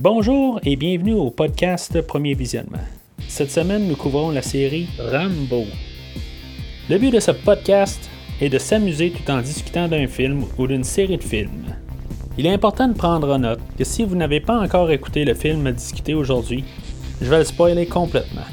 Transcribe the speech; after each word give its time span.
Bonjour 0.00 0.60
et 0.62 0.76
bienvenue 0.76 1.14
au 1.14 1.28
podcast 1.28 2.00
Premier 2.02 2.34
Visionnement. 2.34 2.78
Cette 3.26 3.50
semaine, 3.50 3.88
nous 3.88 3.96
couvrons 3.96 4.30
la 4.30 4.42
série 4.42 4.86
Rambo. 4.96 5.64
Le 6.88 6.98
but 6.98 7.10
de 7.10 7.18
ce 7.18 7.32
podcast 7.32 8.08
est 8.40 8.48
de 8.48 8.58
s'amuser 8.58 9.10
tout 9.10 9.28
en 9.28 9.40
discutant 9.40 9.88
d'un 9.88 10.06
film 10.06 10.44
ou 10.56 10.68
d'une 10.68 10.84
série 10.84 11.16
de 11.16 11.24
films. 11.24 11.74
Il 12.38 12.46
est 12.46 12.52
important 12.52 12.86
de 12.86 12.96
prendre 12.96 13.34
en 13.34 13.40
note 13.40 13.58
que 13.76 13.82
si 13.82 14.04
vous 14.04 14.14
n'avez 14.14 14.38
pas 14.38 14.60
encore 14.60 14.88
écouté 14.92 15.24
le 15.24 15.34
film 15.34 15.66
à 15.66 15.72
discuter 15.72 16.14
aujourd'hui, 16.14 16.62
je 17.20 17.28
vais 17.28 17.38
le 17.38 17.44
spoiler 17.44 17.86
complètement. 17.88 18.46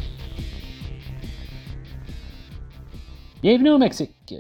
Bienvenue 3.44 3.70
au 3.70 3.78
Mexique. 3.78 4.34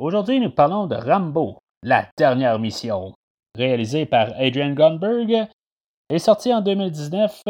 Aujourd'hui, 0.00 0.38
nous 0.38 0.50
parlons 0.50 0.86
de 0.86 0.94
Rambo, 0.94 1.58
la 1.82 2.06
dernière 2.16 2.60
mission, 2.60 3.14
réalisé 3.58 4.06
par 4.06 4.28
Adrian 4.38 4.74
Grunberg 4.74 5.48
est 6.14 6.18
sorti 6.18 6.52
en 6.52 6.60
2019 6.60 7.42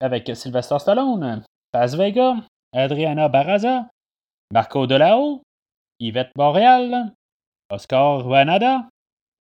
avec 0.00 0.30
Sylvester 0.34 0.78
Stallone, 0.78 1.42
Paz 1.72 1.96
Vega, 1.96 2.36
Adriana 2.72 3.28
Barraza, 3.28 3.86
Marco 4.52 4.86
Delao, 4.86 5.42
Yvette 6.00 6.32
Boreal, 6.34 7.12
Oscar 7.70 8.20
Juanada 8.20 8.88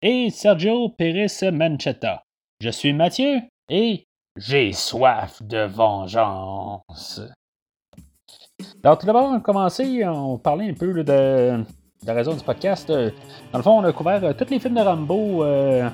et 0.02 0.30
Sergio 0.30 0.90
Pérez 0.90 1.52
Manchetta. 1.52 2.24
Je 2.62 2.70
suis 2.70 2.94
Mathieu 2.94 3.42
et 3.70 4.06
j'ai 4.38 4.74
soif 4.74 5.42
de 5.44 5.66
vengeance. 5.66 7.22
Alors, 8.84 8.98
tout 8.98 9.06
d'abord, 9.06 9.30
on 9.30 9.36
a 9.36 9.40
commencé, 9.40 10.06
on 10.06 10.38
parlait 10.38 10.70
un 10.70 10.74
peu 10.74 11.04
de, 11.04 11.64
la 12.06 12.14
raison 12.14 12.34
du 12.34 12.44
podcast. 12.44 12.90
Dans 12.90 13.60
le 13.60 13.62
fond, 13.62 13.80
on 13.80 13.84
a 13.84 13.92
couvert 13.92 14.24
euh, 14.24 14.34
tous 14.34 14.50
les 14.50 14.60
films 14.60 14.76
de 14.76 14.82
Rambo 14.82 15.44
euh, 15.44 15.90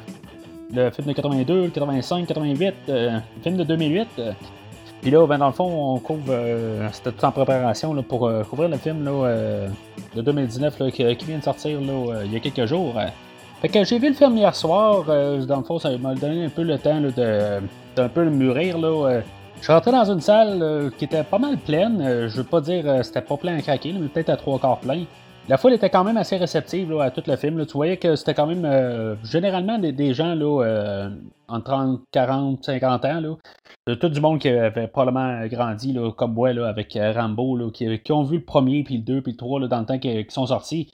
le 0.73 0.89
film 0.91 1.07
de 1.07 1.13
82, 1.13 1.63
le 1.65 1.69
85, 1.69 2.27
88, 2.27 2.73
le 2.87 3.19
film 3.41 3.57
de 3.57 3.63
2008. 3.63 4.07
Euh. 4.19 4.31
Puis 5.01 5.11
là, 5.11 5.25
ben, 5.25 5.37
dans 5.37 5.47
le 5.47 5.53
fond, 5.53 5.93
on 5.95 5.99
couvre. 5.99 6.23
Euh, 6.29 6.87
c'était 6.91 7.11
tout 7.11 7.23
en 7.23 7.31
préparation 7.31 7.93
là, 7.93 8.01
pour 8.01 8.27
euh, 8.27 8.43
couvrir 8.43 8.69
le 8.69 8.77
film 8.77 9.03
là, 9.05 9.67
de 10.15 10.21
2019 10.21 10.91
qui, 10.91 11.03
vient 11.25 11.37
de 11.37 11.43
sortir 11.43 11.79
il 11.79 12.31
y 12.31 12.35
a 12.35 12.39
quelques 12.39 12.65
jours. 12.65 12.95
Fait 13.61 13.69
que 13.69 13.83
j'ai 13.83 13.99
vu 13.99 14.09
le 14.09 14.13
film 14.13 14.37
hier 14.37 14.55
soir. 14.55 15.05
dans 15.05 15.57
le 15.57 15.63
fond, 15.63 15.79
ça 15.79 15.97
m'a 15.97 16.15
donné 16.15 16.45
un 16.45 16.49
peu 16.49 16.63
le 16.63 16.77
temps 16.77 17.01
de 17.01 17.61
d'un 17.95 18.09
peu 18.09 18.23
le 18.23 18.29
mûrir. 18.29 18.77
Là, 18.77 19.21
je 19.57 19.63
suis 19.63 19.73
rentré 19.73 19.91
dans 19.91 20.05
une 20.05 20.21
salle 20.21 20.91
qui 20.97 21.05
était 21.05 21.23
pas 21.23 21.39
mal 21.39 21.57
pleine. 21.57 22.27
je 22.27 22.37
veux 22.37 22.43
pas 22.43 22.61
dire 22.61 23.03
c'était 23.03 23.21
pas 23.21 23.37
plein 23.37 23.57
à 23.57 23.61
craquer, 23.61 23.93
mais 23.93 24.07
peut-être 24.07 24.29
à 24.29 24.37
trois 24.37 24.59
quarts 24.59 24.79
plein 24.79 25.03
la 25.49 25.57
foule 25.57 25.73
était 25.73 25.89
quand 25.89 26.03
même 26.03 26.17
assez 26.17 26.37
réceptive 26.37 26.99
à 26.99 27.09
tout 27.09 27.23
le 27.25 27.35
film. 27.35 27.65
Tu 27.65 27.73
voyais 27.73 27.97
que 27.97 28.15
c'était 28.15 28.35
quand 28.35 28.45
même 28.45 28.65
euh, 28.65 29.15
généralement 29.23 29.79
des, 29.79 30.13
gens 30.13 30.35
là, 30.35 30.63
euh, 30.63 31.09
entre 31.47 31.71
30, 31.71 32.01
40, 32.11 32.63
50 32.63 33.05
ans. 33.05 33.19
Là, 33.87 33.95
tout 33.95 34.09
du 34.09 34.21
monde 34.21 34.37
qui 34.37 34.47
avait 34.47 34.87
probablement 34.87 35.47
grandi 35.47 35.91
là, 35.91 36.11
comme 36.11 36.33
moi 36.33 36.53
là, 36.53 36.67
avec 36.67 36.95
euh, 36.95 37.11
Rambo, 37.11 37.71
qui, 37.71 38.11
ont 38.11 38.23
vu 38.23 38.37
le 38.37 38.45
premier, 38.45 38.83
puis 38.83 38.97
le 38.97 39.03
2, 39.03 39.21
puis 39.23 39.31
le 39.31 39.37
3 39.37 39.67
dans 39.67 39.79
le 39.79 39.85
temps 39.87 39.97
qu'ils 39.97 40.29
sont 40.29 40.45
sortis. 40.45 40.91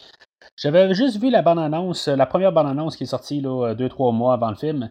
J'avais 0.56 0.94
juste 0.94 1.20
vu 1.22 1.30
la 1.30 1.42
bande-annonce, 1.42 2.08
la 2.08 2.26
première 2.26 2.53
bande-annonce 2.53 2.95
qui 2.95 3.03
est 3.03 3.08
sortie 3.08 3.42
2-3 3.42 4.16
mois 4.16 4.36
avant 4.36 4.52
le 4.52 4.56
film. 4.56 4.89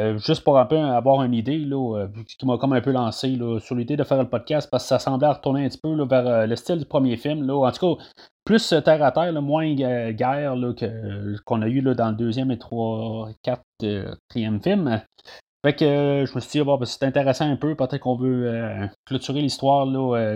Euh, 0.00 0.18
juste 0.18 0.44
pour 0.44 0.58
un 0.58 0.64
peu 0.64 0.78
avoir 0.78 1.22
une 1.22 1.34
idée, 1.34 1.58
là, 1.58 1.98
euh, 1.98 2.08
qui 2.26 2.46
m'a 2.46 2.56
comme 2.56 2.72
un 2.72 2.80
peu 2.80 2.90
lancé 2.90 3.38
sur 3.60 3.74
l'idée 3.74 3.96
de 3.96 4.04
faire 4.04 4.18
le 4.18 4.28
podcast, 4.28 4.68
parce 4.70 4.84
que 4.84 4.88
ça 4.88 4.98
semblait 4.98 5.28
retourner 5.28 5.66
un 5.66 5.68
petit 5.68 5.80
peu 5.82 5.94
vers 6.04 6.26
euh, 6.26 6.46
le 6.46 6.56
style 6.56 6.78
du 6.78 6.86
premier 6.86 7.16
film. 7.16 7.46
Là. 7.46 7.54
En 7.66 7.70
tout 7.70 7.96
cas, 7.96 8.02
plus 8.44 8.74
terre 8.84 9.02
à 9.02 9.12
terre, 9.12 9.32
moins 9.42 9.74
guerre 9.74 10.54
qu'on 11.44 11.62
a 11.62 11.66
eu 11.68 11.82
là, 11.82 11.94
dans 11.94 12.08
le 12.08 12.16
deuxième 12.16 12.50
et 12.50 12.58
trois, 12.58 13.28
quatre, 13.42 13.62
quatrième 13.78 14.62
film. 14.62 15.02
Fait 15.62 15.74
que 15.74 16.24
je 16.26 16.34
me 16.34 16.40
suis 16.40 16.58
dit, 16.58 16.64
ben, 16.64 16.78
c'est 16.84 17.04
intéressant 17.04 17.50
un 17.50 17.56
peu, 17.56 17.74
peut-être 17.74 17.98
qu'on 17.98 18.16
veut 18.16 18.88
clôturer 19.04 19.42
l'histoire 19.42 19.86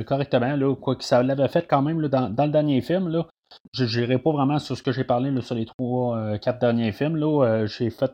correctement, 0.05 0.55
là, 0.55 0.77
quoi 0.77 0.97
que 0.97 1.05
ça 1.05 1.23
l'avait 1.23 1.49
fait 1.49 1.67
quand 1.67 1.81
même 1.81 2.07
dans, 2.09 2.29
le 2.29 2.51
dernier 2.51 2.83
film. 2.83 3.09
Là. 3.09 3.27
Je 3.73 3.85
n'irai 3.85 4.19
pas 4.19 4.33
vraiment 4.33 4.59
sur 4.59 4.77
ce 4.77 4.83
que 4.83 4.93
j'ai 4.93 5.05
parlé 5.05 5.33
sur 5.41 5.55
les 5.55 5.65
trois, 5.65 6.39
quatre 6.39 6.59
derniers 6.59 6.93
films. 6.93 7.17
Là. 7.17 7.65
j'ai 7.67 7.89
fait 7.89 8.13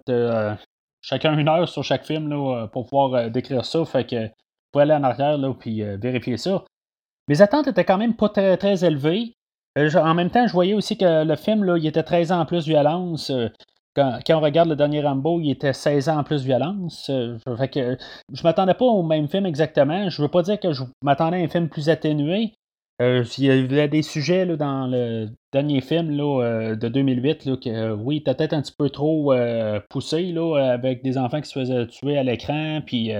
chacun 1.03 1.37
une 1.37 1.49
heure 1.49 1.69
sur 1.69 1.83
chaque 1.83 2.05
film 2.05 2.29
là, 2.29 2.63
euh, 2.63 2.67
pour 2.67 2.85
pouvoir 2.85 3.15
euh, 3.15 3.29
décrire 3.29 3.65
ça. 3.65 3.85
Fait 3.85 4.05
que 4.05 4.27
vous 4.27 4.73
pouvez 4.73 4.83
aller 4.83 4.95
en 4.95 5.03
arrière 5.03 5.39
là, 5.39 5.53
puis 5.55 5.83
euh, 5.83 5.97
vérifier 6.01 6.37
ça. 6.37 6.65
Mes 7.29 7.43
attentes 7.43 7.69
étaient 7.69 7.85
quand 7.85 7.99
même 7.99 8.17
pas 8.17 8.29
très, 8.29 8.57
très 8.57 8.85
élevées. 8.85 9.35
en 9.77 10.15
même 10.15 10.31
temps, 10.31 10.47
je 10.47 10.53
voyais 10.53 10.75
aussi 10.75 10.97
que 10.97 11.25
le 11.25 11.37
film, 11.37 11.65
là, 11.65 11.77
il 11.77 11.87
était 11.87 12.03
13 12.03 12.33
ans 12.33 12.41
en 12.41 12.47
plus 12.47 12.67
violence. 12.67 13.31
Quand, 13.95 14.19
on 14.31 14.41
regarde 14.41 14.69
le 14.69 14.77
dernier 14.77 15.03
Rambo, 15.03 15.41
il 15.41 15.51
était 15.51 15.73
16 15.73 16.09
ans 16.09 16.19
en 16.19 16.25
plus 16.25 16.45
violence. 16.45 17.11
fait 17.57 17.69
que 17.69 17.97
je 18.33 18.43
m'attendais 18.43 18.75
pas 18.75 18.85
au 18.85 19.03
même 19.03 19.29
film 19.29 19.47
exactement. 19.47 20.09
Je 20.09 20.23
veux 20.23 20.29
pas 20.29 20.43
dire 20.43 20.59
que 20.59 20.73
je 20.73 20.83
m'attendais 21.03 21.41
à 21.41 21.45
un 21.45 21.49
film 21.49 21.69
plus 21.69 21.89
atténué, 21.89 22.53
euh, 23.01 23.25
il 23.39 23.45
y 23.45 23.51
avait 23.51 23.89
des 23.89 24.03
sujets 24.03 24.45
là, 24.45 24.57
dans 24.57 24.87
le 24.87 25.29
dernier 25.53 25.81
film 25.81 26.11
là, 26.11 26.45
euh, 26.45 26.77
de 26.77 26.89
2008 26.89 27.47
là, 27.47 27.57
que 27.57 27.71
euh, 27.71 27.95
oui, 27.95 28.23
t'as 28.23 28.35
peut-être 28.35 28.53
un 28.53 28.61
petit 28.61 28.75
peu 28.77 28.91
trop 28.91 29.33
poussé 29.89 30.33
là, 30.33 30.57
avec 30.57 31.03
des 31.03 31.17
enfants 31.17 31.41
qui 31.41 31.49
se 31.49 31.59
faisaient 31.59 31.87
tuer 31.87 32.19
à 32.19 32.23
l'écran. 32.23 32.83
Puis 32.85 33.13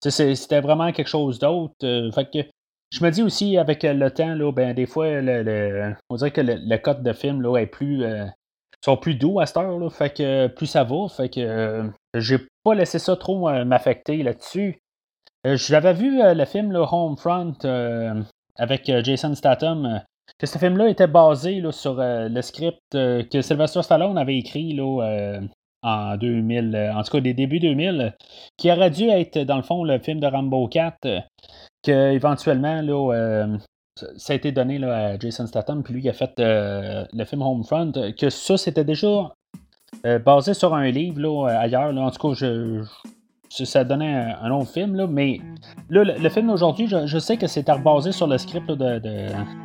c'était 0.00 0.60
vraiment 0.60 0.90
quelque 0.92 1.08
chose 1.08 1.38
d'autre. 1.38 1.74
fait 2.12 2.30
que 2.30 2.48
je 2.90 3.04
me 3.04 3.10
dis 3.10 3.22
aussi 3.22 3.56
avec 3.56 3.84
le 3.84 4.10
temps, 4.10 4.34
là, 4.34 4.50
ben, 4.50 4.74
des 4.74 4.86
fois, 4.86 5.06
on 5.06 6.16
dirait 6.16 6.32
que 6.32 6.40
le, 6.40 6.76
code 6.78 7.04
de 7.04 7.12
film 7.12 7.40
là, 7.40 7.56
est 7.58 7.66
plus. 7.66 8.04
sont 8.84 8.96
plus 8.96 9.14
doux 9.14 9.38
à 9.38 9.46
cette 9.46 9.58
heure. 9.58 9.78
Là, 9.78 9.90
fait 9.90 10.12
que 10.12 10.48
plus 10.48 10.66
ça 10.66 10.82
va. 10.82 11.06
Fait 11.08 11.28
que 11.28 11.88
j'ai 12.16 12.38
pas 12.64 12.74
laissé 12.74 12.98
ça 12.98 13.14
trop 13.14 13.48
m'affecter 13.64 14.24
là-dessus. 14.24 14.80
J'avais 15.44 15.94
vu 15.94 16.18
le 16.20 16.44
film 16.46 16.72
le 16.72 16.80
Homefront 16.80 17.54
avec 18.60 18.88
euh, 18.88 19.02
Jason 19.02 19.34
Statham, 19.34 19.86
euh, 19.86 19.98
que 20.38 20.46
ce 20.46 20.58
film-là 20.58 20.88
était 20.88 21.06
basé 21.06 21.62
sur 21.72 21.98
euh, 21.98 22.28
le 22.28 22.42
script 22.42 22.78
que 22.92 23.42
Sylvester 23.42 23.82
Stallone 23.82 24.16
avait 24.16 24.36
écrit 24.36 24.74
là, 24.74 25.40
en 25.82 26.16
2000, 26.16 26.92
en 26.94 27.02
tout 27.02 27.10
cas 27.10 27.20
des 27.20 27.34
débuts 27.34 27.58
2000, 27.58 28.14
qui 28.56 28.70
aurait 28.70 28.90
dû 28.90 29.08
être 29.08 29.38
dans 29.40 29.56
le 29.56 29.62
fond 29.62 29.82
le 29.82 29.98
film 29.98 30.20
de 30.20 30.26
Rambo 30.26 30.68
4, 30.68 30.98
que 31.82 32.12
éventuellement 32.12 32.80
là, 32.80 33.48
ça 34.16 34.34
a 34.34 34.36
été 34.36 34.52
donné 34.52 34.78
là, 34.78 35.08
à 35.08 35.18
Jason 35.18 35.46
Statham, 35.46 35.82
puis 35.82 35.94
lui 35.94 36.02
il 36.02 36.08
a 36.08 36.12
fait 36.12 36.32
le 36.38 37.24
film 37.24 37.42
Homefront, 37.42 37.92
que 38.16 38.30
ça 38.30 38.56
c'était 38.56 38.84
déjà 38.84 39.32
basé 40.24 40.54
sur 40.54 40.74
un 40.74 40.90
livre 40.90 41.20
là, 41.20 41.58
ailleurs. 41.58 41.92
Là. 41.92 42.02
En 42.02 42.10
tout 42.10 42.28
cas, 42.28 42.34
je, 42.34 42.84
ça 43.50 43.82
donnait 43.82 44.34
un, 44.40 44.50
autre 44.52 44.70
film, 44.70 44.94
là, 44.94 45.06
mais 45.08 45.40
là, 45.90 46.04
le, 46.04 46.28
film 46.28 46.46
d'aujourd'hui, 46.46 46.86
je, 46.86 47.18
sais 47.18 47.36
que 47.36 47.48
c'est 47.48 47.68
rebasé 47.68 48.12
sur 48.12 48.28
le 48.28 48.38
script 48.38 48.70
de, 48.70 49.00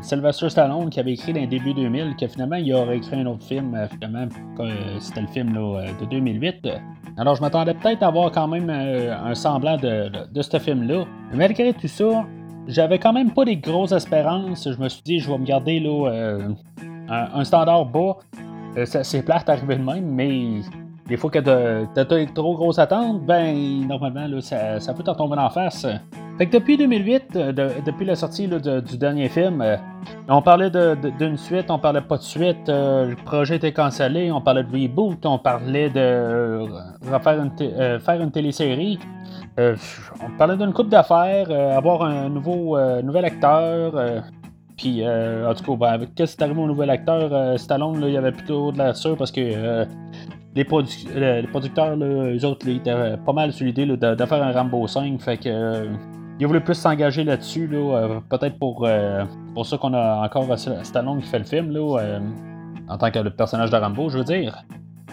Sylvester 0.01 0.49
Stallone 0.49 0.89
qui 0.89 0.99
avait 0.99 1.13
écrit 1.13 1.33
dans 1.33 1.39
les 1.39 1.47
début 1.47 1.73
2000, 1.73 2.15
que 2.19 2.27
finalement 2.27 2.55
il 2.55 2.73
aurait 2.73 2.97
écrit 2.97 3.15
un 3.15 3.27
autre 3.27 3.43
film, 3.43 3.75
euh, 3.75 3.87
finalement, 3.87 4.27
c'était 4.99 5.21
le 5.21 5.27
film 5.27 5.55
euh, 5.55 5.85
de 6.01 6.05
2008. 6.05 6.67
Alors 7.17 7.35
je 7.35 7.41
m'attendais 7.41 7.75
peut-être 7.75 8.01
à 8.01 8.07
avoir 8.07 8.31
quand 8.31 8.47
même 8.47 8.69
euh, 8.69 9.15
un 9.15 9.35
semblant 9.35 9.77
de, 9.77 10.41
ce 10.41 10.57
film-là. 10.57 11.05
Malgré 11.33 11.73
tout 11.73 11.87
ça, 11.87 12.25
j'avais 12.67 12.97
quand 12.97 13.13
même 13.13 13.31
pas 13.31 13.45
des 13.45 13.57
grosses 13.57 13.91
espérances. 13.91 14.67
Je 14.69 14.81
me 14.81 14.89
suis 14.89 15.03
dit, 15.03 15.19
je 15.19 15.29
vais 15.29 15.37
me 15.37 15.45
garder 15.45 15.79
là, 15.79 16.39
un, 17.07 17.43
standard 17.43 17.85
bas. 17.85 18.17
c'est 18.83 19.23
plate 19.23 19.45
d'arriver 19.45 19.75
de 19.75 19.83
même, 19.83 20.05
mais 20.05 20.61
des 21.07 21.17
fois 21.17 21.29
que 21.29 21.39
t'as 21.39 22.01
as 22.01 22.25
trop 22.33 22.55
grosse 22.55 22.79
attente, 22.79 23.25
ben 23.25 23.87
normalement 23.87 24.27
là, 24.27 24.41
ça, 24.41 24.93
peut 24.93 25.03
t'en 25.03 25.13
tomber 25.13 25.37
en 25.37 25.49
face. 25.49 25.85
Fait 26.37 26.47
que 26.47 26.57
depuis 26.57 26.77
2008, 26.77 27.35
euh, 27.35 27.53
depuis 27.85 28.05
la 28.05 28.15
sortie 28.15 28.47
du 28.47 28.97
dernier 28.97 29.29
film, 29.29 29.61
euh, 29.61 29.77
on 30.27 30.41
parlait 30.41 30.69
d'une 30.69 31.37
suite, 31.37 31.69
on 31.69 31.79
parlait 31.79 32.01
pas 32.01 32.17
de 32.17 32.23
suite, 32.23 32.67
euh, 32.67 33.05
le 33.05 33.15
projet 33.15 33.55
était 33.55 33.71
cancellé, 33.71 34.31
on 34.31 34.41
parlait 34.41 34.63
de 34.63 34.71
reboot, 34.71 35.25
on 35.25 35.37
parlait 35.37 35.89
de 35.89 36.65
refaire 37.09 37.41
une, 37.41 37.99
faire 37.99 38.21
une 38.21 38.31
télésérie. 38.31 38.99
on 39.57 40.37
parlait 40.37 40.57
d'une 40.57 40.73
coupe 40.73 40.89
d'affaires, 40.89 41.49
avoir 41.77 42.01
un 42.03 42.29
nouveau 42.29 42.77
nouvel 43.01 43.25
acteur. 43.25 43.93
Puis, 44.75 45.07
en 45.07 45.53
tout 45.53 45.63
cas, 45.63 45.77
ben, 45.77 45.93
avec 45.93 46.09
ce 46.17 46.23
qui 46.25 46.41
est 46.41 46.41
arrivé 46.41 46.59
au 46.59 46.67
nouvel 46.67 46.89
acteur, 46.89 47.57
Stallone, 47.57 48.01
là, 48.01 48.07
il 48.07 48.13
y 48.13 48.17
avait 48.17 48.33
plutôt 48.33 48.73
de 48.73 48.77
la 48.77 48.93
sûre 48.93 49.15
parce 49.15 49.31
que 49.31 49.85
les, 50.55 50.65
euh, 50.71 51.41
les 51.41 51.47
producteurs, 51.47 51.97
eux 52.01 52.45
autres, 52.45 52.67
ils 52.67 52.77
étaient 52.77 53.17
pas 53.25 53.33
mal 53.33 53.51
sur 53.51 53.65
l'idée 53.65 53.85
de, 53.85 54.25
faire 54.25 54.43
un 54.43 54.51
Rambo 54.51 54.87
5. 54.87 55.21
Fait 55.21 55.37
que. 55.37 55.49
Euh, 55.49 55.85
ils 56.37 56.45
voulaient 56.45 56.59
plus 56.59 56.75
s'engager 56.75 57.23
là-dessus, 57.23 57.65
là, 57.65 57.77
euh, 57.77 58.19
peut-être 58.29 58.59
pour, 58.59 58.85
pour 59.53 59.65
ça 59.65 59.77
qu'on 59.77 59.93
a 59.93 60.25
encore 60.25 60.53
Stallone 60.83 61.21
qui 61.21 61.29
fait 61.29 61.39
le 61.39 61.45
film, 61.45 61.71
là, 61.71 62.19
en 62.89 62.97
tant 62.97 63.09
que 63.09 63.19
le 63.19 63.29
personnage 63.29 63.69
de 63.69 63.77
Rambo, 63.77 64.09
je 64.09 64.17
veux 64.17 64.25
dire. 64.25 64.65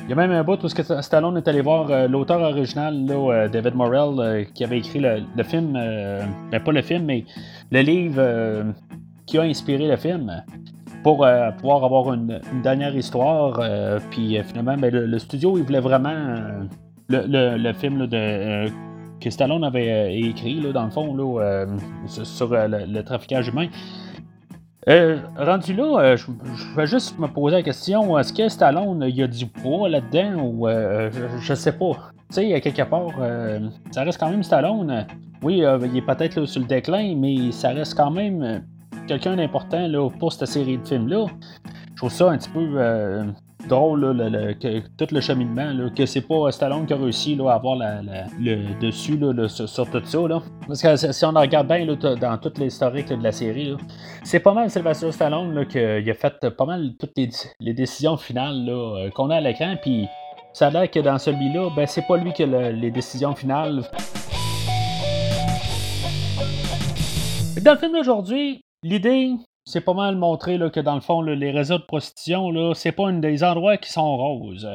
Il 0.03 0.11
y 0.11 0.13
a 0.15 0.17
même 0.17 0.33
un 0.33 0.43
bout 0.43 0.61
où 0.65 0.69
Stallone 0.69 1.37
est 1.37 1.47
allé 1.47 1.61
voir 1.61 2.09
l'auteur 2.09 2.41
original, 2.41 3.07
David 3.53 3.77
Morrell, 3.77 4.49
qui 4.53 4.65
avait 4.65 4.79
écrit 4.79 4.99
le, 4.99 5.45
film, 5.45 5.75
ben 5.75 6.61
pas 6.61 6.73
le 6.73 6.83
film, 6.83 7.05
mais 7.05 7.25
le 7.71 7.83
livre 7.83 8.73
qui 9.25 9.39
a 9.39 9.43
inspiré 9.43 9.87
le 9.87 9.97
film 9.97 10.43
pour 11.03 11.25
euh, 11.25 11.51
pouvoir 11.53 11.85
avoir 11.85 12.13
une, 12.15 12.41
dernière 12.63 12.95
histoire. 12.95 13.59
Euh, 13.61 13.99
puis 14.11 14.39
euh, 14.39 14.43
finalement, 14.43 14.77
ben, 14.77 14.93
le, 14.93 15.19
studio, 15.19 15.59
il 15.59 15.65
voulait 15.65 15.81
vraiment 15.81 16.15
le, 17.09 17.73
film 17.73 18.07
de 18.07 18.67
que 19.21 19.31
Stallone 19.31 19.63
avait 19.63 20.19
écrit, 20.19 20.61
là, 20.61 20.73
dans 20.73 20.85
le 20.85 20.91
fond, 20.91 21.15
là, 21.15 21.67
sur 22.07 22.51
le, 22.51 23.03
trafiquage 23.03 23.49
humain. 23.49 23.69
rendu 25.37 25.75
là, 25.75 26.17
je, 26.17 26.77
vais 26.77 26.87
juste 26.87 27.19
me 27.19 27.29
poser 27.29 27.57
la 27.57 27.63
question 27.63 28.19
est-ce 28.19 28.33
que 28.33 28.49
Stallone 28.49 29.05
il 29.09 29.15
y 29.15 29.23
a 29.23 29.29
du 29.29 29.47
poids 29.47 29.89
là-dedans 29.89 30.43
ou 30.43 30.69
je, 30.69 31.39
je, 31.41 31.55
sais 31.55 31.73
pas. 31.73 31.93
Tu 32.31 32.35
sais, 32.35 32.61
quelque 32.61 32.83
part, 32.83 33.13
ça 33.93 34.03
reste 34.03 34.19
quand 34.19 34.31
même 34.31 34.43
Stallone. 34.43 35.07
Oui, 35.43 35.63
il 35.85 35.97
est 35.97 36.03
peut-être 36.03 36.45
sur 36.45 36.61
le 36.61 36.67
déclin, 36.67 37.15
mais 37.17 37.53
ça 37.53 37.69
reste 37.69 37.97
quand 37.97 38.11
même 38.11 38.63
quelqu'un 39.07 39.37
d'important 39.37 39.89
pour 40.19 40.33
cette 40.33 40.49
série 40.49 40.79
de 40.79 40.87
films-là. 40.87 41.27
Je 41.91 41.97
trouve 41.97 42.11
ça 42.11 42.31
un 42.31 42.39
petit 42.39 42.49
peu 42.49 42.67
euh, 42.77 43.25
drôle, 43.69 44.01
le, 44.17 44.55
tout 44.97 45.07
le 45.15 45.21
cheminement, 45.21 45.91
que 45.95 46.07
c'est 46.07 46.23
pas 46.23 46.51
Stallone 46.51 46.87
qui 46.87 46.93
a 46.93 46.97
réussi 46.97 47.39
à 47.47 47.55
avoir 47.55 47.77
le 47.77 48.81
dessus 48.81 49.19
sur, 49.49 49.91
tout 49.91 50.03
ça. 50.05 50.19
Parce 50.67 50.83
que 50.83 51.13
si 51.13 51.25
on 51.25 51.33
regarde 51.33 51.69
bien 51.69 51.87
dans 51.87 52.39
toute 52.39 52.59
l'historique 52.59 53.09
de 53.09 53.23
la 53.23 53.33
série, 53.33 53.77
c'est 54.25 54.41
pas 54.41 54.53
mal 54.53 54.71
Sylvester 54.71 55.13
Stallone 55.13 55.67
qui 55.67 55.79
a 55.79 56.15
fait 56.15 56.51
pas 56.51 56.67
mal 56.67 56.93
toutes 56.99 57.17
les, 57.61 57.75
décisions 57.75 58.17
finales 58.17 58.67
euh, 58.69 59.11
qu'on 59.11 59.31
a 59.31 59.37
à 59.37 59.41
l'écran. 59.41 59.77
Puis 59.81 60.07
ça 60.53 60.67
a 60.67 60.71
l'air 60.71 60.91
que 60.91 61.01
dans 61.01 61.19
celui-là, 61.19 61.71
ben, 61.75 61.87
c'est 61.87 62.07
pas 62.07 62.17
lui 62.17 62.33
qui 62.33 62.43
a 62.43 62.73
les 62.73 62.91
décisions 62.91 63.35
finales. 63.35 63.83
Dans 67.63 67.73
le 67.73 67.79
film 67.79 67.93
d'aujourd'hui, 67.93 68.65
L'idée, 68.83 69.35
c'est 69.65 69.81
pas 69.81 69.95
mal 69.95 70.17
montré 70.17 70.59
là, 70.59 70.71
que 70.71 70.81
dans 70.81 70.97
le 70.97 71.01
fond, 71.01 71.23
les 71.23 71.51
réseaux 71.51 71.79
de 71.79 71.85
prostitution, 71.85 72.51
là, 72.51 72.75
c'est 72.75 72.93
pas 72.93 73.09
un 73.09 73.21
des 73.21 73.45
endroits 73.45 73.77
qui 73.77 73.93
sont 73.93 74.17
roses. 74.17 74.69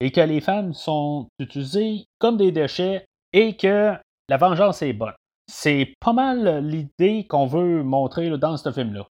Et 0.00 0.12
que 0.12 0.20
les 0.20 0.40
femmes 0.40 0.74
sont 0.74 1.26
utilisées 1.40 2.04
comme 2.20 2.36
des 2.36 2.52
déchets 2.52 3.04
et 3.32 3.56
que 3.56 3.94
la 4.28 4.36
vengeance 4.36 4.82
est 4.82 4.92
bonne. 4.92 5.14
C'est 5.50 5.94
pas 6.00 6.12
mal 6.12 6.64
l'idée 6.64 7.26
qu'on 7.26 7.46
veut 7.46 7.82
montrer 7.82 8.30
dans 8.38 8.56
ce 8.56 8.70
film-là. 8.70 9.06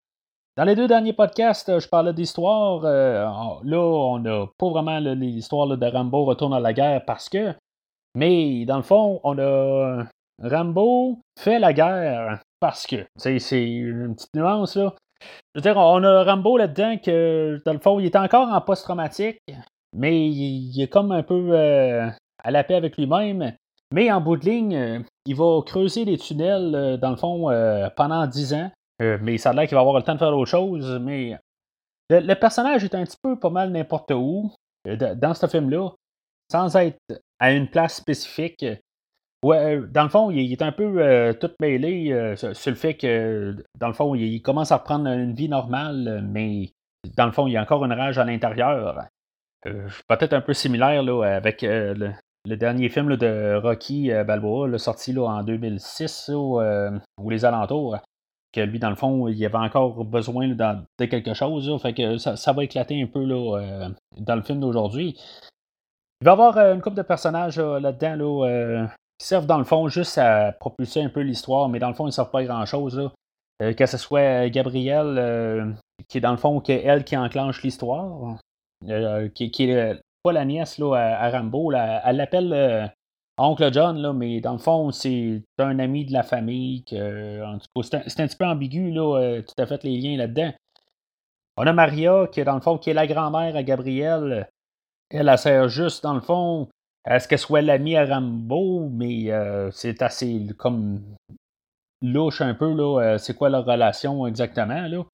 Dans 0.56 0.64
les 0.64 0.76
deux 0.76 0.86
derniers 0.86 1.12
podcasts, 1.12 1.80
je 1.80 1.88
parlais 1.88 2.14
d'histoire. 2.14 2.82
Euh, 2.84 3.26
là, 3.64 3.78
on 3.78 4.18
n'a 4.20 4.46
pas 4.56 4.68
vraiment 4.68 4.98
l'histoire 5.00 5.66
de 5.76 5.86
Rambo 5.86 6.24
retourne 6.24 6.54
à 6.54 6.60
la 6.60 6.72
guerre 6.72 7.04
parce 7.04 7.28
que. 7.28 7.54
Mais 8.14 8.64
dans 8.64 8.78
le 8.78 8.82
fond, 8.82 9.20
on 9.24 9.38
a 9.38 10.04
Rambo 10.42 11.18
fait 11.38 11.58
la 11.58 11.72
guerre 11.72 12.40
parce 12.60 12.86
que. 12.86 13.06
C'est 13.16 13.62
une 13.62 14.14
petite 14.14 14.34
nuance, 14.34 14.76
là. 14.76 14.94
Je 15.54 15.60
veux 15.60 15.62
dire, 15.62 15.76
on 15.76 16.02
a 16.02 16.24
Rambo 16.24 16.56
là-dedans 16.56 16.98
que, 16.98 17.60
dans 17.64 17.72
le 17.72 17.78
fond, 17.78 17.98
il 17.98 18.06
est 18.06 18.16
encore 18.16 18.48
en 18.48 18.60
post-traumatique, 18.60 19.40
mais 19.94 20.28
il, 20.28 20.80
est 20.80 20.88
comme 20.88 21.12
un 21.12 21.22
peu 21.22 21.50
euh, 21.52 22.08
à 22.42 22.50
la 22.50 22.64
paix 22.64 22.74
avec 22.74 22.96
lui-même. 22.96 23.52
Mais 23.92 24.10
en 24.10 24.20
bout 24.20 24.36
de 24.36 24.44
ligne, 24.44 24.76
euh, 24.76 24.98
il 25.26 25.36
va 25.36 25.62
creuser 25.64 26.04
des 26.04 26.18
tunnels, 26.18 26.74
euh, 26.74 26.96
dans 26.96 27.10
le 27.10 27.16
fond, 27.16 27.48
pendant 27.96 28.26
10 28.26 28.54
ans. 28.54 28.70
mais 29.00 29.38
ça 29.38 29.50
a 29.50 29.52
l'air 29.52 29.66
qu'il 29.66 29.74
va 29.74 29.80
avoir 29.80 29.96
le 29.96 30.02
temps 30.02 30.14
de 30.14 30.18
faire 30.18 30.36
autre 30.36 30.50
chose. 30.50 30.98
Mais 31.00 31.38
le, 32.10 32.34
personnage 32.34 32.84
est 32.84 32.94
un 32.94 33.04
petit 33.04 33.18
peu 33.22 33.38
pas 33.38 33.50
mal 33.50 33.70
n'importe 33.70 34.10
où 34.12 34.52
dans 34.84 35.34
ce 35.34 35.46
film-là, 35.46 35.90
sans 36.50 36.76
être 36.76 36.98
à 37.40 37.52
une 37.52 37.68
place 37.68 37.96
spécifique. 37.96 38.64
Euh, 39.54 39.86
dans 39.86 40.04
le 40.04 40.08
fond, 40.08 40.30
il 40.30 40.52
est 40.52 40.62
un 40.62 40.72
peu 40.72 41.02
euh, 41.02 41.32
tout 41.32 41.50
mêlé 41.60 42.12
euh, 42.12 42.36
sur 42.36 42.70
le 42.70 42.76
fait 42.76 42.94
que, 42.94 43.56
dans 43.78 43.88
le 43.88 43.92
fond, 43.92 44.14
il 44.14 44.40
commence 44.42 44.72
à 44.72 44.78
reprendre 44.78 45.08
une 45.08 45.34
vie 45.34 45.48
normale, 45.48 46.24
mais 46.28 46.70
dans 47.16 47.26
le 47.26 47.32
fond, 47.32 47.46
il 47.46 47.52
y 47.52 47.56
a 47.56 47.62
encore 47.62 47.84
une 47.84 47.92
rage 47.92 48.18
à 48.18 48.24
l'intérieur. 48.24 49.04
Peut-être 50.08 50.32
un 50.32 50.40
peu 50.40 50.54
similaire 50.54 51.02
avec 51.24 51.62
le, 51.62 52.12
dernier 52.44 52.88
film 52.88 53.16
de 53.16 53.60
Rocky 53.60 54.10
Balboa, 54.24 54.78
sorti 54.78 55.12
là, 55.12 55.22
en 55.22 55.42
2006 55.42 56.30
ou 56.34 56.60
les 57.28 57.44
alentours. 57.44 57.98
Que 58.52 58.60
lui, 58.60 58.78
dans 58.78 58.90
le 58.90 58.96
fond, 58.96 59.26
il 59.28 59.44
avait 59.44 59.58
encore 59.58 60.04
besoin 60.04 60.48
de 60.48 61.04
quelque 61.04 61.34
chose. 61.34 61.82
fait 61.82 61.94
que 61.94 62.16
ça, 62.16 62.52
va 62.52 62.64
éclater 62.64 63.02
un 63.02 63.06
peu 63.06 63.26
dans 63.26 64.36
le 64.36 64.42
film 64.42 64.60
d'aujourd'hui. 64.60 65.18
Il 66.20 66.24
va 66.24 66.30
y 66.30 66.32
avoir 66.32 66.58
une 66.58 66.80
couple 66.80 66.96
de 66.96 67.02
personnages 67.02 67.58
là-dedans. 67.58 68.14
Là, 68.14 68.88
qui 69.18 69.26
servent 69.26 69.46
dans 69.46 69.58
le 69.58 69.64
fond 69.64 69.88
juste 69.88 70.18
à 70.18 70.52
propulser 70.52 71.02
un 71.02 71.08
peu 71.08 71.20
l'histoire, 71.20 71.68
mais 71.68 71.78
dans 71.78 71.88
le 71.88 71.94
fond, 71.94 72.04
ils 72.04 72.08
ne 72.08 72.12
servent 72.12 72.30
pas 72.30 72.44
grand-chose. 72.44 73.10
Euh, 73.62 73.72
que 73.72 73.86
ce 73.86 73.96
soit 73.96 74.48
Gabrielle, 74.50 75.16
euh, 75.18 75.72
qui 76.08 76.18
est 76.18 76.20
dans 76.20 76.32
le 76.32 76.36
fond, 76.36 76.60
qui 76.60 76.72
elle 76.72 77.04
qui 77.04 77.16
enclenche 77.16 77.62
l'histoire, 77.62 78.38
euh, 78.88 79.28
qui, 79.30 79.50
qui, 79.50 79.70
est 79.70 79.98
pas 80.22 80.32
la 80.32 80.44
nièce 80.44 80.78
là, 80.78 80.94
à, 80.94 81.30
Rambo, 81.30 81.72
elle 81.72 82.16
l'appelle 82.16 82.92
Oncle 83.38 83.72
John, 83.72 83.96
là, 83.98 84.12
mais 84.12 84.40
dans 84.40 84.52
le 84.52 84.58
fond, 84.58 84.90
c'est 84.90 85.42
un 85.58 85.78
ami 85.78 86.04
de 86.04 86.12
la 86.12 86.22
famille. 86.22 86.84
C'est, 86.86 87.40
un, 87.40 87.58
petit 87.58 88.36
peu 88.36 88.44
ambigu, 88.44 88.90
là, 88.90 89.40
tout 89.42 89.54
à 89.62 89.66
fait 89.66 89.82
les 89.84 89.96
liens 89.98 90.18
là-dedans. 90.18 90.52
On 91.56 91.66
a 91.66 91.72
Maria, 91.72 92.26
qui 92.30 92.40
est 92.40 92.44
dans 92.44 92.56
le 92.56 92.60
fond, 92.60 92.76
qui 92.76 92.90
est 92.90 92.94
la 92.94 93.06
grand-mère 93.06 93.56
à 93.56 93.62
Gabrielle. 93.62 94.50
Elle, 95.10 95.28
elle 95.28 95.38
sert 95.38 95.68
juste, 95.68 96.02
dans 96.02 96.14
le 96.14 96.20
fond, 96.20 96.68
est-ce 97.06 97.28
qu'elle 97.28 97.38
soit 97.38 97.62
l'amie 97.62 97.96
à 97.96 98.04
Rambo, 98.04 98.88
mais 98.90 99.30
euh, 99.30 99.70
c'est 99.70 100.02
assez 100.02 100.44
comme 100.58 101.00
louche 102.02 102.40
un 102.40 102.54
peu, 102.54 102.72
là. 102.72 103.00
Euh, 103.00 103.18
c'est 103.18 103.34
quoi 103.34 103.48
leur 103.48 103.64
relation 103.64 104.26
exactement, 104.26 104.88
là? 104.88 105.04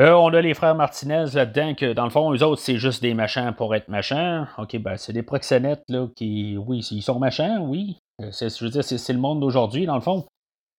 Euh, 0.00 0.12
on 0.12 0.32
a 0.32 0.40
les 0.40 0.54
frères 0.54 0.74
Martinez 0.74 1.26
là-dedans, 1.34 1.74
que 1.74 1.92
dans 1.92 2.04
le 2.04 2.10
fond, 2.10 2.32
eux 2.34 2.42
autres, 2.42 2.62
c'est 2.62 2.78
juste 2.78 3.02
des 3.02 3.12
machins 3.12 3.52
pour 3.54 3.74
être 3.74 3.88
machins. 3.88 4.46
Ok, 4.56 4.76
ben 4.78 4.96
c'est 4.96 5.12
des 5.12 5.22
proxénètes 5.22 5.84
là, 5.88 6.08
qui, 6.16 6.56
oui, 6.56 6.78
ils 6.90 7.02
sont 7.02 7.18
machins, 7.18 7.58
oui. 7.60 7.98
je 8.18 8.64
veux 8.64 8.70
dire, 8.70 8.84
c'est, 8.84 9.12
le 9.12 9.18
monde 9.18 9.40
d'aujourd'hui, 9.40 9.84
dans 9.84 9.94
le 9.94 10.00
fond. 10.00 10.24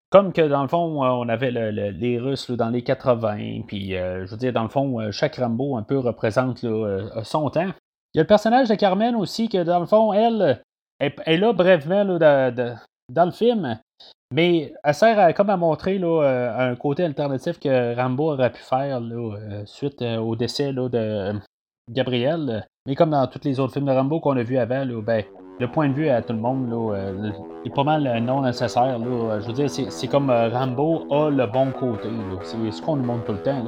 Comme 0.09 0.33
que 0.33 0.41
dans 0.41 0.63
le 0.63 0.67
fond, 0.67 1.03
on 1.03 1.29
avait 1.29 1.51
les 1.51 2.19
Russes 2.19 2.49
dans 2.49 2.69
les 2.69 2.83
80, 2.83 3.61
puis 3.67 3.91
je 3.91 4.29
veux 4.29 4.37
dire, 4.37 4.53
dans 4.53 4.63
le 4.63 4.69
fond, 4.69 5.11
chaque 5.11 5.35
Rambo 5.35 5.77
un 5.77 5.83
peu 5.83 5.99
représente 5.99 6.65
son 7.23 7.49
temps. 7.51 7.69
Il 8.13 8.17
y 8.17 8.19
a 8.19 8.23
le 8.23 8.27
personnage 8.27 8.69
de 8.69 8.75
Carmen 8.75 9.15
aussi, 9.15 9.49
que 9.49 9.63
dans 9.63 9.79
le 9.79 9.87
fond, 9.87 10.13
elle 10.13 10.61
est, 10.99 11.37
là 11.37 11.51
brièvement 11.53 12.05
dans 12.05 13.25
le 13.25 13.31
film, 13.31 13.79
mais 14.33 14.73
elle 14.83 14.93
sert 14.93 15.33
comme 15.35 15.49
à 15.49 15.57
montrer 15.57 15.99
là, 15.99 16.23
euh, 16.23 16.71
un 16.71 16.75
côté 16.75 17.03
alternatif 17.03 17.59
que 17.59 17.95
Rambo 17.95 18.33
aurait 18.33 18.51
pu 18.51 18.61
faire 18.61 18.99
euh, 18.99 19.63
suite 19.65 20.01
euh, 20.01 20.17
au 20.17 20.35
décès 20.35 20.73
de 20.73 21.33
Gabriel. 21.91 22.67
Mais 22.87 22.95
comme 22.95 23.11
dans 23.11 23.27
tous 23.27 23.41
les 23.43 23.59
autres 23.59 23.73
films 23.73 23.85
de 23.85 23.91
Rambo 23.91 24.19
qu'on 24.19 24.37
a 24.37 24.43
vus 24.43 24.57
avant, 24.57 24.85
ben, 24.85 25.23
le 25.59 25.67
point 25.67 25.89
de 25.89 25.93
vue 25.93 26.09
à 26.09 26.21
tout 26.21 26.33
le 26.33 26.39
monde 26.39 26.95
est 27.63 27.73
pas 27.73 27.83
mal 27.83 28.19
non 28.23 28.41
nécessaire. 28.41 28.99
Je 28.99 29.47
veux 29.47 29.53
dire, 29.53 29.69
c'est 29.69 30.07
comme 30.07 30.31
Rambo 30.31 31.05
a 31.11 31.29
le 31.29 31.45
bon 31.45 31.71
côté. 31.71 32.09
C'est 32.41 32.71
ce 32.71 32.81
qu'on 32.81 32.95
nous 32.95 33.05
montre 33.05 33.25
tout 33.25 33.33
le 33.33 33.43
temps. 33.43 33.63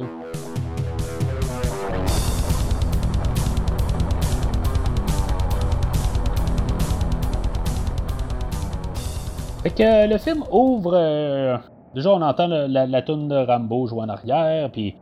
Fait 9.66 9.74
que 9.74 10.08
le 10.08 10.16
film 10.18 10.44
ouvre. 10.52 10.92
Euh, 10.94 11.56
déjà, 11.92 12.12
on 12.12 12.22
entend 12.22 12.46
la, 12.46 12.86
la 12.86 13.02
de 13.02 13.46
Rambo 13.46 13.88
jouer 13.88 14.02
en 14.02 14.08
arrière, 14.08 14.70
puis 14.70 14.94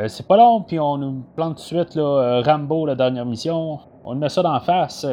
euh, 0.00 0.08
c'est 0.08 0.26
pas 0.26 0.36
long, 0.36 0.62
puis 0.62 0.80
on 0.80 0.98
nous 0.98 1.22
plante 1.36 1.58
tout 1.58 1.62
de 1.62 1.84
suite 1.84 1.94
là, 1.94 2.02
euh, 2.02 2.42
Rambo, 2.44 2.84
la 2.84 2.96
dernière 2.96 3.24
mission. 3.24 3.78
On 4.04 4.16
met 4.16 4.28
ça 4.28 4.42
d'en 4.42 4.58
face. 4.58 5.06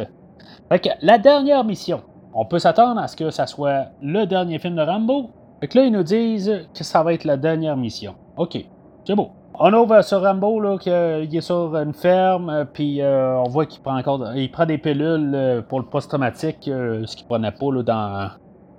Fait 0.69 0.79
que 0.79 0.89
la 1.03 1.19
dernière 1.19 1.63
mission, 1.63 2.01
on 2.33 2.45
peut 2.45 2.57
s'attendre 2.57 3.00
à 3.00 3.07
ce 3.07 3.15
que 3.15 3.29
ça 3.29 3.45
soit 3.45 3.89
le 4.01 4.25
dernier 4.25 4.57
film 4.57 4.75
de 4.75 4.81
Rambo. 4.81 5.29
Fait 5.59 5.67
que 5.67 5.77
là, 5.77 5.85
ils 5.85 5.91
nous 5.91 6.01
disent 6.01 6.65
que 6.74 6.83
ça 6.83 7.03
va 7.03 7.13
être 7.13 7.25
la 7.25 7.38
dernière 7.38 7.77
mission. 7.77 8.15
OK, 8.38 8.57
c'est 9.05 9.15
beau. 9.15 9.29
On 9.59 9.71
ouvre 9.71 10.01
sur 10.01 10.24
Rambo, 10.24 10.59
là, 10.59 10.79
qu'il 10.79 10.91
est 10.91 11.41
sur 11.41 11.75
une 11.75 11.93
ferme, 11.93 12.65
puis 12.74 13.01
on 13.03 13.50
voit 13.50 13.67
qu'il 13.67 13.83
prend 13.83 14.00
encore 14.00 14.33
il 14.35 14.50
prend 14.50 14.65
des 14.65 14.79
pilules 14.79 15.63
pour 15.69 15.79
le 15.79 15.85
post-traumatique, 15.85 16.62
ce 16.63 17.15
qu'il 17.15 17.27
prenait 17.27 17.51
pas 17.51 17.71
là, 17.71 17.83
dans, 17.83 18.29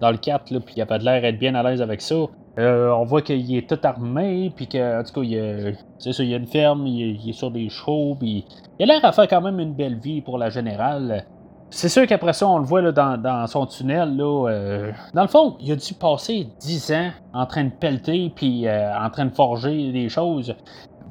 dans 0.00 0.10
le 0.10 0.18
4, 0.18 0.50
là, 0.50 0.60
puis 0.60 0.74
il 0.76 0.82
a 0.82 0.86
pas 0.86 0.98
de 0.98 1.04
l'air 1.04 1.22
d'être 1.22 1.38
bien 1.38 1.54
à 1.54 1.62
l'aise 1.62 1.82
avec 1.82 2.00
ça. 2.00 2.16
Euh, 2.58 2.90
on 2.90 3.04
voit 3.04 3.22
qu'il 3.22 3.54
est 3.54 3.68
tout 3.68 3.78
armé, 3.82 4.50
puis 4.54 4.66
que, 4.66 5.00
en 5.00 5.04
tout 5.04 5.20
cas, 5.20 5.20
il, 5.22 5.76
c'est 5.98 6.12
ça, 6.12 6.22
il 6.22 6.30
y 6.30 6.34
a 6.34 6.38
une 6.38 6.46
ferme, 6.46 6.86
il, 6.86 7.28
est 7.28 7.32
sur 7.32 7.50
des 7.50 7.68
chevaux, 7.68 8.16
puis 8.18 8.46
il 8.78 8.90
a 8.90 8.94
l'air 8.94 9.04
à 9.04 9.12
faire 9.12 9.28
quand 9.28 9.42
même 9.42 9.60
une 9.60 9.74
belle 9.74 9.98
vie 9.98 10.22
pour 10.22 10.38
la 10.38 10.48
générale. 10.48 11.24
C'est 11.68 11.88
sûr 11.88 12.06
qu'après 12.06 12.32
ça, 12.32 12.46
on 12.48 12.58
le 12.58 12.64
voit 12.64 12.92
dans, 12.92 13.46
son 13.48 13.66
tunnel. 13.66 14.16
Euh, 14.20 14.92
dans 15.14 15.22
le 15.22 15.28
fond, 15.28 15.56
il 15.60 15.72
a 15.72 15.76
dû 15.76 15.94
passer 15.94 16.48
10 16.60 16.92
ans 16.92 17.10
en 17.34 17.44
train 17.44 17.64
de 17.64 17.70
pelleter, 17.70 18.32
puis 18.34 18.66
euh, 18.66 18.96
en 18.96 19.10
train 19.10 19.26
de 19.26 19.34
forger 19.34 19.92
des 19.92 20.08
choses. 20.08 20.54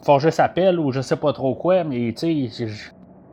Forger 0.04 0.32
sa 0.32 0.48
pelle 0.48 0.80
ou 0.80 0.92
je 0.92 1.02
sais 1.02 1.18
pas 1.18 1.34
trop 1.34 1.56
quoi, 1.56 1.84
mais 1.84 2.14
tu 2.14 2.50
sais, 2.50 2.68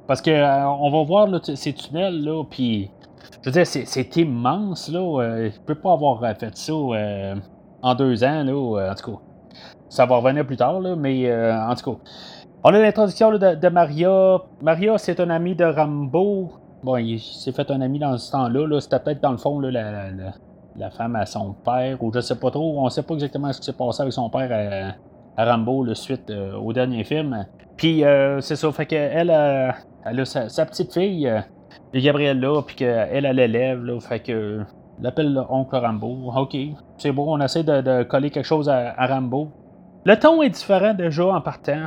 parce 0.07 0.21
que 0.21 0.31
on 0.31 0.91
va 0.91 1.05
voir 1.05 1.29
ces 1.43 1.73
tunnels, 1.73 2.23
là, 2.23 2.45
puis 2.45 2.91
je 3.43 3.51
veux 3.51 3.53
dire, 3.53 3.67
c'est 3.67 4.17
immense, 4.17 4.89
là. 4.89 5.01
Euh, 5.01 5.51
il 5.53 5.61
peut 5.63 5.75
pas 5.75 5.93
avoir 5.93 6.21
fait 6.39 6.57
ça 6.57 6.73
euh, 6.73 7.35
en 7.83 7.95
deux 7.95 8.23
ans, 8.25 8.45
là. 8.45 8.53
Euh, 8.53 8.91
en 8.91 8.95
tout 8.95 9.13
cas, 9.13 9.19
ça 9.89 10.07
va 10.07 10.17
revenir 10.17 10.47
plus 10.47 10.57
tard, 10.57 10.81
là, 10.81 10.97
mais 10.97 11.33
en 11.53 11.75
tout 11.75 11.93
cas. 11.93 11.99
On 12.65 12.73
a 12.73 12.79
l'introduction 12.79 13.33
de, 13.33 13.69
Maria. 13.69 14.39
Maria, 14.63 14.97
c'est 14.97 15.19
un 15.19 15.31
ami 15.31 15.57
de 15.57 15.65
Rambo. 15.65 16.53
Bon, 16.85 16.97
il 16.97 17.19
s'est 17.19 17.51
fait 17.51 17.69
un 17.73 17.81
ami 17.81 17.99
dans 17.99 18.17
ce 18.17 18.31
temps-là. 18.31 18.67
-là, 18.67 18.81
C'était 18.81 19.01
peut-être 19.01 19.21
dans 19.21 19.33
le 19.33 19.37
fond 19.37 19.59
là, 19.59 19.71
la 20.77 20.91
femme 20.91 21.17
à 21.17 21.27
son 21.27 21.55
père, 21.65 22.03
ou 22.03 22.13
je 22.15 22.21
sais 22.21 22.37
pas 22.37 22.51
trop, 22.51 22.79
on 22.79 22.89
sait 22.89 23.03
pas 23.03 23.15
exactement 23.15 23.53
ce 23.53 23.59
qui 23.59 23.67
s'est 23.67 23.73
passé 23.73 24.03
avec 24.03 24.13
son 24.13 24.31
père 24.31 24.97
à, 25.37 25.45
Rambo, 25.45 25.83
le 25.83 25.95
suite 25.95 26.31
au 26.31 26.73
dernier 26.73 27.03
film. 27.03 27.47
Puis 27.77 28.05
c'est 28.41 28.57
ça, 28.57 28.71
fait 28.73 28.87
qu'elle 28.87 29.31
elle 30.05 30.21
a 30.21 30.25
sa, 30.25 30.67
petite 30.67 30.93
fille, 30.93 31.31
Gabrielle 31.95 32.41
là, 32.41 32.63
puis 32.63 32.77
qu'elle, 32.77 33.25
elle 33.25 33.37
l'élève, 33.37 33.85
là, 33.85 34.01
fait 34.01 34.21
que 34.21 34.61
l'appelle 35.01 35.41
oncle 35.49 35.77
Rambo. 35.77 36.33
OK, 36.37 36.57
c'est 36.99 37.13
bon, 37.13 37.37
on 37.37 37.41
essaie 37.41 37.65
de, 37.65 38.03
coller 38.05 38.31
quelque 38.31 38.47
chose 38.47 38.69
à, 38.69 38.95
Rambo. 39.07 39.49
Le 40.05 40.17
ton 40.17 40.43
est 40.43 40.51
différent 40.51 40.95
déjà 40.95 41.27
en 41.27 41.41
partant. 41.41 41.87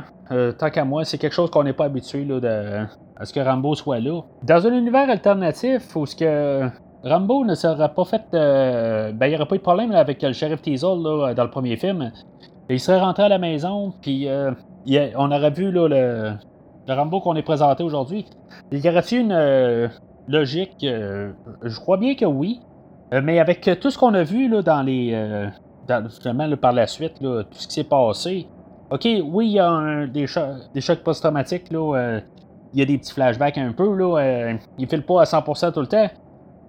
tant 0.58 0.70
qu'à 0.70 0.84
moi, 0.84 1.04
c'est 1.04 1.18
quelque 1.18 1.34
chose 1.34 1.50
qu'on 1.50 1.64
n'est 1.64 1.72
pas 1.72 1.84
habitué 1.84 2.24
là, 2.24 2.40
de, 2.40 2.86
à 3.16 3.24
ce 3.24 3.32
que 3.32 3.40
Rambo 3.40 3.74
soit 3.74 4.00
là. 4.00 4.22
Dans 4.42 4.66
un 4.66 4.72
univers 4.72 5.08
alternatif 5.10 5.94
où 5.96 6.06
ce 6.06 6.16
que 6.16 6.70
Rambo 7.06 7.44
ne 7.44 7.54
serait 7.54 7.92
pas 7.94 8.04
fait. 8.04 8.22
Euh, 8.34 9.12
ben, 9.12 9.26
il 9.26 9.30
n'y 9.30 9.36
aurait 9.36 9.46
pas 9.46 9.54
eu 9.54 9.58
de 9.58 9.62
problème 9.62 9.92
avec 9.92 10.22
le 10.22 10.32
shérif 10.32 10.60
Teasel 10.60 11.02
dans 11.02 11.44
le 11.44 11.50
premier 11.50 11.76
film. 11.76 12.10
Il 12.68 12.80
serait 12.80 12.98
rentré 12.98 13.22
à 13.22 13.28
la 13.28 13.38
maison, 13.38 13.92
puis 14.02 14.28
euh, 14.28 14.50
on 15.16 15.30
aurait 15.30 15.52
vu 15.52 15.70
là, 15.70 15.88
le, 15.88 16.32
Rambo 16.94 17.20
qu'on 17.20 17.34
est 17.36 17.42
présenté 17.42 17.82
aujourd'hui. 17.82 18.26
Il 18.70 18.84
y 18.84 18.88
aurait-il 18.88 19.20
une 19.20 19.32
euh, 19.32 19.88
logique 20.28 20.76
Je 20.82 21.80
crois 21.80 21.96
bien 21.96 22.14
que 22.14 22.24
oui. 22.24 22.60
mais 23.10 23.38
avec 23.38 23.68
tout 23.80 23.90
ce 23.90 23.98
qu'on 23.98 24.14
a 24.14 24.22
vu 24.22 24.48
là, 24.48 24.62
dans 24.62 24.82
les. 24.82 25.50
Dans, 25.88 26.56
par 26.60 26.72
la 26.72 26.86
suite, 26.86 27.20
tout 27.20 27.44
ce 27.52 27.68
qui 27.68 27.74
s'est 27.74 27.84
passé. 27.84 28.48
OK, 28.90 29.06
oui, 29.24 29.46
il 29.46 29.52
y 29.52 29.60
a 29.60 30.06
des, 30.06 30.26
des 30.74 30.80
chocs 30.80 31.02
post-traumatiques. 31.04 31.70
Il 32.76 32.80
y 32.80 32.82
a 32.82 32.84
des 32.84 32.98
petits 32.98 33.12
flashbacks 33.12 33.58
un 33.58 33.72
peu. 33.72 33.94
Là, 33.94 34.18
euh, 34.18 34.54
il 34.78 34.86
file 34.86 35.02
pas 35.02 35.22
à 35.22 35.24
100% 35.24 35.72
tout 35.72 35.80
le 35.80 35.86
temps. 35.86 36.08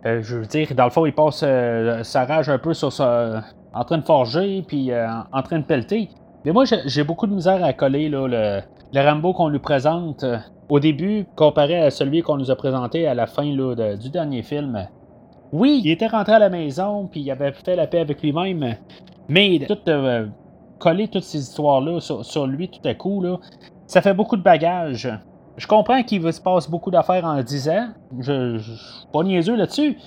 Euh, 0.05 0.21
je 0.21 0.37
veux 0.37 0.45
dire, 0.45 0.73
dans 0.73 0.85
le 0.85 0.89
fond, 0.89 1.05
il 1.05 1.13
passe 1.13 1.41
euh, 1.43 2.01
sa 2.03 2.23
rage 2.23 2.49
un 2.49 2.57
peu 2.57 2.73
sur 2.73 2.93
sa, 2.93 3.43
en 3.73 3.83
train 3.83 3.97
de 3.97 4.05
forger, 4.05 4.63
puis 4.65 4.91
en 4.93 5.41
train 5.41 5.59
de 5.59 5.65
pelleter. 5.65 6.09
Mais 6.45 6.51
moi, 6.51 6.63
j'ai 6.65 7.03
beaucoup 7.03 7.27
de 7.27 7.33
misère 7.33 7.63
à 7.63 7.73
coller 7.73 8.09
le, 8.09 8.61
Rambo 8.95 9.33
qu'on 9.33 9.49
nous 9.49 9.59
présente 9.59 10.25
au 10.69 10.79
début, 10.79 11.25
comparé 11.35 11.79
à 11.79 11.91
celui 11.91 12.21
qu'on 12.21 12.37
nous 12.37 12.51
a 12.51 12.55
présenté 12.55 13.07
à 13.07 13.13
la 13.13 13.27
fin 13.27 13.45
là, 13.45 13.95
du 13.95 14.09
dernier 14.09 14.43
film. 14.43 14.87
Oui, 15.51 15.81
il 15.83 15.91
était 15.91 16.07
rentré 16.07 16.33
à 16.33 16.39
la 16.39 16.49
maison, 16.49 17.07
puis 17.07 17.21
il 17.21 17.31
avait 17.31 17.53
fait 17.53 17.75
la 17.75 17.87
paix 17.87 17.99
avec 17.99 18.21
lui-même, 18.21 18.75
mais 19.29 19.59
tout 19.67 19.77
coller 20.79 21.07
toutes 21.07 21.23
ces 21.23 21.39
histoires-là 21.39 21.99
sur, 21.99 22.23
sur, 22.23 22.45
lui 22.45 22.69
tout 22.69 22.85
à 22.85 22.93
coup, 22.93 23.23
ça 23.87 24.01
fait 24.01 24.13
beaucoup 24.13 24.37
de 24.37 24.43
bagages. 24.43 25.09
Je 25.55 25.65
comprends 25.65 26.03
qu'il 26.03 26.31
se 26.31 26.39
passe 26.39 26.69
beaucoup 26.69 26.91
d'affaires 26.91 27.25
en 27.25 27.41
10 27.41 27.69
ans. 27.69 27.87
Je, 28.19 28.57
je, 28.57 28.73
suis 28.73 29.07
pas 29.11 29.23
niaiseux 29.23 29.55
là-dessus. 29.55 29.97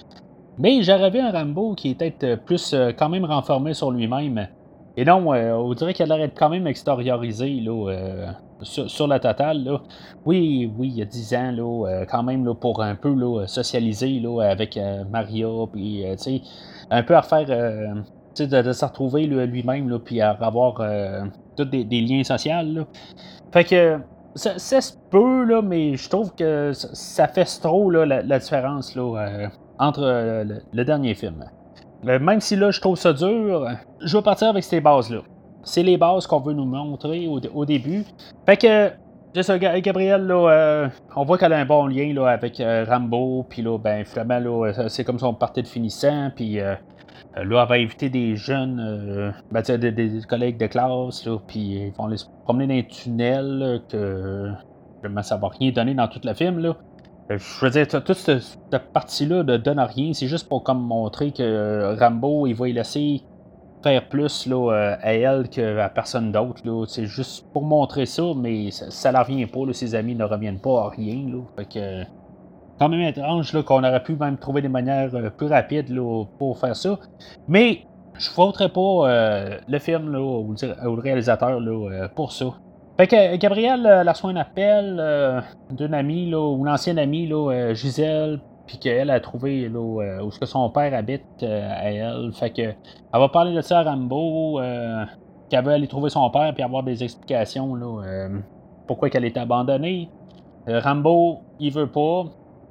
Mais 0.59 0.83
j'aurais 0.83 1.11
vu 1.11 1.19
un 1.19 1.33
Rambo 1.33 1.75
qui 1.75 1.91
est 1.91 1.95
peut-être 1.95 2.45
plus 2.45 2.73
euh, 2.73 2.93
quand 2.97 3.09
même 3.09 3.25
renformé 3.25 3.75
sur 3.75 3.91
lui-même. 3.91 4.47
Et 5.01 5.05
non, 5.05 5.33
euh, 5.33 5.53
on 5.55 5.73
dirait 5.73 5.95
qu'il 5.95 6.11
a 6.13 6.17
l'air 6.19 6.29
quand 6.37 6.51
même 6.51 6.67
extériorisé 6.67 7.49
là, 7.61 7.91
euh, 7.91 8.27
sur, 8.63 9.07
la 9.07 9.19
totale. 9.19 9.81
Oui, 10.27 10.71
oui, 10.77 10.89
il 10.89 10.99
y 10.99 11.03
a 11.03 11.07
10 11.07 11.35
ans, 11.35 11.53
là, 11.53 12.05
quand 12.05 12.23
même 12.23 12.45
là, 12.45 12.55
pour 12.55 12.83
un 12.83 12.95
peu 12.95 13.15
là, 13.15 13.47
socialiser 13.47 14.21
là, 14.21 14.43
avec 14.43 14.79
Maria, 15.11 15.49
puis 15.73 16.05
un 16.91 17.03
peu 17.03 17.17
à 17.17 17.23
faire 17.23 17.47
de, 17.47 18.45
de, 18.45 18.73
se 18.73 18.85
retrouver 18.85 19.27
lui-même, 19.27 19.99
puis 20.01 20.21
à 20.21 20.33
avoir 20.33 20.83
tous 21.57 21.65
des, 21.65 22.01
liens 22.03 22.23
sociaux. 22.23 22.85
Fait 23.53 23.65
que 23.65 23.99
ça, 24.35 24.81
se 24.81 24.93
peut, 25.11 25.45
là, 25.45 25.63
mais 25.63 25.97
je 25.97 26.09
trouve 26.09 26.35
que 26.35 26.73
ça, 26.73 27.29
fait 27.29 27.45
trop 27.61 27.91
la, 27.91 28.39
différence 28.39 28.95
là, 28.95 29.03
euh, 29.03 29.49
entre 29.79 30.03
euh, 30.03 30.45
le, 30.73 30.85
dernier 30.85 31.15
film. 31.15 31.45
Même 32.03 32.41
si 32.41 32.57
là, 32.57 32.71
je 32.71 32.81
trouve 32.81 32.97
ça 32.97 33.13
dur, 33.13 33.67
je 34.01 34.17
vais 34.17 34.23
partir 34.23 34.49
avec 34.49 34.65
ces 34.65 34.81
bases-là. 34.81 35.21
C'est 35.63 35.83
les 35.83 35.99
bases 35.99 36.27
qu'on 36.27 36.41
veut 36.41 36.55
nous 36.55 36.65
montrer 36.65 37.29
au, 37.29 37.65
début. 37.67 38.05
Fait 38.47 38.57
que, 38.57 39.81
Gabriel, 39.81 40.27
là, 40.27 40.51
euh, 40.51 40.89
on 41.15 41.25
voit 41.25 41.37
qu'elle 41.37 41.53
a 41.53 41.59
un 41.59 41.67
bon 41.67 41.87
lien 41.87 42.13
là, 42.15 42.29
avec 42.29 42.63
Rambo, 42.89 43.45
puis 43.49 43.63
là, 43.63 43.79
ben, 43.79 44.05
finalement, 44.05 44.39
là, 44.39 44.89
c'est 44.89 45.05
comme 45.05 45.19
son 45.19 45.35
parti 45.35 45.63
de 45.63 45.69
finissant, 45.69 46.31
puis 46.35 46.61
euh, 46.61 46.75
là, 47.37 47.63
elle 47.63 47.69
va 47.69 47.75
inviter 47.75 48.09
des 48.09 48.35
jeunes, 48.37 48.81
euh, 48.81 49.31
ben, 49.53 49.61
des, 49.63 50.21
collègues 50.27 50.57
de 50.57 50.67
classe, 50.67 51.29
puis 51.47 51.61
ils 51.61 51.93
vont 51.93 52.15
se 52.17 52.25
promener 52.45 52.67
dans 52.67 52.75
un 52.75 52.83
tunnel 52.83 53.83
que 53.91 54.51
ça 55.23 55.37
va 55.37 55.49
rien 55.49 55.71
donner 55.71 55.95
dans 55.95 56.09
tout 56.09 56.21
le 56.25 56.35
film. 56.35 56.59
Là. 56.59 56.77
Euh, 57.31 57.39
je 57.39 57.65
veux 57.65 57.71
dire, 57.71 57.87
toute 57.87 58.13
cette, 58.15 58.93
partie-là 58.93 59.43
ne 59.43 59.57
donne 59.57 59.81
rien. 59.81 60.13
C'est 60.13 60.27
juste 60.27 60.49
pour 60.49 60.63
comme 60.63 60.83
montrer 60.83 61.33
que 61.33 61.97
Rambo, 61.99 62.47
il 62.47 62.55
va 62.55 62.69
y 62.69 62.73
laisser 62.73 63.23
faire 63.83 64.09
plus 64.09 64.47
là, 64.47 64.97
à 65.01 65.15
elle 65.15 65.49
qu'à 65.49 65.89
personne 65.89 66.33
d'autre. 66.33 66.63
C'est 66.87 67.07
juste 67.07 67.47
pour 67.53 67.63
montrer 67.63 68.07
ça, 68.07 68.25
mais 68.37 68.71
ça 68.71 69.13
ne 69.13 69.19
revient 69.19 69.47
pas. 69.47 69.61
Ses 69.73 69.95
amis 69.95 70.15
ne 70.15 70.25
reviennent 70.25 70.61
pas 70.61 70.85
à 70.85 70.89
rien. 70.91 71.27
Là. 71.29 71.43
Fait 71.57 71.65
que 71.65 72.05
quand 72.81 72.89
même 72.89 73.03
étrange 73.03 73.53
qu'on 73.63 73.85
aurait 73.85 74.03
pu 74.03 74.17
même 74.17 74.39
trouver 74.39 74.63
des 74.63 74.69
manières 74.69 75.15
euh, 75.15 75.29
plus 75.29 75.47
rapides 75.47 75.95
pour 76.39 76.59
faire 76.59 76.75
ça. 76.75 76.99
Mais 77.47 77.83
je 78.19 78.31
ne 78.31 78.35
faudrais 78.35 78.71
pas 78.71 78.81
euh, 78.81 79.59
le 79.69 79.79
film 79.79 80.15
ou, 80.15 80.55
le 80.55 81.01
réalisateur 81.01 81.61
euh, 81.61 82.09
pour 82.09 82.33
ça. 82.33 82.47
Fait 83.01 83.07
que 83.07 83.37
Gabriel 83.37 83.81
la 83.81 84.13
reçoit 84.13 84.31
un 84.31 84.37
appel 84.37 85.43
d'une 85.71 85.95
amie, 85.95 86.35
ou 86.35 86.59
une 86.59 86.69
ancienne 86.69 86.99
amie, 86.99 87.27
là, 87.27 87.73
Gisèle, 87.73 88.41
puis 88.67 88.77
qu'elle 88.77 89.09
a 89.09 89.19
trouvé 89.21 89.71
là, 89.71 90.23
où 90.23 90.29
que 90.29 90.45
son 90.45 90.69
père 90.69 90.93
habite 90.93 91.43
à 91.43 91.91
elle. 91.91 92.31
Fait 92.35 92.51
que 92.51 92.61
elle 92.61 92.75
va 93.15 93.31
parler 93.31 93.55
de 93.55 93.63
ça 93.63 93.79
à 93.79 93.85
Rambo, 93.85 94.61
qu'elle 95.49 95.65
veut 95.65 95.73
aller 95.73 95.87
trouver 95.87 96.11
son 96.11 96.29
père 96.29 96.53
puis 96.53 96.63
avoir 96.63 96.83
des 96.83 97.03
explications 97.03 97.75
là, 97.75 98.29
pourquoi 98.87 99.09
qu'elle 99.09 99.25
est 99.25 99.39
abandonnée. 99.39 100.11
Rambo, 100.69 101.39
il 101.59 101.73
veut 101.73 101.91
pas. 101.91 102.25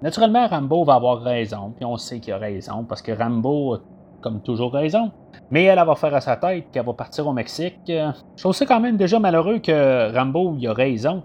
Naturellement, 0.04 0.46
Rambo 0.46 0.84
va 0.84 0.94
avoir 0.94 1.24
raison, 1.24 1.74
puis 1.76 1.86
on 1.86 1.98
sait 1.98 2.20
qu'il 2.20 2.34
a 2.34 2.38
raison, 2.38 2.84
parce 2.84 3.02
que 3.02 3.14
Rambo 3.14 3.80
comme 4.22 4.42
toujours 4.42 4.74
raison. 4.74 5.12
Mais 5.52 5.64
elle, 5.64 5.84
va 5.84 5.96
faire 5.96 6.14
à 6.14 6.22
sa 6.22 6.36
tête 6.36 6.66
qu'elle 6.72 6.86
va 6.86 6.94
partir 6.94 7.28
au 7.28 7.34
Mexique. 7.34 7.80
Je 7.88 8.12
trouve 8.38 8.54
ça 8.54 8.66
quand 8.66 8.80
même 8.80 8.98
déjà 8.98 9.20
malheureux 9.20 9.60
que 9.60 10.16
Rambo 10.16 10.56
il 10.58 10.68
a 10.68 10.74
raison. 10.74 11.24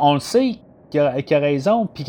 On 0.00 0.14
le 0.14 0.20
sait 0.20 0.56
qu'il 0.90 1.00
a, 1.00 1.38
raison, 1.38 1.86
puis 1.86 2.06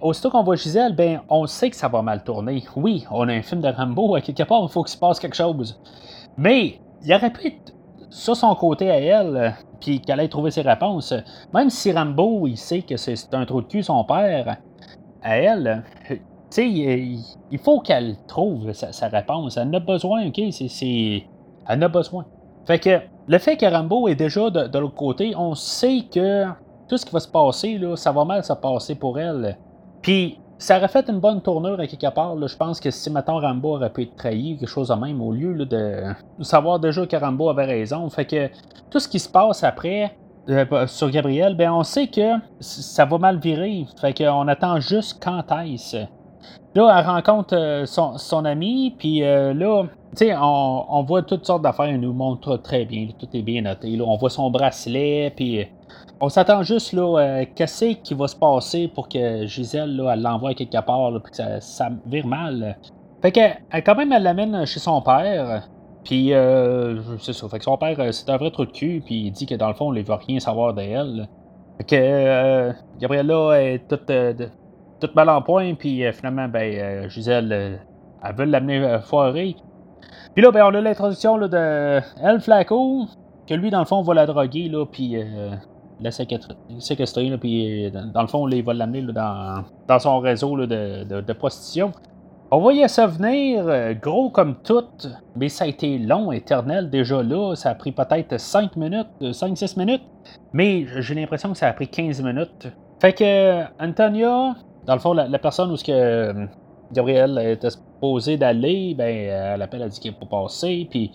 aussitôt 0.00 0.30
qu'on 0.30 0.42
voit 0.42 0.56
Gisèle, 0.56 0.94
ben 0.94 1.20
on 1.28 1.46
sait 1.46 1.70
que 1.70 1.76
ça 1.76 1.88
va 1.88 2.02
mal 2.02 2.22
tourner. 2.22 2.62
Oui, 2.76 3.04
on 3.10 3.28
a 3.28 3.32
un 3.32 3.42
film 3.42 3.60
de 3.60 3.68
Rambo, 3.68 4.14
à 4.14 4.20
quelque 4.20 4.44
part, 4.44 4.62
il 4.62 4.68
faut 4.68 4.82
qu'il 4.82 4.92
se 4.92 4.98
passe 4.98 5.18
quelque 5.18 5.36
chose. 5.36 5.80
Mais 6.36 6.78
il 7.02 7.14
aurait 7.14 7.32
pu 7.32 7.48
être 7.48 7.72
sur 8.10 8.36
son 8.36 8.54
côté 8.54 8.90
à 8.90 8.98
elle, 8.98 9.54
puis 9.80 10.00
qu'elle 10.00 10.20
ait 10.20 10.28
trouvé 10.28 10.50
ses 10.50 10.62
réponses. 10.62 11.14
Même 11.52 11.70
si 11.70 11.92
Rambo, 11.92 12.46
il 12.46 12.56
sait 12.56 12.82
que 12.82 12.96
c'est 12.96 13.34
un 13.34 13.44
trou 13.46 13.62
de 13.62 13.66
cul 13.66 13.82
son 13.82 14.04
père, 14.04 14.58
à 15.22 15.36
elle, 15.36 15.82
sais, 16.50 16.68
il, 16.68 17.58
faut 17.58 17.80
qu'elle 17.80 18.16
trouve 18.26 18.72
sa, 18.72 19.08
réponse. 19.08 19.56
Elle 19.56 19.68
en 19.68 19.74
a 19.74 19.80
besoin, 19.80 20.26
OK? 20.26 20.40
C'est, 20.50 21.24
Elle 21.68 21.78
en 21.78 21.82
a 21.82 21.88
besoin. 21.88 22.24
Fait 22.66 22.78
que 22.78 23.00
le 23.26 23.38
fait 23.38 23.56
que 23.56 23.66
Rambo 23.66 24.08
est 24.08 24.14
déjà 24.14 24.50
de, 24.50 24.78
l'autre 24.78 24.94
côté, 24.94 25.34
on 25.36 25.54
sait 25.54 26.04
que 26.12 26.46
tout 26.88 26.96
ce 26.96 27.06
qui 27.06 27.12
va 27.12 27.20
se 27.20 27.28
passer, 27.28 27.78
là, 27.78 27.96
ça 27.96 28.12
va 28.12 28.24
mal 28.24 28.44
se 28.44 28.52
passer 28.52 28.94
pour 28.94 29.18
elle. 29.18 29.56
Puis, 30.02 30.38
ça 30.58 30.76
aurait 30.76 30.88
fait 30.88 31.08
une 31.08 31.20
bonne 31.20 31.40
tournure 31.40 31.80
à 31.80 31.86
quelque 31.86 32.12
part. 32.12 32.36
Je 32.46 32.56
pense 32.56 32.80
que 32.80 32.90
si, 32.90 33.10
maintenant 33.10 33.40
Rambo 33.40 33.76
aurait 33.76 33.90
pu 33.90 34.02
être 34.02 34.16
trahi, 34.16 34.58
quelque 34.58 34.68
chose 34.68 34.88
de 34.88 34.94
même, 34.94 35.22
au 35.22 35.32
lieu 35.32 35.64
de 35.64 36.02
savoir 36.42 36.78
déjà 36.78 37.06
que 37.06 37.16
Rambo 37.16 37.48
avait 37.48 37.64
raison. 37.64 38.08
Fait 38.10 38.26
que 38.26 38.50
tout 38.90 38.98
ce 38.98 39.08
qui 39.08 39.18
se 39.18 39.28
passe 39.28 39.64
après, 39.64 40.12
euh, 40.48 40.86
sur 40.86 41.10
Gabriel, 41.10 41.54
ben 41.54 41.70
on 41.72 41.82
sait 41.82 42.08
que 42.08 42.32
ça 42.60 43.04
va 43.04 43.18
mal 43.18 43.38
virer. 43.38 43.86
Fait 44.00 44.12
qu'on 44.12 44.48
attend 44.48 44.80
juste 44.80 45.22
quand 45.22 45.44
est-ce. 45.62 46.06
Là, 46.74 46.96
elle 46.98 47.06
rencontre 47.06 47.56
euh, 47.56 47.84
son, 47.86 48.44
ami, 48.44 48.94
puis 48.96 49.24
euh, 49.24 49.52
là, 49.52 49.84
tu 50.16 50.26
sais, 50.26 50.34
on, 50.36 51.02
voit 51.02 51.22
toutes 51.22 51.44
sortes 51.44 51.62
d'affaires, 51.62 51.86
elle 51.86 52.00
nous 52.00 52.12
montre 52.12 52.56
très 52.58 52.84
bien, 52.84 53.08
tout 53.18 53.28
est 53.32 53.42
bien 53.42 53.62
noté. 53.62 53.96
Là, 53.96 54.04
on 54.06 54.16
voit 54.16 54.30
son 54.30 54.50
bracelet, 54.50 55.32
puis 55.34 55.66
on 56.20 56.28
s'attend 56.28 56.62
juste, 56.62 56.92
là, 56.92 57.44
qu'est-ce 57.54 57.94
qui 57.94 58.14
va 58.14 58.28
se 58.28 58.36
passer 58.36 58.88
pour 58.88 59.08
que 59.08 59.46
Gisèle, 59.46 59.96
là, 59.96 60.12
elle 60.12 60.22
l'envoie 60.22 60.54
quelque 60.54 60.80
part, 60.80 61.12
puis 61.22 61.32
que 61.32 61.60
ça, 61.60 61.88
vire 62.06 62.26
mal. 62.26 62.76
Fait 63.20 63.32
que, 63.32 63.80
quand 63.80 63.96
même, 63.96 64.12
elle 64.12 64.22
l'amène 64.22 64.64
chez 64.64 64.80
son 64.80 65.02
père. 65.02 65.68
Puis, 66.04 66.32
euh, 66.32 67.00
c'est 67.18 67.32
ça. 67.32 67.48
Fait 67.48 67.58
que 67.58 67.64
son 67.64 67.76
père, 67.76 67.98
euh, 68.00 68.12
c'est 68.12 68.30
un 68.30 68.36
vrai 68.36 68.50
truc 68.50 68.72
de 68.72 68.76
cul, 68.76 69.02
puis 69.04 69.26
il 69.26 69.30
dit 69.32 69.46
que 69.46 69.54
dans 69.54 69.68
le 69.68 69.74
fond, 69.74 69.92
il 69.92 70.02
veut 70.02 70.14
rien 70.14 70.40
savoir 70.40 70.74
d'elle. 70.74 71.28
Fait 71.78 71.84
que 71.84 71.96
euh, 71.96 72.72
Gabriella 72.98 73.62
est 73.62 73.88
toute, 73.88 74.08
euh, 74.10 74.34
toute 75.00 75.14
mal 75.14 75.28
en 75.28 75.42
point, 75.42 75.74
puis 75.74 76.02
finalement, 76.12 76.48
ben, 76.48 77.08
Gisèle, 77.08 77.80
elle 78.22 78.34
veut 78.36 78.44
l'amener 78.44 78.98
foirer. 79.02 79.56
Puis 80.34 80.42
là, 80.42 80.50
ben, 80.50 80.64
on 80.64 80.74
a 80.74 80.80
l'introduction 80.80 81.38
de 81.38 82.00
El 82.22 82.40
Flaco, 82.40 83.06
que 83.46 83.54
lui, 83.54 83.70
dans 83.70 83.80
le 83.80 83.84
fond, 83.86 84.02
va 84.02 84.14
la 84.14 84.26
droguer, 84.26 84.68
là, 84.68 84.84
puis 84.86 85.16
la 86.00 86.10
séquestrer, 86.10 87.28
là, 87.28 87.38
puis 87.38 87.90
dans 87.90 88.22
le 88.22 88.28
fond, 88.28 88.46
là, 88.46 88.56
il 88.56 88.64
va 88.64 88.74
l'amener 88.74 89.02
dans, 89.02 89.64
dans 89.86 89.98
son 89.98 90.18
réseau 90.18 90.56
là, 90.56 90.66
de, 90.66 91.20
de, 91.20 91.32
prostitution. 91.32 91.92
On 92.50 92.58
voyait 92.58 92.88
ça 92.88 93.06
venir, 93.06 93.64
euh, 93.68 93.94
gros 93.94 94.30
comme 94.30 94.56
tout, 94.64 94.84
mais 95.36 95.48
ça 95.48 95.64
a 95.64 95.66
été 95.68 95.98
long, 95.98 96.32
éternel 96.32 96.90
déjà 96.90 97.22
là. 97.22 97.54
Ça 97.54 97.70
a 97.70 97.74
pris 97.74 97.92
peut-être 97.92 98.40
5 98.40 98.74
minutes, 98.76 99.06
5-6 99.20 99.78
minutes, 99.78 100.02
mais 100.52 100.84
j'ai 101.00 101.14
l'impression 101.14 101.52
que 101.52 101.58
ça 101.58 101.68
a 101.68 101.72
pris 101.72 101.86
15 101.86 102.22
minutes. 102.22 102.68
Fait 103.00 103.12
que 103.12 103.62
Antonia, 103.80 104.56
dans 104.86 104.94
le 104.94 105.00
fond, 105.00 105.12
la, 105.12 105.38
personne 105.38 105.70
où 105.70 105.76
ce 105.76 105.84
que 105.84 106.46
Gabriel 106.92 107.38
était 107.38 107.70
supposé 107.70 108.36
d'aller, 108.36 108.94
ben, 108.96 109.08
elle 109.08 109.62
appelle, 109.62 109.82
elle 109.82 109.90
dit 109.90 110.00
qu'il 110.00 110.12
est 110.12 110.18
pas 110.18 110.26
passer, 110.26 110.86
puis 110.90 111.12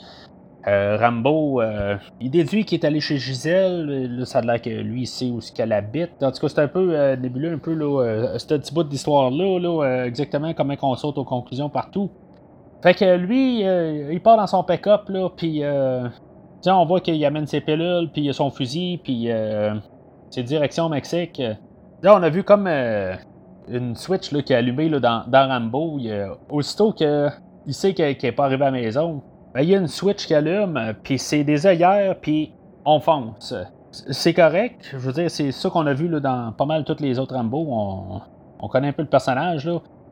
euh, 0.67 0.97
Rambo, 0.99 1.61
euh, 1.61 1.95
il 2.19 2.31
déduit 2.31 2.65
qu'il 2.65 2.79
est 2.79 2.85
allé 2.85 2.99
chez 2.99 3.17
Gisèle. 3.17 4.17
Là, 4.17 4.25
ça 4.25 4.39
a 4.39 4.41
l'air 4.41 4.61
que 4.61 4.69
lui, 4.69 5.01
il 5.01 5.07
sait 5.07 5.29
où 5.29 5.39
qu'elle 5.53 5.71
habite. 5.71 6.23
En 6.23 6.31
tout 6.31 6.39
cas, 6.39 6.49
c'est 6.49 6.59
un 6.59 6.67
peu 6.67 6.89
euh, 6.91 7.15
nébuleux, 7.15 7.53
un 7.53 7.59
peu, 7.59 7.73
là, 7.73 8.37
ce 8.39 8.47
petit 8.47 8.73
bout 8.73 8.83
d'histoire-là, 8.83 9.59
là, 9.59 10.05
exactement 10.05 10.53
comment 10.53 10.75
on 10.81 10.95
saute 10.95 11.17
aux 11.19 11.23
conclusions 11.23 11.69
partout. 11.69 12.09
Fait 12.81 12.95
que 12.95 13.15
lui, 13.15 13.61
il 13.61 14.21
part 14.21 14.37
dans 14.37 14.47
son 14.47 14.63
pick-up, 14.63 15.09
là, 15.09 15.29
puis 15.35 15.63
on 16.67 16.85
voit 16.85 16.99
qu'il 16.99 17.23
amène 17.25 17.47
ses 17.47 17.61
pilules, 17.61 18.09
puis 18.11 18.29
a 18.29 18.33
son 18.33 18.49
fusil, 18.49 18.99
puis 19.03 19.29
ses 20.29 20.43
directions 20.43 20.85
au 20.85 20.89
Mexique. 20.89 21.41
Là, 22.01 22.15
on 22.15 22.23
a 22.23 22.29
vu 22.29 22.43
comme 22.43 22.67
une 23.69 23.95
switch 23.95 24.31
là, 24.31 24.41
qui 24.41 24.53
est 24.53 24.55
allumée 24.55 24.89
là, 24.89 24.99
dans, 24.99 25.23
dans 25.27 25.47
Rambo. 25.47 25.99
aussitôt 26.49 26.91
qu'il 26.91 27.31
sait 27.69 27.93
qu'il 27.93 28.15
n'est 28.21 28.31
pas 28.31 28.45
arrivé 28.45 28.63
à 28.63 28.71
la 28.71 28.71
maison, 28.71 29.21
ben, 29.53 29.61
il 29.61 29.69
y 29.69 29.75
a 29.75 29.79
une 29.79 29.87
switch 29.87 30.27
qui 30.27 30.33
allume, 30.33 30.93
puis 31.03 31.17
c'est 31.17 31.43
des 31.43 31.65
œillères, 31.65 32.15
puis 32.19 32.51
on 32.83 32.99
fonce. 32.99 33.53
C'est 33.91 34.33
correct. 34.33 34.89
Je 34.91 34.97
veux 34.97 35.13
dire, 35.13 35.31
c'est 35.31 35.51
ça 35.51 35.69
qu'on 35.69 35.87
a 35.87 35.93
vu 35.93 36.09
là, 36.09 36.19
dans 36.19 36.51
pas 36.51 36.65
mal 36.65 36.83
tous 36.83 36.99
les 36.99 37.17
autres 37.17 37.35
Rambo. 37.35 37.65
On, 38.59 38.67
connaît 38.67 38.89
un 38.89 38.93
peu 38.93 39.03
le 39.03 39.07
personnage. 39.07 39.69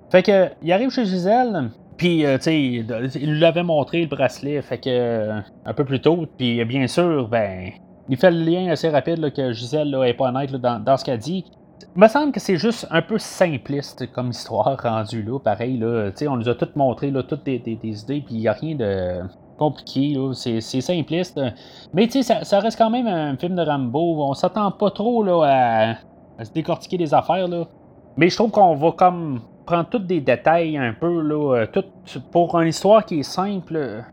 Fait 0.10 0.24
que, 0.24 0.50
il 0.62 0.72
arrive 0.72 0.92
chez 0.92 1.06
Gisèle, 1.06 1.72
puis, 1.98 2.26
euh, 2.26 2.38
tu 2.38 2.44
sais, 2.44 2.62
il 2.62 3.36
lui 3.36 3.46
avait 3.46 3.64
montré 3.64 4.02
le 4.02 4.08
bracelet, 4.08 4.62
fait 4.62 4.78
que, 4.78 4.90
euh, 4.90 5.40
un 5.66 5.74
peu 5.74 5.86
plus 5.86 6.00
tôt, 6.00 6.26
puis 6.38 6.64
bien 6.66 6.88
sûr, 6.88 7.28
ben, 7.28 7.72
il 8.10 8.18
fait 8.18 8.32
le 8.32 8.40
lien 8.40 8.70
assez 8.70 8.90
rapide 8.90 9.32
que 9.34 9.54
Gisèle 9.54 9.90
là, 9.90 10.04
est 10.04 10.14
pas 10.14 10.30
honnête 10.30 10.52
dans, 10.52 10.80
dans, 10.80 10.98
ce 10.98 11.06
qu'elle 11.06 11.20
dit. 11.20 11.46
Il 11.96 12.02
me 12.02 12.08
semble 12.08 12.32
que 12.32 12.40
c'est 12.40 12.58
juste 12.58 12.88
un 12.92 13.02
peu 13.02 13.18
simpliste 13.18 14.12
comme 14.12 14.30
histoire 14.30 14.78
rendue 14.84 15.24
là, 15.24 15.40
pareil. 15.40 15.78
Là, 15.78 16.12
on 16.28 16.38
nous 16.38 16.50
a 16.50 16.56
tout 16.56 16.70
montré 16.76 17.12
là, 17.12 17.24
toutes 17.24 17.44
des, 17.44 17.56
idées, 17.58 18.22
puis 18.22 18.36
il 18.36 18.40
n'y 18.40 18.48
a 18.48 18.54
rien 18.54 18.76
de 18.76 19.22
compliqué. 19.58 20.18
C'est, 20.34 20.62
simpliste. 20.62 21.40
Mais 21.94 22.10
ça, 22.10 22.44
ça 22.44 22.60
reste 22.60 22.78
quand 22.78 22.90
même 22.90 23.08
un 23.08 23.38
film 23.38 23.56
de 23.56 23.62
Rambo. 23.62 24.24
On 24.24 24.34
s'attend 24.34 24.72
pas 24.72 24.92
trop 24.92 25.24
là, 25.24 25.98
à, 26.40 26.44
se 26.44 26.52
décortiquer 26.52 26.98
des 26.98 27.14
affaires. 27.14 27.48
Là. 27.48 27.66
Mais 28.18 28.30
je 28.30 28.36
trouve 28.36 28.52
qu'on 28.52 28.76
va 28.76 28.92
comme 28.92 29.42
prendre 29.66 29.90
tous 29.90 30.00
des 30.00 30.22
détails 30.22 30.78
un 30.78 30.94
peu. 30.94 31.22
Là, 31.22 31.66
tout, 31.68 31.86
pour 32.32 32.60
une 32.60 32.70
histoire 32.70 33.06
qui 33.06 33.20
est 33.20 33.24
simple, 33.24 34.04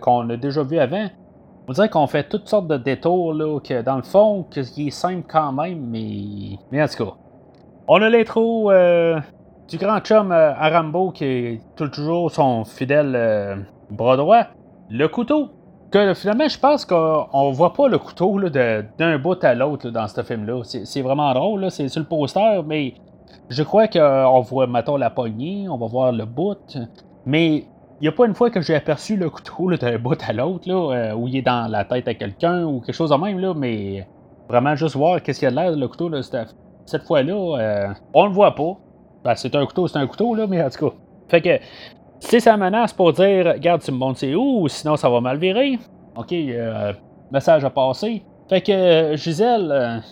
qu'on 0.00 0.28
a 0.30 0.36
déjà 0.36 0.62
vu 0.62 0.78
avant. 0.78 1.08
On 1.66 1.72
dirait 1.72 1.88
qu'on 1.88 2.06
fait 2.06 2.28
toutes 2.28 2.48
sortes 2.48 2.68
de 2.68 2.76
détours, 2.76 3.32
là, 3.32 3.58
que 3.60 3.82
dans 3.82 3.96
le 3.96 4.02
fond, 4.02 4.44
qui 4.50 4.88
est 4.88 4.90
simple 4.90 5.24
quand 5.26 5.52
même, 5.52 5.86
mais. 5.90 6.58
Mais 6.70 6.82
en 6.82 6.88
tout 6.88 7.04
cas. 7.04 7.12
On 7.86 8.00
a 8.00 8.08
l'intro 8.08 8.70
euh, 8.70 9.20
du 9.68 9.76
grand 9.76 10.00
chum 10.00 10.32
euh, 10.32 10.54
à 10.54 10.70
Rambo 10.70 11.10
qui 11.10 11.24
est 11.24 11.60
toujours 11.76 12.30
son 12.30 12.64
fidèle 12.64 13.12
euh, 13.14 13.56
bras 13.90 14.16
droit. 14.16 14.44
Le 14.90 15.06
couteau. 15.08 15.50
Que 15.90 16.12
finalement, 16.14 16.48
je 16.48 16.58
pense 16.58 16.84
qu'on 16.84 17.52
voit 17.52 17.72
pas 17.72 17.86
le 17.86 17.98
couteau 17.98 18.40
d'un 18.48 19.18
bout 19.18 19.44
à 19.44 19.54
l'autre 19.54 19.90
dans 19.90 20.08
ce 20.08 20.22
film-là. 20.22 20.62
C'est 20.64 21.02
vraiment 21.02 21.32
drôle, 21.34 21.70
c'est 21.70 21.86
sur 21.88 22.00
le 22.00 22.06
poster, 22.06 22.64
mais 22.66 22.94
je 23.48 23.62
crois 23.62 23.86
qu'on 23.86 24.40
voit, 24.40 24.66
mettons, 24.66 24.96
la 24.96 25.10
poignée, 25.10 25.68
on 25.68 25.76
va 25.76 25.86
voir 25.86 26.10
le 26.10 26.24
bout. 26.24 26.76
Mais 27.26 27.66
n'y 28.04 28.08
a 28.08 28.12
pas 28.12 28.26
une 28.26 28.34
fois 28.34 28.50
que 28.50 28.60
j'ai 28.60 28.74
aperçu 28.74 29.16
le 29.16 29.30
couteau 29.30 29.74
d'un 29.76 29.98
bout 29.98 30.18
à 30.28 30.32
l'autre, 30.32 30.68
euh, 30.68 31.14
où 31.14 31.26
il 31.26 31.36
est 31.36 31.42
dans 31.42 31.70
la 31.70 31.84
tête 31.84 32.06
à 32.06 32.14
quelqu'un 32.14 32.64
ou 32.64 32.80
quelque 32.80 32.94
chose 32.94 33.10
de 33.10 33.16
même, 33.16 33.38
là, 33.38 33.54
mais 33.54 34.06
vraiment 34.48 34.76
juste 34.76 34.96
voir 34.96 35.22
qu'est-ce 35.22 35.38
qu'il 35.38 35.46
y 35.46 35.48
a 35.48 35.50
de 35.50 35.56
l'air, 35.56 35.70
le 35.74 35.88
couteau, 35.88 36.08
là, 36.10 36.20
cette, 36.22 37.02
fois-là, 37.04 37.32
euh, 37.32 37.94
on 38.12 38.26
le 38.26 38.32
voit 38.32 38.54
pas. 38.54 38.76
Ben, 39.24 39.34
c'est 39.34 39.54
un 39.54 39.64
couteau, 39.64 39.88
c'est 39.88 39.98
un 39.98 40.06
couteau, 40.06 40.34
là, 40.34 40.46
mais 40.46 40.62
en 40.62 40.68
tout 40.68 40.90
cas. 40.90 40.96
Fait 41.28 41.40
que, 41.40 41.58
c'est 42.20 42.40
sa 42.40 42.56
menace 42.58 42.92
pour 42.92 43.12
dire, 43.14 43.54
regarde, 43.54 43.80
tu 43.80 43.90
me 43.90 43.96
montres 43.96 44.18
c'est 44.18 44.34
où, 44.34 44.68
sinon 44.68 44.96
ça 44.96 45.08
va 45.08 45.20
mal 45.20 45.38
virer. 45.38 45.78
Ok, 46.16 46.32
euh, 46.32 46.92
message 47.32 47.64
à 47.64 47.70
passer. 47.70 48.22
Fait 48.50 48.60
que 48.60 49.16
Gisèle, 49.16 50.02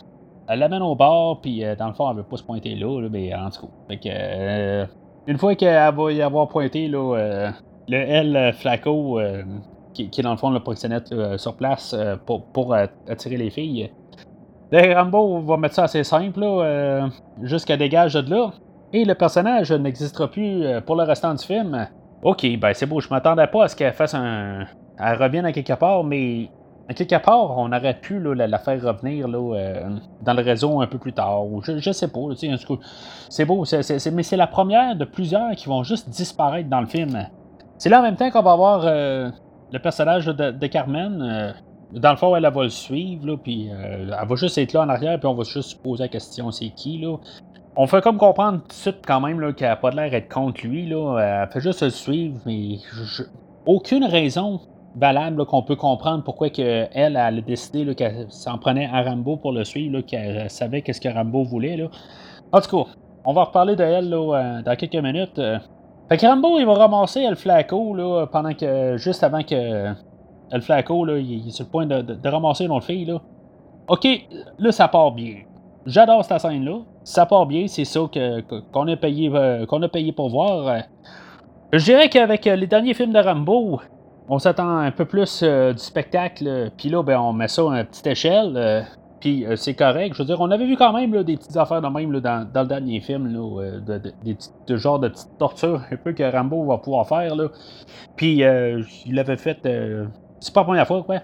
elle 0.49 0.59
l'amène 0.59 0.83
au 0.83 0.95
bar, 0.95 1.41
puis 1.43 1.63
dans 1.79 1.89
le 1.89 1.93
fond, 1.93 2.11
elle 2.11 2.17
veut 2.17 2.23
pas 2.23 2.39
se 2.39 2.43
pointer 2.43 2.75
là, 2.75 3.09
mais 3.11 3.35
en 3.35 3.51
tout 3.51 3.67
cas. 3.67 3.73
Fait 3.89 3.99
que, 3.99 4.87
une 5.31 5.37
fois 5.37 5.55
qu'elle 5.55 5.95
va 5.95 6.13
y 6.13 6.23
avoir 6.23 6.49
pointé, 6.49 6.89
là, 6.89 7.53
le 7.89 7.97
L 7.97 8.37
euh, 8.37 8.53
Flaco, 8.53 9.21
euh, 9.21 9.43
qui, 9.95 10.05
est 10.05 10.23
dans 10.23 10.33
le 10.33 10.37
fond 10.37 10.51
le 10.51 10.61
proxénète 10.61 11.13
euh, 11.13 11.37
sur 11.39 11.55
place 11.55 11.95
pour, 12.27 12.75
attirer 13.09 13.37
les 13.37 13.51
filles. 13.51 13.91
Ben, 14.71 14.97
Rambo 14.97 15.41
va 15.41 15.57
mettre 15.59 15.75
ça 15.75 15.85
assez 15.85 16.03
simple, 16.03 16.41
là, 16.41 17.09
jusqu'à 17.43 17.77
dégage 17.77 18.15
de 18.15 18.31
là. 18.31 18.53
Et 18.95 19.05
le 19.05 19.15
personnage 19.15 19.71
n'existera 19.73 20.31
plus 20.31 20.65
pour 20.87 20.97
le 20.97 21.03
restant 21.03 21.35
du 21.35 21.45
film. 21.45 21.89
Ok, 22.23 22.47
ben 22.59 22.73
c'est 22.73 22.87
beau, 22.87 23.01
je 23.01 23.09
m'attendais 23.09 23.47
pas 23.47 23.65
à 23.65 23.69
ce 23.69 23.77
qu'elle 23.77 23.93
fasse 23.93 24.15
un. 24.15 24.65
Elle 24.99 25.23
revienne 25.23 25.45
à 25.45 25.53
quelque 25.53 25.73
part, 25.75 26.05
mais 26.05 26.49
à 26.89 26.95
quelque 26.95 27.23
part, 27.23 27.59
on 27.59 27.73
aurait 27.73 27.99
pu 28.01 28.19
la, 28.21 28.59
faire 28.59 28.83
revenir 28.83 29.29
là, 29.29 29.89
dans 30.23 30.35
le 30.35 30.43
réseau 30.43 30.81
un 30.81 30.87
peu 30.87 30.99
plus 30.99 31.13
tard. 31.13 31.43
je, 31.63 31.93
sais 31.93 32.09
pas, 32.09 32.21
c'est 33.29 33.45
beau, 33.45 33.65
mais 34.13 34.23
c'est 34.23 34.37
la 34.37 34.47
première 34.47 34.97
de 34.97 35.05
plusieurs 35.05 35.53
qui 35.53 35.69
vont 35.69 35.83
juste 35.83 36.09
disparaître 36.09 36.71
dans 36.71 36.81
le 36.81 36.87
film. 36.87 37.27
C'est 37.83 37.89
là 37.89 37.99
en 37.99 38.03
même 38.03 38.15
temps 38.15 38.31
qu'on 38.31 38.43
va 38.43 38.53
avoir 38.53 38.83
euh, 38.87 39.29
le 39.73 39.79
personnage 39.81 40.27
de, 40.27 40.67
Carmen. 40.69 41.21
Euh, 41.21 41.53
dans 41.91 42.13
le 42.13 42.17
fond, 42.17 42.37
elle, 42.37 42.49
va 42.49 42.63
le 42.63 42.69
suivre, 42.69 43.35
puis 43.35 43.71
euh, 43.73 44.07
elle 44.21 44.29
va 44.29 44.37
juste 44.37 44.57
être 44.57 44.73
là 44.73 44.83
en 44.83 44.89
arrière, 44.89 45.19
puis 45.19 45.27
on 45.27 45.35
va 45.35 45.43
juste 45.43 45.71
se 45.71 45.75
poser 45.75 46.05
la 46.05 46.09
question 46.09 46.53
c'est 46.53 46.69
qui, 46.69 46.99
là. 46.99 47.17
On 47.75 47.89
fait 47.89 48.01
comme 48.01 48.19
comprendre 48.19 48.61
tout 48.61 48.69
de 48.69 48.73
suite 48.73 48.99
quand 49.05 49.19
même 49.19 49.53
qu'elle 49.55 49.69
n'a 49.71 49.75
pas 49.75 49.91
l'air 49.91 50.13
d'être 50.13 50.33
contre 50.33 50.65
lui, 50.65 50.89
là. 50.89 51.43
Elle 51.43 51.53
fait 51.53 51.59
juste 51.61 51.83
le 51.83 51.91
suivre, 51.91 52.39
mais 52.47 52.77
aucune 53.67 54.05
raison 54.05 54.61
valable 54.95 55.45
qu'on 55.45 55.65
peut 55.65 55.75
comprendre 55.75 56.23
pourquoi 56.23 56.51
que 56.51 56.87
elle, 56.93 57.17
a 57.17 57.33
décidé 57.33 57.97
qu'elle 57.97 58.27
s'en 58.29 58.59
prenait 58.59 58.89
à 58.93 59.03
Rambo 59.03 59.39
pour 59.39 59.51
le 59.51 59.65
suivre, 59.65 60.03
qu'elle 60.03 60.49
savait 60.51 60.83
qu'est-ce 60.83 61.01
que 61.01 61.09
Rambo 61.09 61.43
voulait. 61.43 61.85
En 62.53 62.61
tout 62.61 62.85
cas, 62.85 62.91
on 63.25 63.33
va 63.33 63.43
reparler 63.43 63.75
de 63.75 63.83
elle 63.83 64.11
dans 64.11 64.77
quelques 64.77 65.03
minutes. 65.03 65.41
Fait 66.13 66.19
que 66.19 66.27
Rambo, 66.27 66.59
il 66.59 66.67
va 66.67 66.75
ramasser 66.75 67.23
El 67.23 67.37
Flaco, 67.37 67.95
là, 67.95 68.27
pendant 68.27 68.53
que. 68.53 68.99
Juste 68.99 69.25
avant 69.25 69.43
que. 69.43 69.95
El 70.51 70.61
Flaco, 70.61 71.07
là, 71.07 71.17
il, 71.17 71.49
est 71.49 71.51
sur 71.53 71.65
le 71.65 71.71
point 71.71 71.87
de, 71.87 72.29
ramasser 72.29 72.67
une 72.67 72.71
autre 72.73 72.85
fille, 72.85 73.07
là. 73.07 73.23
Ok, 73.89 74.07
là, 74.59 74.73
ça 74.73 74.89
part 74.89 75.13
bien. 75.13 75.37
J'adore 75.87 76.23
cette 76.23 76.39
scène-là. 76.39 76.81
Ça 77.03 77.25
part 77.25 77.47
bien, 77.47 77.67
c'est 77.67 77.87
ça 77.87 78.01
que, 78.13 78.43
qu'on 78.43 78.89
a 78.89 78.97
payé 78.97 79.31
euh, 79.33 79.65
qu'on 79.65 79.81
a 79.81 79.89
payé 79.89 80.13
pour 80.13 80.29
voir. 80.29 80.83
Je 81.73 81.83
dirais 81.83 82.11
qu'avec 82.11 82.47
euh, 82.47 82.57
les 82.57 82.67
derniers 82.67 82.93
films 82.93 83.15
de 83.15 83.19
Rambo, 83.19 83.81
on 84.29 84.39
s'attend 84.39 84.69
un 84.69 84.91
peu 84.91 85.07
plus 85.07 85.41
euh, 85.43 85.73
du 85.73 85.79
spectacle. 85.79 86.73
Puis 86.77 86.91
là, 86.91 87.03
ben, 87.03 87.19
on 87.21 87.33
met 87.33 87.49
ça 87.49 87.63
à 87.63 87.81
une 87.81 87.87
petite 87.87 88.07
échelle. 88.09 88.85
Puis 89.23 89.47
euh, 89.47 89.55
c'est 89.55 89.75
correct. 89.75 90.15
Je 90.15 90.19
veux 90.19 90.27
dire, 90.27 90.41
on 90.41 90.51
avait 90.51 90.67
vu 90.67 90.77
quand 90.77 90.93
même 90.93 91.23
des 91.23 91.37
petites 91.37 91.57
affaires 91.57 91.81
de 91.81 91.87
même 91.87 92.11
dans, 92.19 92.49
le 92.53 92.67
dernier 92.67 92.99
film, 92.99 93.33
euh, 93.37 93.79
de, 93.79 94.13
des 94.25 94.35
petites, 94.35 94.77
genre 94.77 94.99
de 94.99 95.07
petites 95.07 95.39
tortures 95.39 95.81
un 95.93 95.97
peu 95.97 96.13
que 96.13 96.25
Rambo 96.25 96.65
va 96.65 96.79
pouvoir 96.79 97.07
faire. 97.07 97.37
Là. 97.37 97.47
Puis 98.17 98.43
euh, 98.43 98.83
il 99.07 99.17
avait 99.21 99.37
fait. 99.37 99.61
c'est 100.41 100.53
pas 100.53 100.63
la 100.63 100.65
première 100.65 100.87
fois, 100.89 101.05
quoi. 101.05 101.21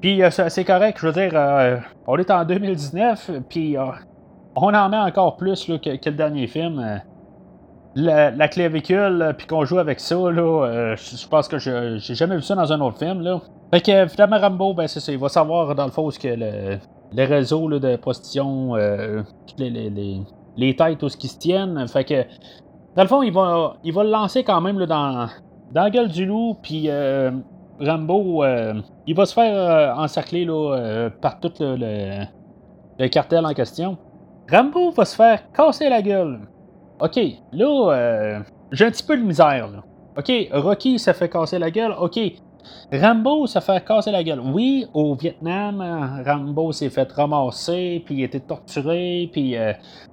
Puis 0.00 0.22
c'est 0.30 0.64
correct. 0.64 0.98
Je 1.00 1.06
veux 1.08 1.12
dire, 1.12 1.82
on 2.06 2.16
est 2.16 2.30
en 2.30 2.44
2019, 2.44 3.30
puis 3.48 3.76
on 4.54 4.74
en 4.74 4.88
met 4.88 4.96
encore 4.96 5.36
plus 5.36 5.64
que, 5.64 5.90
le 5.90 6.16
dernier 6.16 6.46
film. 6.46 7.00
La, 7.94 8.48
clavicule, 8.48 9.34
puis 9.36 9.46
qu'on 9.46 9.64
joue 9.64 9.78
avec 9.78 10.00
ça, 10.00 10.16
là, 10.16 10.94
je 10.96 11.28
pense 11.28 11.46
que 11.46 11.58
j'ai 11.58 12.14
jamais 12.14 12.36
vu 12.36 12.42
ça 12.42 12.54
dans 12.54 12.72
un 12.72 12.80
autre 12.80 12.98
film. 12.98 13.20
Là. 13.20 13.40
Fait 13.72 13.80
que 13.80 14.06
finalement 14.06 14.38
Rambo, 14.38 14.74
ben 14.74 14.86
c'est 14.86 15.00
ça, 15.00 15.12
il 15.12 15.18
va 15.18 15.28
savoir 15.28 15.74
dans 15.74 15.84
le 15.84 15.92
fond 15.92 16.10
ce 16.10 16.18
que 16.18 16.28
le, 16.28 16.78
les 17.12 17.24
réseaux 17.24 17.68
de 17.68 17.96
prostitution, 17.96 18.76
euh, 18.76 19.22
les, 19.58 19.70
les, 19.70 20.20
les, 20.56 20.76
têtes, 20.76 20.98
tout 20.98 21.08
ce 21.08 21.16
qui 21.16 21.28
se 21.28 21.38
tiennent. 21.38 21.86
Fait 21.88 22.04
que, 22.04 22.22
dans 22.96 23.02
le 23.02 23.08
fond, 23.08 23.22
il 23.22 23.32
va, 23.32 23.76
il 23.84 23.92
va 23.92 24.04
le 24.04 24.10
lancer 24.10 24.44
quand 24.44 24.60
même 24.60 24.78
là, 24.78 24.86
dans, 24.86 25.28
dans 25.72 25.82
la 25.82 25.90
gueule 25.90 26.08
du 26.08 26.26
loup, 26.26 26.56
puis 26.62 26.84
euh, 26.88 27.30
Rambo, 27.80 28.44
euh, 28.44 28.74
il 29.06 29.14
va 29.14 29.26
se 29.26 29.34
faire 29.34 29.98
encercler 29.98 30.44
là, 30.44 31.08
par 31.20 31.40
tout 31.40 31.52
le, 31.60 32.24
le, 32.98 33.08
cartel 33.08 33.44
en 33.44 33.52
question. 33.52 33.96
Rambo 34.50 34.90
va 34.90 35.04
se 35.04 35.16
faire 35.16 35.50
casser 35.52 35.88
la 35.88 36.02
gueule. 36.02 36.40
Ok, 37.00 37.18
là, 37.52 38.42
j'ai 38.70 38.86
un 38.86 38.90
petit 38.90 39.04
peu 39.04 39.16
de 39.16 39.22
misère. 39.22 39.68
Là. 39.68 39.82
Ok, 40.16 40.30
Rocky 40.52 40.98
se 40.98 41.12
fait 41.12 41.28
casser 41.28 41.58
la 41.58 41.70
gueule. 41.70 41.94
Ok, 41.98 42.18
Rambo 42.92 43.46
se 43.46 43.58
fait 43.60 43.84
casser 43.84 44.10
la 44.10 44.22
gueule. 44.22 44.40
Oui, 44.40 44.86
au 44.94 45.14
Vietnam, 45.14 45.82
Rambo 46.26 46.72
s'est 46.72 46.90
fait 46.90 47.10
ramasser, 47.12 48.02
puis 48.04 48.16
il 48.16 48.22
été 48.24 48.40
torturé, 48.40 49.28
puis 49.32 49.54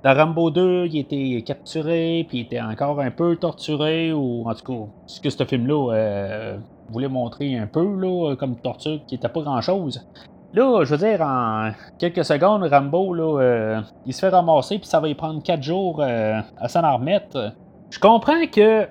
dans 0.03 0.13
Rambo 0.13 0.51
2, 0.51 0.87
il 0.87 0.99
été 0.99 1.41
capturé, 1.43 2.25
puis 2.27 2.39
il 2.39 2.41
était 2.41 2.61
encore 2.61 2.99
un 2.99 3.11
peu 3.11 3.35
torturé, 3.35 4.13
ou 4.13 4.47
en 4.47 4.53
tout 4.53 4.73
cas, 4.73 4.91
ce 5.07 5.21
que 5.21 5.29
ce 5.29 5.43
film-là 5.43 6.57
voulait 6.89 7.07
montrer 7.07 7.57
un 7.57 7.67
peu, 7.67 7.95
là, 7.95 8.35
comme 8.35 8.55
torture, 8.55 8.99
qui 9.07 9.15
n'était 9.15 9.29
pas 9.29 9.41
grand-chose. 9.41 10.05
Là, 10.53 10.83
je 10.83 10.95
veux 10.95 10.97
dire, 10.97 11.21
en 11.21 11.71
quelques 11.99 12.25
secondes, 12.25 12.63
Rambo, 12.63 13.13
là, 13.13 13.39
euh, 13.39 13.81
il 14.07 14.13
se 14.13 14.21
fait 14.21 14.29
ramasser, 14.29 14.79
puis 14.79 14.87
ça 14.87 14.99
va 14.99 15.07
y 15.07 15.13
prendre 15.13 15.43
quatre 15.43 15.61
jours 15.61 16.01
euh, 16.01 16.39
à 16.57 16.67
s'en 16.67 16.81
remettre. 16.97 17.53
Je 17.91 17.99
comprends 17.99 18.47
que 18.51 18.87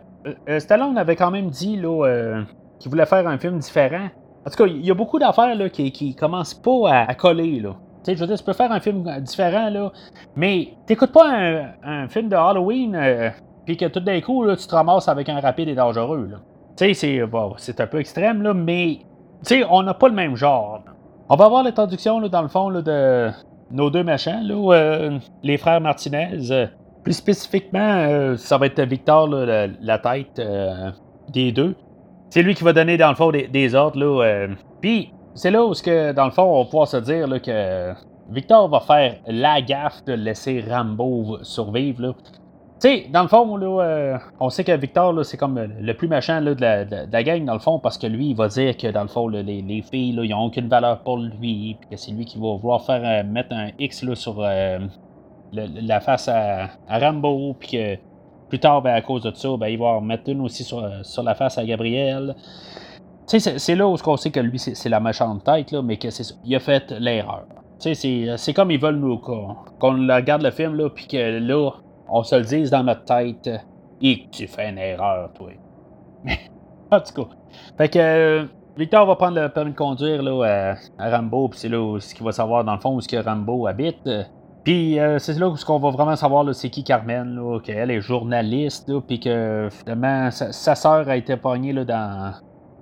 euh, 0.48 0.60
Stallone 0.60 0.96
avait 0.96 1.16
quand 1.16 1.32
même 1.32 1.50
dit 1.50 1.76
là, 1.76 2.44
qu'il 2.78 2.90
voulait 2.90 3.06
faire 3.06 3.26
un 3.26 3.38
film 3.38 3.58
différent. 3.58 4.08
En 4.46 4.50
tout 4.50 4.56
cas, 4.56 4.66
il 4.66 4.84
y 4.84 4.90
a 4.90 4.94
beaucoup 4.94 5.18
d'affaires 5.18 5.54
là, 5.54 5.68
qui, 5.68 5.92
qui 5.92 6.14
commencent 6.14 6.54
pas 6.54 7.04
à, 7.08 7.14
coller. 7.14 7.60
Là. 7.60 7.74
je 8.06 8.14
veux 8.14 8.26
dire, 8.26 8.38
tu 8.38 8.44
peux 8.44 8.52
faire 8.52 8.72
un 8.72 8.80
film 8.80 9.04
différent, 9.20 9.68
là, 9.68 9.92
mais 10.36 10.68
t'écoutes 10.86 11.12
pas 11.12 11.28
un, 11.82 12.08
film 12.08 12.28
de 12.28 12.36
Halloween, 12.36 13.32
puis 13.66 13.76
que 13.76 13.86
tout 13.86 14.00
d'un 14.00 14.20
coup, 14.20 14.44
là, 14.44 14.56
tu 14.56 14.66
te 14.66 14.74
ramasses 14.74 15.08
avec 15.08 15.28
un 15.28 15.40
rapide 15.40 15.68
et 15.68 15.74
dangereux. 15.74 16.30
Tu 16.76 16.94
sais, 16.94 16.94
c'est, 16.94 17.20
c'est 17.56 17.80
un 17.80 17.86
peu 17.86 17.98
extrême, 17.98 18.42
là, 18.42 18.54
mais 18.54 19.00
on 19.70 19.82
n'a 19.82 19.94
pas 19.94 20.08
le 20.08 20.14
même 20.14 20.36
genre. 20.36 20.80
On 21.28 21.36
va 21.36 21.48
voir 21.48 21.62
l'introduction, 21.62 22.20
dans 22.20 22.42
le 22.42 22.48
fond, 22.48 22.70
de 22.70 23.30
nos 23.70 23.90
deux 23.90 24.02
méchants, 24.02 24.40
là, 24.42 24.74
euh, 24.74 25.18
les 25.42 25.58
frères 25.58 25.80
Martinez. 25.80 26.38
plus 27.04 27.12
spécifiquement, 27.12 27.78
euh, 27.80 28.36
ça 28.36 28.58
va 28.58 28.66
être 28.66 28.80
Victor, 28.80 29.28
la, 29.28 29.98
tête 29.98 30.38
euh, 30.38 30.90
des 31.28 31.52
deux. 31.52 31.74
C'est 32.30 32.42
lui 32.42 32.54
qui 32.54 32.64
va 32.64 32.72
donner, 32.72 32.96
dans 32.96 33.08
le 33.08 33.14
fond, 33.14 33.30
des, 33.30 33.74
ordres. 33.74 33.98
Là, 33.98 34.48
Puis, 34.80 35.12
c'est 35.34 35.50
là 35.50 35.64
où, 35.64 35.72
dans 35.72 36.24
le 36.24 36.30
fond, 36.30 36.42
on 36.42 36.62
va 36.62 36.64
pouvoir 36.64 36.88
se 36.88 36.98
dire 36.98 37.26
que 37.40 37.94
Victor 38.30 38.68
va 38.68 38.80
faire 38.80 39.16
la 39.26 39.62
gaffe 39.62 40.04
de 40.04 40.12
laisser 40.12 40.62
Rambo 40.68 41.38
survivre. 41.42 42.02
Là. 42.02 42.12
Tu 42.80 42.88
sais, 42.88 43.06
dans 43.10 43.22
le 43.22 43.28
fond, 43.28 43.56
là, 43.56 43.82
euh, 43.82 44.18
on 44.38 44.50
sait 44.50 44.62
que 44.62 44.76
Victor, 44.76 45.24
c'est 45.24 45.36
comme 45.36 45.58
le 45.58 45.94
plus 45.94 46.06
méchant 46.06 46.40
de, 46.40 46.54
la, 46.60 47.22
gang, 47.24 47.44
dans 47.44 47.54
le 47.54 47.58
fond, 47.58 47.80
parce 47.80 47.98
que 47.98 48.06
lui, 48.06 48.30
il 48.30 48.36
va 48.36 48.46
dire 48.46 48.76
que, 48.76 48.86
dans 48.88 49.02
le 49.02 49.08
fond, 49.08 49.26
les, 49.26 49.82
filles, 49.82 50.12
là, 50.12 50.24
ils 50.24 50.30
n'ont 50.30 50.44
aucune 50.44 50.68
valeur 50.68 51.00
pour 51.00 51.18
lui, 51.18 51.76
puis 51.80 51.90
que 51.90 51.96
c'est 51.96 52.12
lui 52.12 52.24
qui 52.24 52.38
va 52.38 52.54
vouloir 52.54 52.84
faire 52.84 53.02
euh, 53.04 53.28
mettre 53.28 53.52
un 53.52 53.70
X 53.80 54.04
là, 54.04 54.14
sur 54.14 54.36
euh, 54.40 54.78
la 55.52 56.00
face 56.00 56.28
à, 56.28 56.68
Rambo, 56.88 57.56
puis 57.58 57.70
que 57.70 57.96
plus 58.48 58.58
tard, 58.58 58.82
ben, 58.82 58.94
à 58.94 59.00
cause 59.00 59.22
de 59.22 59.32
ça, 59.34 59.48
ben, 59.56 59.68
il 59.68 59.78
va 59.78 59.86
en 59.86 60.00
mettre 60.00 60.28
une 60.30 60.40
aussi 60.40 60.64
sur, 60.64 60.82
la 61.22 61.34
face 61.34 61.58
à 61.58 61.64
Gabriel. 61.64 62.34
C'est 63.26 63.74
là 63.74 63.86
où 63.86 63.96
on 64.06 64.16
sait 64.16 64.30
que 64.30 64.40
lui, 64.40 64.58
c'est 64.58 64.88
la 64.88 65.00
méchante 65.00 65.44
tête, 65.44 65.70
là, 65.72 65.82
mais 65.82 65.98
que 65.98 66.10
c'est 66.10 66.34
il 66.44 66.54
a 66.56 66.60
fait 66.60 66.90
l'erreur. 66.92 67.44
Sais, 67.78 67.94
c'est 67.94 68.54
comme 68.54 68.70
ils 68.70 68.80
veulent 68.80 68.96
nous 68.96 69.18
qu'on 69.18 69.54
regarde 69.80 70.42
le 70.42 70.50
film, 70.50 70.88
puis 70.94 71.06
que 71.06 71.38
là, 71.38 71.70
on 72.08 72.22
se 72.22 72.34
le 72.36 72.42
dise 72.42 72.70
dans 72.70 72.82
notre 72.82 73.04
tête, 73.04 73.50
et 74.00 74.26
tu 74.32 74.46
fais 74.46 74.70
une 74.70 74.78
erreur, 74.78 75.30
toi. 75.34 75.50
en 76.90 77.00
tout 77.00 77.22
cas. 77.22 77.28
Fait 77.76 77.88
que 77.88 77.98
euh, 77.98 78.44
Victor 78.76 79.06
va 79.06 79.16
prendre 79.16 79.40
le 79.40 79.48
permis 79.48 79.72
de 79.72 79.76
conduire 79.76 80.22
là, 80.22 80.74
à, 80.98 81.10
Rambo, 81.10 81.48
puis 81.48 81.58
c'est 81.58 81.68
là 81.68 81.98
ce 82.00 82.14
qu'il 82.14 82.24
va 82.24 82.32
savoir 82.32 82.64
dans 82.64 82.74
le 82.74 82.80
fond 82.80 82.94
où 82.94 83.00
ce 83.00 83.08
que 83.08 83.16
Rambo 83.16 83.66
habite. 83.66 84.08
Puis 84.68 85.00
euh, 85.00 85.18
c'est 85.18 85.38
là 85.38 85.48
où 85.48 85.56
qu'on 85.56 85.78
va 85.78 85.88
vraiment 85.88 86.14
savoir 86.14 86.54
c'est 86.54 86.68
qui 86.68 86.84
Carmen, 86.84 87.40
qu'elle 87.64 87.90
est 87.90 88.02
journaliste, 88.02 88.92
puis 89.06 89.18
que 89.18 89.70
finalement 89.70 90.30
sa, 90.30 90.74
soeur 90.74 91.08
a 91.08 91.16
été 91.16 91.38
pognée 91.38 91.72
dans, 91.72 92.34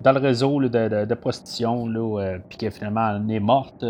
le 0.04 0.18
réseau 0.18 0.60
de, 0.60 1.14
prostitution, 1.14 1.86
euh, 1.86 2.38
puis 2.48 2.58
que 2.58 2.70
finalement 2.70 3.14
elle 3.14 3.30
est 3.30 3.38
morte. 3.38 3.84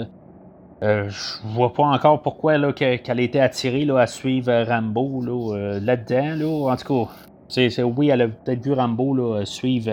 Euh, 0.83 1.09
je 1.09 1.39
vois 1.55 1.73
pas 1.73 1.85
encore 1.85 2.21
pourquoi 2.21 2.59
là, 2.59 2.75
qu'elle 2.75 3.01
a 3.19 3.23
été 3.23 3.41
attirée 3.41 3.89
à 3.99 4.07
suivre 4.07 4.53
Rambo 4.69 5.55
euh, 5.55 5.81
là-dedans. 5.81 6.37
Là, 6.37 6.73
En 6.73 6.77
tout 6.77 7.07
cas, 7.07 7.13
c'est, 7.49 7.83
oui, 7.83 8.11
elle 8.11 8.21
a 8.21 8.29
peut-être 8.29 8.63
vu 8.63 8.75
Rambo 8.75 9.43
suivre 9.47 9.91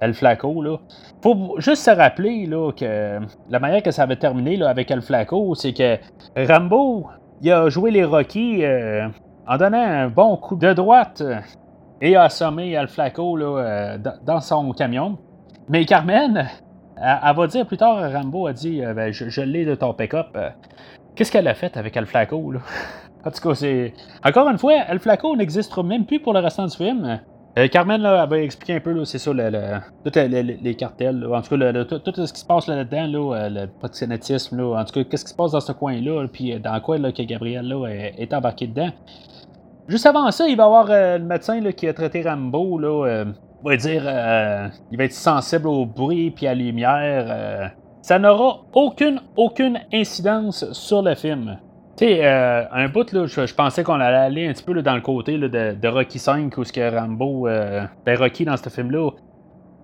El 0.00 0.14
Flaco. 0.14 0.60
Là. 0.60 0.78
Faut 1.22 1.54
juste 1.58 1.84
se 1.84 1.90
rappeler 1.90 2.48
que 2.76 3.20
la 3.48 3.60
manière 3.60 3.84
que 3.84 3.92
ça 3.92 4.02
avait 4.02 4.16
terminé 4.16 4.60
avec 4.60 4.90
El 4.90 5.02
Flaco, 5.02 5.54
c'est 5.54 5.72
que 5.72 5.98
Rambo 6.34 7.06
il 7.42 7.52
a 7.52 7.68
joué 7.68 7.90
les 7.90 8.04
Rocky 8.04 8.64
en 9.46 9.56
donnant 9.56 9.82
un 9.82 10.08
bon 10.08 10.36
coup 10.36 10.56
de 10.56 10.72
droite 10.72 11.22
et 12.00 12.16
a 12.16 12.24
assommé 12.24 12.72
El 12.72 12.88
Flaco 12.88 13.36
là, 13.36 13.96
dans 14.24 14.40
son 14.40 14.72
camion. 14.72 15.18
Mais 15.68 15.84
Carmen, 15.84 16.48
elle, 17.00 17.36
va 17.36 17.46
dire 17.46 17.66
plus 17.66 17.76
tard, 17.76 18.10
Rambo 18.12 18.46
a 18.46 18.52
dit 18.52 18.82
euh, 18.82 18.94
ben, 18.94 19.12
Je, 19.12 19.40
l'ai 19.42 19.64
de 19.64 19.74
ton 19.74 19.92
pick-up. 19.92 20.28
Euh, 20.34 20.50
qu'est-ce 21.14 21.30
qu'elle 21.30 21.48
a 21.48 21.54
fait 21.54 21.76
avec 21.76 21.96
El 21.96 22.06
Flaco 22.06 22.52
là? 22.52 22.60
En 23.24 23.30
tout 23.32 23.46
cas, 23.46 23.54
c'est. 23.56 23.92
Encore 24.24 24.48
une 24.48 24.58
fois, 24.58 24.74
El 24.88 25.00
Flaco 25.00 25.36
n'existe 25.36 25.76
même 25.78 26.06
plus 26.06 26.20
pour 26.20 26.32
le 26.32 26.38
restant 26.38 26.66
du 26.66 26.76
film. 26.76 27.20
Euh, 27.58 27.68
Carmen 27.68 28.00
là, 28.00 28.22
elle 28.22 28.30
va 28.30 28.38
expliquer 28.38 28.74
un 28.74 28.80
peu, 28.80 29.04
c'est 29.04 29.18
ça, 29.18 29.32
tous 29.32 30.12
les, 30.14 30.74
cartels, 30.76 31.26
en 31.26 31.42
tout 31.42 31.58
cas, 31.58 31.84
tout, 31.84 32.26
ce 32.26 32.32
qui 32.32 32.40
se 32.40 32.46
passe 32.46 32.66
là-dedans, 32.68 33.06
là, 33.06 33.48
le 33.50 33.66
proxénétisme, 33.66 34.60
en 34.60 34.84
tout 34.84 34.94
cas, 34.94 35.04
qu'est-ce 35.04 35.24
qui 35.24 35.30
se 35.32 35.36
passe 35.36 35.52
dans 35.52 35.60
ce 35.60 35.72
coin-là, 35.72 36.26
puis 36.32 36.58
dans 36.60 36.80
quoi 36.80 36.98
là, 36.98 37.10
que 37.10 37.22
Gabriel 37.22 37.66
là, 37.66 37.86
est, 37.86 38.32
embarqué 38.32 38.68
dedans. 38.68 38.90
Juste 39.88 40.06
avant 40.06 40.30
ça, 40.30 40.46
il 40.46 40.56
va 40.56 40.62
y 40.62 40.66
avoir 40.66 40.86
le 40.88 41.24
médecin 41.24 41.60
qui 41.72 41.88
a 41.88 41.92
traité 41.92 42.22
Rambo, 42.22 42.78
là, 42.78 43.24
on 43.64 43.68
va 43.68 43.76
dire, 43.76 44.02
euh, 44.06 44.68
il 44.90 44.98
va 44.98 45.04
être 45.04 45.12
sensible 45.12 45.66
au 45.66 45.84
bruit 45.84 46.30
puis 46.30 46.46
à 46.46 46.54
la 46.54 46.62
lumière. 46.62 47.26
Euh, 47.28 47.68
ça 48.02 48.18
n'aura 48.18 48.60
aucune, 48.72 49.20
aucune 49.36 49.80
incidence 49.92 50.72
sur 50.72 51.02
le 51.02 51.14
film. 51.14 51.58
Tu 51.98 52.04
sais, 52.04 52.24
euh, 52.24 52.64
un 52.70 52.88
bout, 52.88 53.12
là, 53.12 53.26
je, 53.26 53.54
pensais 53.54 53.82
qu'on 53.82 53.98
allait 53.98 54.16
aller 54.16 54.46
un 54.46 54.52
petit 54.52 54.62
peu 54.62 54.80
dans 54.82 54.94
le 54.94 55.00
côté 55.00 55.36
de, 55.36 55.88
Rocky 55.88 56.20
5 56.20 56.56
où 56.56 56.62
ce 56.62 56.72
que 56.72 56.94
Rambo, 56.94 57.48
ben 57.48 58.16
Rocky 58.16 58.44
dans 58.44 58.56
ce 58.56 58.68
film-là, 58.68 59.10
tu 59.10 59.18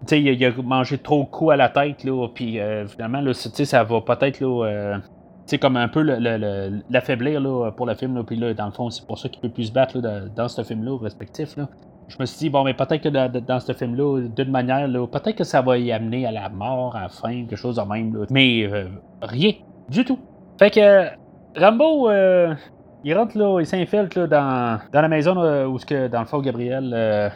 sais, 0.06 0.22
il, 0.22 0.44
a 0.44 0.52
mangé 0.62 0.98
trop 0.98 1.24
de 1.24 1.28
coups 1.28 1.52
à 1.52 1.56
la 1.56 1.68
tête, 1.68 2.04
là, 2.04 2.28
puis 2.32 2.60
finalement, 2.86 3.20
là, 3.20 3.34
ça 3.34 3.82
va 3.82 4.00
peut-être, 4.00 4.38
là, 4.40 5.00
tu 5.46 5.58
comme 5.58 5.76
un 5.76 5.88
peu 5.88 6.02
l'affaiblir, 6.88 7.40
là, 7.40 7.72
pour 7.72 7.86
le 7.86 7.94
film, 7.94 8.22
puis 8.24 8.36
là, 8.36 8.54
dans 8.54 8.66
le 8.66 8.72
fond, 8.72 8.90
c'est 8.90 9.04
pour 9.06 9.18
ça 9.18 9.28
qu'il 9.28 9.40
peut 9.40 9.48
plus 9.48 9.64
se 9.64 9.72
battre, 9.72 9.98
dans 9.98 10.48
ce 10.48 10.62
film-là, 10.62 10.96
respectif, 11.02 11.56
là 11.56 11.68
je 12.08 12.16
me 12.20 12.26
suis 12.26 12.38
dit, 12.38 12.50
bon, 12.50 12.64
mais 12.64 12.74
peut-être 12.74 13.02
que 13.02 13.08
dans, 13.08 13.60
ce 13.60 13.72
film-là, 13.72 14.28
d'une 14.28 14.50
manière, 14.50 14.88
peut-être 15.10 15.36
que 15.36 15.44
ça 15.44 15.62
va 15.62 15.78
y 15.78 15.92
amener 15.92 16.26
à 16.26 16.32
la 16.32 16.48
mort, 16.48 16.96
à 16.96 17.02
la 17.02 17.08
fin, 17.08 17.44
quelque 17.46 17.56
chose 17.56 17.76
de 17.76 17.82
même. 17.82 18.26
Mais 18.30 18.64
euh, 18.64 18.88
rien, 19.22 19.52
du 19.88 20.04
tout. 20.04 20.18
Fait 20.58 20.70
que 20.70 21.08
Rambo, 21.56 22.10
euh, 22.10 22.54
il 23.04 23.16
rentre 23.16 23.38
là, 23.38 23.60
il 23.60 23.66
s'infiltre 23.66 24.26
dans, 24.28 24.80
dans 24.92 25.00
la 25.00 25.08
maison 25.08 25.32
où, 25.66 25.78
que, 25.78 26.08
dans 26.08 26.20
le 26.20 26.26
fond, 26.26 26.40
Gabriel 26.40 26.92
euh. 26.94 27.28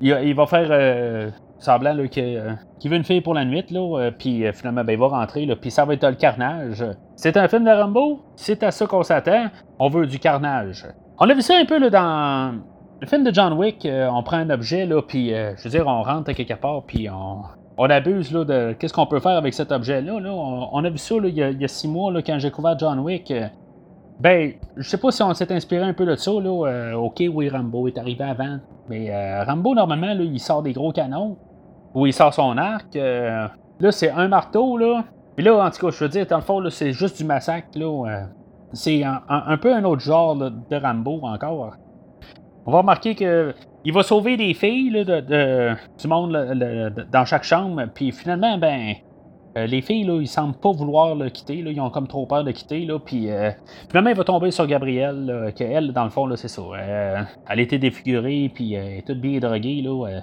Il, 0.00 0.34
va 0.34 0.46
faire 0.46 1.32
semblant 1.58 1.96
qu'il 2.08 2.40
veut 2.84 2.96
une 2.96 3.04
fille 3.04 3.20
pour 3.20 3.34
la 3.34 3.44
nuit, 3.44 3.64
là, 3.70 4.10
puis 4.18 4.44
finalement, 4.52 4.84
ben, 4.84 4.92
il 4.92 4.98
va 4.98 5.08
rentrer, 5.08 5.46
puis 5.60 5.70
ça 5.70 5.84
va 5.84 5.94
être 5.94 6.06
le 6.06 6.16
carnage. 6.16 6.84
C'est 7.16 7.36
un 7.36 7.48
film 7.48 7.64
de 7.64 7.70
Rambo, 7.70 8.20
c'est 8.36 8.62
à 8.62 8.70
ça 8.70 8.86
qu'on 8.86 9.02
s'attend, 9.02 9.46
on 9.78 9.88
veut 9.88 10.06
du 10.06 10.18
carnage. 10.18 10.86
On 11.18 11.28
a 11.28 11.34
vu 11.34 11.42
ça 11.42 11.54
un 11.56 11.66
peu 11.66 11.78
là, 11.78 11.90
dans 11.90 12.60
le 13.00 13.06
film 13.06 13.24
de 13.24 13.32
John 13.32 13.54
Wick, 13.54 13.86
euh, 13.86 14.08
on 14.12 14.22
prend 14.22 14.36
un 14.36 14.50
objet, 14.50 14.84
là, 14.84 15.00
puis 15.00 15.32
euh, 15.32 15.54
je 15.56 15.64
veux 15.64 15.70
dire, 15.70 15.86
on 15.86 16.02
rentre 16.02 16.32
quelque 16.32 16.54
part, 16.54 16.82
puis 16.86 17.08
on, 17.08 17.42
on 17.76 17.88
abuse 17.88 18.32
là, 18.32 18.44
de 18.44 18.72
qu'est-ce 18.72 18.92
qu'on 18.92 19.06
peut 19.06 19.20
faire 19.20 19.36
avec 19.36 19.54
cet 19.54 19.72
objet-là. 19.72 20.20
Là. 20.20 20.32
On, 20.32 20.84
a 20.84 20.90
vu 20.90 20.98
ça 20.98 21.14
il, 21.22 21.34
y 21.34 21.64
a, 21.64 21.68
six 21.68 21.88
mois 21.88 22.12
là, 22.12 22.22
quand 22.22 22.38
j'ai 22.38 22.48
découvert 22.48 22.78
John 22.78 22.98
Wick. 23.00 23.30
Euh, 23.30 23.46
ben, 24.20 24.52
je 24.76 24.88
sais 24.88 24.98
pas 24.98 25.10
si 25.10 25.22
on 25.22 25.32
s'est 25.32 25.50
inspiré 25.52 25.82
un 25.82 25.94
peu 25.94 26.04
de 26.04 26.14
ça. 26.14 26.30
Là. 26.30 26.98
ok, 26.98 27.22
oui, 27.32 27.48
Rambo 27.48 27.88
est 27.88 27.96
arrivé 27.96 28.24
avant. 28.24 28.58
Mais 28.88 29.42
Rambo, 29.44 29.74
normalement, 29.74 30.12
là, 30.12 30.22
il 30.22 30.40
sort 30.40 30.62
des 30.62 30.72
gros 30.72 30.92
canons. 30.92 31.38
Ou 31.94 32.06
il 32.06 32.12
sort 32.12 32.34
son 32.34 32.58
arc. 32.58 32.94
là, 32.94 33.50
c'est 33.90 34.10
un 34.10 34.28
marteau. 34.28 34.76
là. 34.76 35.04
Puis 35.36 35.44
là, 35.44 35.64
en 35.64 35.70
tout 35.70 35.86
cas, 35.86 35.90
je 35.90 36.04
veux 36.04 36.10
dire, 36.10 36.26
dans 36.26 36.36
le 36.36 36.42
fond, 36.42 36.62
c'est 36.68 36.92
juste 36.92 37.16
du 37.16 37.24
massacre. 37.24 37.68
là. 37.76 38.26
c'est 38.74 39.02
un, 39.04 39.56
peu 39.56 39.74
un 39.74 39.84
autre 39.84 40.02
genre 40.02 40.36
de 40.36 40.76
Rambo 40.76 41.20
encore 41.22 41.76
on 42.66 42.72
va 42.72 42.78
remarquer 42.78 43.14
que 43.14 43.54
il 43.84 43.92
va 43.92 44.02
sauver 44.02 44.36
des 44.36 44.54
filles 44.54 45.04
de, 45.04 45.74
du 45.98 46.08
monde 46.08 46.32
dans 47.10 47.24
chaque 47.24 47.44
chambre. 47.44 47.82
Puis 47.94 48.12
finalement, 48.12 48.58
ben, 48.58 48.94
euh, 49.56 49.66
les 49.66 49.80
filles, 49.80 50.04
là, 50.04 50.20
ils 50.20 50.28
semblent 50.28 50.56
pas 50.56 50.70
vouloir 50.70 51.14
le 51.14 51.28
quitter. 51.28 51.62
Là, 51.62 51.70
ils 51.70 51.80
ont 51.80 51.90
comme 51.90 52.06
trop 52.06 52.26
peur 52.26 52.44
de 52.44 52.52
quitter. 52.52 52.84
Là, 52.84 52.98
puis 52.98 53.30
euh, 53.30 53.50
finalement, 53.88 54.10
il 54.10 54.16
va 54.16 54.24
tomber 54.24 54.50
sur 54.50 54.66
Gabrielle, 54.66 55.52
qu'elle, 55.56 55.92
dans 55.92 56.04
le 56.04 56.10
fond, 56.10 56.28
c'est 56.36 56.48
ça. 56.48 56.62
Euh, 56.62 57.22
elle 57.48 57.60
était 57.60 57.78
défigurée, 57.78 58.50
puis 58.54 58.74
elle 58.74 58.98
est 58.98 59.06
toute 59.06 59.20
bien 59.20 59.38
droguée. 59.38 59.82
Là, 59.82 60.20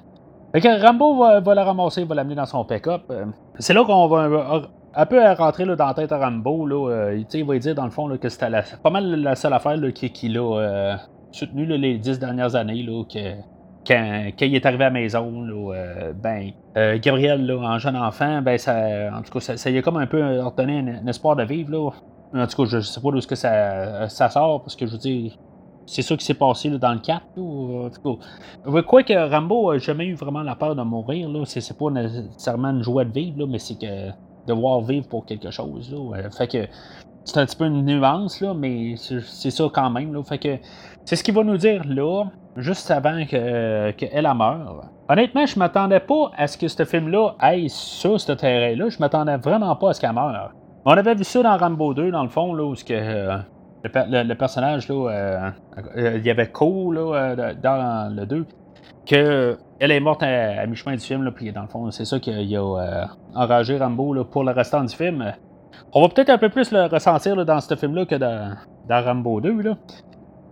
fait 0.53 0.61
que 0.61 0.81
Rambo 0.81 1.17
va, 1.17 1.55
la 1.55 1.63
ramasser, 1.65 2.05
va 2.05 2.15
l'amener 2.15 2.35
dans 2.35 2.45
son 2.45 2.63
pick-up. 2.63 3.11
c'est 3.59 3.73
là 3.73 3.83
qu'on 3.83 4.07
va 4.07 4.61
un 4.95 5.05
peu 5.05 5.21
rentrer 5.33 5.65
là, 5.65 5.75
dans 5.75 5.87
la 5.87 5.93
tête 5.93 6.11
à 6.13 6.17
Rambo. 6.17 6.65
Là, 6.65 7.11
il 7.13 7.45
va 7.45 7.59
dire, 7.59 7.75
dans 7.75 7.83
le 7.83 7.91
fond, 7.91 8.07
que 8.17 8.29
c'était 8.29 8.49
pas 8.81 8.89
mal 8.89 9.21
la 9.21 9.35
seule 9.35 9.53
affaire 9.53 9.77
qui, 9.93 10.37
a 10.37 10.97
soutenu 11.31 11.65
les 11.65 11.97
dix 11.97 12.19
dernières 12.19 12.55
années, 12.55 12.83
là, 12.83 13.03
que, 13.03 13.35
quand, 13.87 14.45
il 14.45 14.55
est 14.55 14.65
arrivé 14.65 14.85
à 14.85 14.89
la 14.89 14.93
maison, 14.93 15.45
ben, 16.21 16.51
Gabriel, 16.99 17.45
là, 17.45 17.57
en 17.57 17.77
jeune 17.79 17.95
enfant, 17.95 18.41
ben, 18.41 18.57
ça, 18.57 19.11
en 19.13 19.21
tout 19.21 19.31
cas, 19.31 19.57
ça, 19.57 19.69
y 19.69 19.77
a 19.77 19.81
comme 19.81 19.97
un 19.97 20.07
peu 20.07 20.21
ordonné 20.39 20.79
un, 20.79 21.07
espoir 21.07 21.35
de 21.35 21.43
vivre. 21.43 21.71
Là. 21.71 21.89
En 22.33 22.47
tout 22.47 22.63
cas, 22.63 22.69
je 22.69 22.79
sais 22.81 23.01
pas 23.01 23.11
d'où 23.11 23.21
ça, 23.21 24.09
ça 24.09 24.29
sort, 24.29 24.61
parce 24.61 24.75
que 24.75 24.85
je 24.85 24.91
veux 24.91 24.97
dire, 24.97 25.37
c'est 25.87 26.01
ça 26.01 26.15
qui 26.17 26.25
s'est 26.25 26.33
passé 26.33 26.69
dans 26.69 26.93
le 26.93 26.99
4. 26.99 27.21
Là, 27.37 28.81
quoi 28.83 29.03
que 29.03 29.31
Rambo 29.31 29.71
n'a 29.71 29.79
jamais 29.79 30.05
eu 30.05 30.15
vraiment 30.15 30.43
la 30.43 30.55
peur 30.55 30.75
de 30.75 30.83
mourir, 30.83 31.29
là, 31.29 31.43
c'est, 31.45 31.77
pas 31.77 31.89
nécessairement 31.89 32.69
une 32.69 32.83
joie 32.83 33.05
de 33.05 33.13
vivre, 33.13 33.39
là, 33.39 33.45
mais 33.47 33.57
c'est 33.57 33.79
que 33.79 34.11
de 34.47 34.53
voir 34.53 34.81
vivre 34.81 35.07
pour 35.07 35.25
quelque 35.25 35.49
chose. 35.49 35.91
Là. 35.91 36.29
Fait 36.29 36.47
que 36.47 36.67
c'est 37.23 37.37
un 37.37 37.45
petit 37.45 37.55
peu 37.55 37.65
une 37.65 37.85
nuance, 37.85 38.41
là, 38.41 38.53
mais 38.53 38.95
c'est 38.97 39.51
ça 39.51 39.65
quand 39.73 39.89
même. 39.89 40.13
Là. 40.13 40.23
Fait 40.23 40.37
que 40.37 40.57
c'est 41.07 41.15
ce 41.15 41.23
qu'il 41.23 41.33
va 41.33 41.41
nous 41.41 41.55
dire 41.55 41.83
là, 41.87 42.25
juste 42.57 42.91
avant 42.91 43.25
qu'elle 43.25 43.95
que 43.97 44.33
meure. 44.33 44.89
Honnêtement, 45.07 45.45
je 45.45 45.57
m'attendais 45.57 46.01
pas 46.01 46.31
à 46.37 46.47
ce 46.47 46.57
que 46.57 46.67
ce 46.67 46.83
film-là 46.83 47.33
aille 47.39 47.69
sur 47.69 48.19
ce 48.19 48.33
terrain-là. 48.33 48.89
Je 48.89 48.99
m'attendais 48.99 49.37
vraiment 49.37 49.73
pas 49.77 49.91
à 49.91 49.93
ce 49.93 50.01
qu'elle 50.01 50.11
meure. 50.11 50.51
On 50.83 50.91
avait 50.91 51.15
vu 51.15 51.23
ça 51.23 51.41
dans 51.41 51.55
Rambo 51.55 51.93
2, 51.93 52.11
dans 52.11 52.23
le 52.23 52.27
fond, 52.27 52.53
là, 52.53 52.65
où 52.65 52.73
que, 52.73 52.91
euh, 52.91 53.37
le, 53.85 54.33
personnage, 54.33 54.89
là, 54.89 55.09
euh, 55.09 55.49
euh, 55.95 56.17
il 56.17 56.25
y 56.25 56.29
avait 56.29 56.47
Cole 56.47 56.97
dans 57.63 58.13
le 58.13 58.25
2, 58.25 58.45
que 59.05 59.57
elle 59.79 59.91
est 59.91 60.01
morte 60.01 60.23
à, 60.23 60.65
mi-chemin 60.65 60.97
du 60.97 61.05
film, 61.05 61.31
puis 61.31 61.53
dans 61.53 61.61
le 61.61 61.69
fond, 61.69 61.89
c'est 61.89 62.03
ça 62.03 62.19
qu'il 62.19 62.53
a 62.57 63.07
enragé 63.33 63.77
Rambo 63.77 64.25
pour 64.25 64.43
le 64.43 64.51
restant 64.51 64.83
du 64.83 64.93
film. 64.93 65.31
On 65.93 66.01
va 66.01 66.09
peut-être 66.09 66.31
un 66.31 66.37
peu 66.37 66.49
plus 66.49 66.69
le 66.73 66.87
ressentir 66.87 67.45
dans 67.45 67.61
ce 67.61 67.75
film-là 67.75 68.05
que 68.05 68.15
dans, 68.15 68.57
Rambo 68.89 69.39
2. 69.39 69.61
Là. 69.61 69.77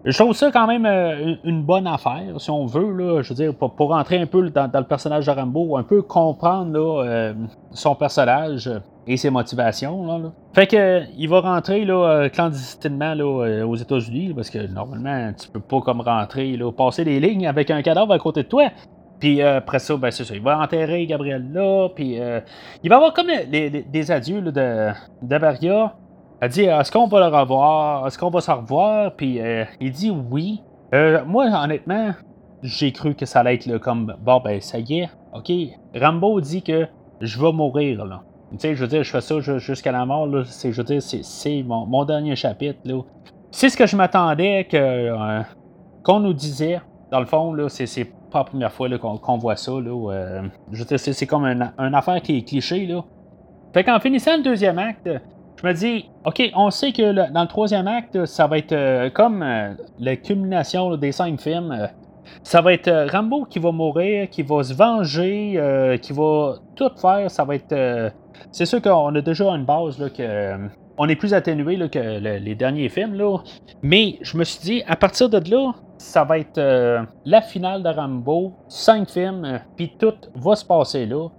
Je 0.05 0.17
trouve 0.17 0.33
ça 0.33 0.51
quand 0.51 0.67
même 0.67 0.85
euh, 0.85 1.35
une 1.43 1.63
bonne 1.63 1.87
affaire, 1.87 2.39
si 2.39 2.51
on 2.51 2.67
veut, 2.67 2.91
là, 2.91 3.23
je 3.23 3.29
veux 3.29 3.35
dire, 3.35 3.55
pour, 3.55 3.73
pour 3.73 3.89
rentrer 3.89 4.19
un 4.19 4.27
peu 4.27 4.49
dans, 4.51 4.69
le 4.71 4.83
personnage 4.83 5.25
de 5.25 5.31
Rambo, 5.31 5.77
un 5.77 5.83
peu 5.83 6.03
comprendre 6.03 7.03
euh, 7.03 7.33
son 7.71 7.95
personnage 7.95 8.69
et 9.07 9.17
ses 9.17 9.31
motivations. 9.31 10.31
Fait 10.53 10.67
que 10.67 11.01
il 11.17 11.27
va 11.27 11.41
rentrer 11.41 11.85
là, 11.85 11.95
euh, 11.95 12.29
clandestinement 12.29 13.15
là, 13.15 13.65
aux 13.65 13.75
États-Unis, 13.75 14.33
parce 14.35 14.51
que 14.51 14.67
normalement, 14.67 15.33
tu 15.33 15.49
peux 15.49 15.59
pas 15.59 15.81
comme 15.81 16.01
rentrer, 16.01 16.55
passer 16.77 17.03
des 17.03 17.19
lignes 17.19 17.47
avec 17.47 17.71
un 17.71 17.81
cadavre 17.81 18.11
à 18.11 18.19
côté 18.19 18.43
de 18.43 18.47
toi. 18.47 18.69
Puis 19.19 19.41
euh, 19.41 19.57
après 19.57 19.79
ça, 19.79 19.95
ben, 19.97 20.11
c'est 20.11 20.23
ça. 20.23 20.35
Il 20.35 20.41
va 20.41 20.59
enterrer 20.59 21.05
Gabriel 21.05 21.51
là. 21.51 21.89
Puis 21.89 22.19
euh, 22.19 22.41
il 22.83 22.89
va 22.89 22.97
avoir 22.97 23.13
comme 23.13 23.27
des 23.47 24.11
adieux 24.11 24.41
de, 24.41 24.51
de. 25.21 25.85
Elle 26.41 26.49
dit 26.49 26.63
Est-ce 26.63 26.91
qu'on 26.91 27.07
va 27.07 27.29
le 27.29 27.35
revoir? 27.35 28.07
Est-ce 28.07 28.17
qu'on 28.17 28.29
va 28.29 28.41
se 28.41 28.51
revoir? 28.51 29.15
Puis 29.15 29.39
euh, 29.39 29.65
il 29.79 29.91
dit 29.91 30.11
oui. 30.11 30.61
moi, 31.25 31.45
honnêtement, 31.45 32.11
j'ai 32.63 32.91
cru 32.91 33.15
que 33.15 33.25
ça 33.25 33.39
allait 33.39 33.55
être 33.55 33.77
comme 33.77 34.15
Bon, 34.21 34.39
ben, 34.39 34.59
ça 34.61 34.79
y 34.79 34.99
est. 34.99 35.09
OK. 35.33 35.51
Rambo 35.95 36.39
dit 36.41 36.61
que 36.61 36.87
je 37.21 37.39
vais 37.39 37.51
mourir 37.51 38.05
là. 38.05 38.21
Tu 38.51 38.59
sais, 38.59 38.75
je 38.75 38.81
veux 38.81 38.87
dire, 38.87 39.03
je 39.03 39.11
fais 39.11 39.21
ça 39.21 39.39
jusqu'à 39.39 39.91
la 39.91 40.05
mort. 40.05 40.27
Là. 40.27 40.43
je 40.43 40.69
veux 40.69 40.83
dire, 40.83 41.01
c'est, 41.01 41.63
mon, 41.63 42.05
dernier 42.05 42.35
chapitre. 42.35 42.79
Là. 42.85 43.01
C'est 43.51 43.69
ce 43.69 43.77
que 43.77 43.85
je 43.85 43.95
m'attendais 43.95 44.65
que, 44.69 45.41
qu'on 46.03 46.19
nous 46.19 46.33
disait. 46.33 46.79
Dans 47.11 47.19
le 47.19 47.25
fond, 47.25 47.53
là, 47.53 47.69
c'est, 47.69 48.05
pas 48.31 48.39
la 48.39 48.43
première 48.45 48.71
fois 48.71 48.89
qu'on, 48.97 49.37
voit 49.37 49.55
ça. 49.55 49.71
Là, 49.71 50.11
euh, 50.11 50.41
c'est, 50.97 51.27
comme 51.27 51.45
une 51.45 51.95
affaire 51.95 52.21
qui 52.21 52.37
est 52.37 52.41
cliché. 52.47 52.85
Là. 52.85 53.03
Fait 53.73 53.83
qu'en 53.83 53.99
finissant 53.99 54.37
le 54.37 54.43
deuxième 54.43 54.79
acte, 54.79 55.09
je 55.65 55.69
me 55.69 55.73
dis, 55.73 56.09
OK, 56.25 56.41
on 56.55 56.69
sait 56.69 56.91
que 56.91 57.31
dans 57.31 57.41
le 57.41 57.47
troisième 57.47 57.87
acte, 57.87 58.25
ça 58.25 58.47
va 58.47 58.57
être 58.57 58.71
euh, 58.71 59.09
comme 59.09 59.41
euh, 59.41 59.73
la 59.99 60.15
culmination 60.15 60.95
des 60.95 61.11
cinq 61.11 61.41
films. 61.41 61.89
ça 62.43 62.61
va 62.61 62.73
être 62.73 63.11
Rambo 63.11 63.45
qui 63.45 63.59
va 63.59 63.71
mourir, 63.71 64.29
qui 64.29 64.43
va 64.43 64.63
se 64.63 64.73
venger, 64.73 65.97
qui 66.01 66.13
va 66.13 66.55
tout 66.75 66.91
faire. 67.01 67.29
Ça 67.29 67.43
va 67.43 67.55
être. 67.55 68.13
c'est 68.51 68.65
sûr 68.65 68.81
qu'on 68.81 69.13
a 69.15 69.21
déjà 69.21 69.49
une 69.49 69.65
base 69.65 69.99
là, 69.99 70.09
que 70.09 70.69
on 70.97 71.09
est 71.09 71.15
plus 71.15 71.33
atténué 71.33 71.77
que 71.89 72.19
les 72.19 72.55
derniers 72.55 72.89
films. 72.89 73.15
Là. 73.15 73.39
Mais 73.81 74.17
je 74.21 74.37
me 74.37 74.43
suis 74.43 74.59
dit, 74.61 74.83
à 74.87 74.95
partir 74.95 75.29
de 75.29 75.39
là, 75.49 75.73
ça 75.97 76.23
va 76.23 76.39
être 76.39 76.57
euh, 76.57 77.03
la 77.25 77.41
finale 77.41 77.83
de 77.83 77.89
Rambo, 77.89 78.53
cinq 78.67 79.09
films, 79.09 79.45
euh, 79.45 79.57
puis 79.75 79.93
tout 79.97 80.13
va 80.35 80.55
se 80.55 80.65
passer 80.65 81.05
là. 81.05 81.29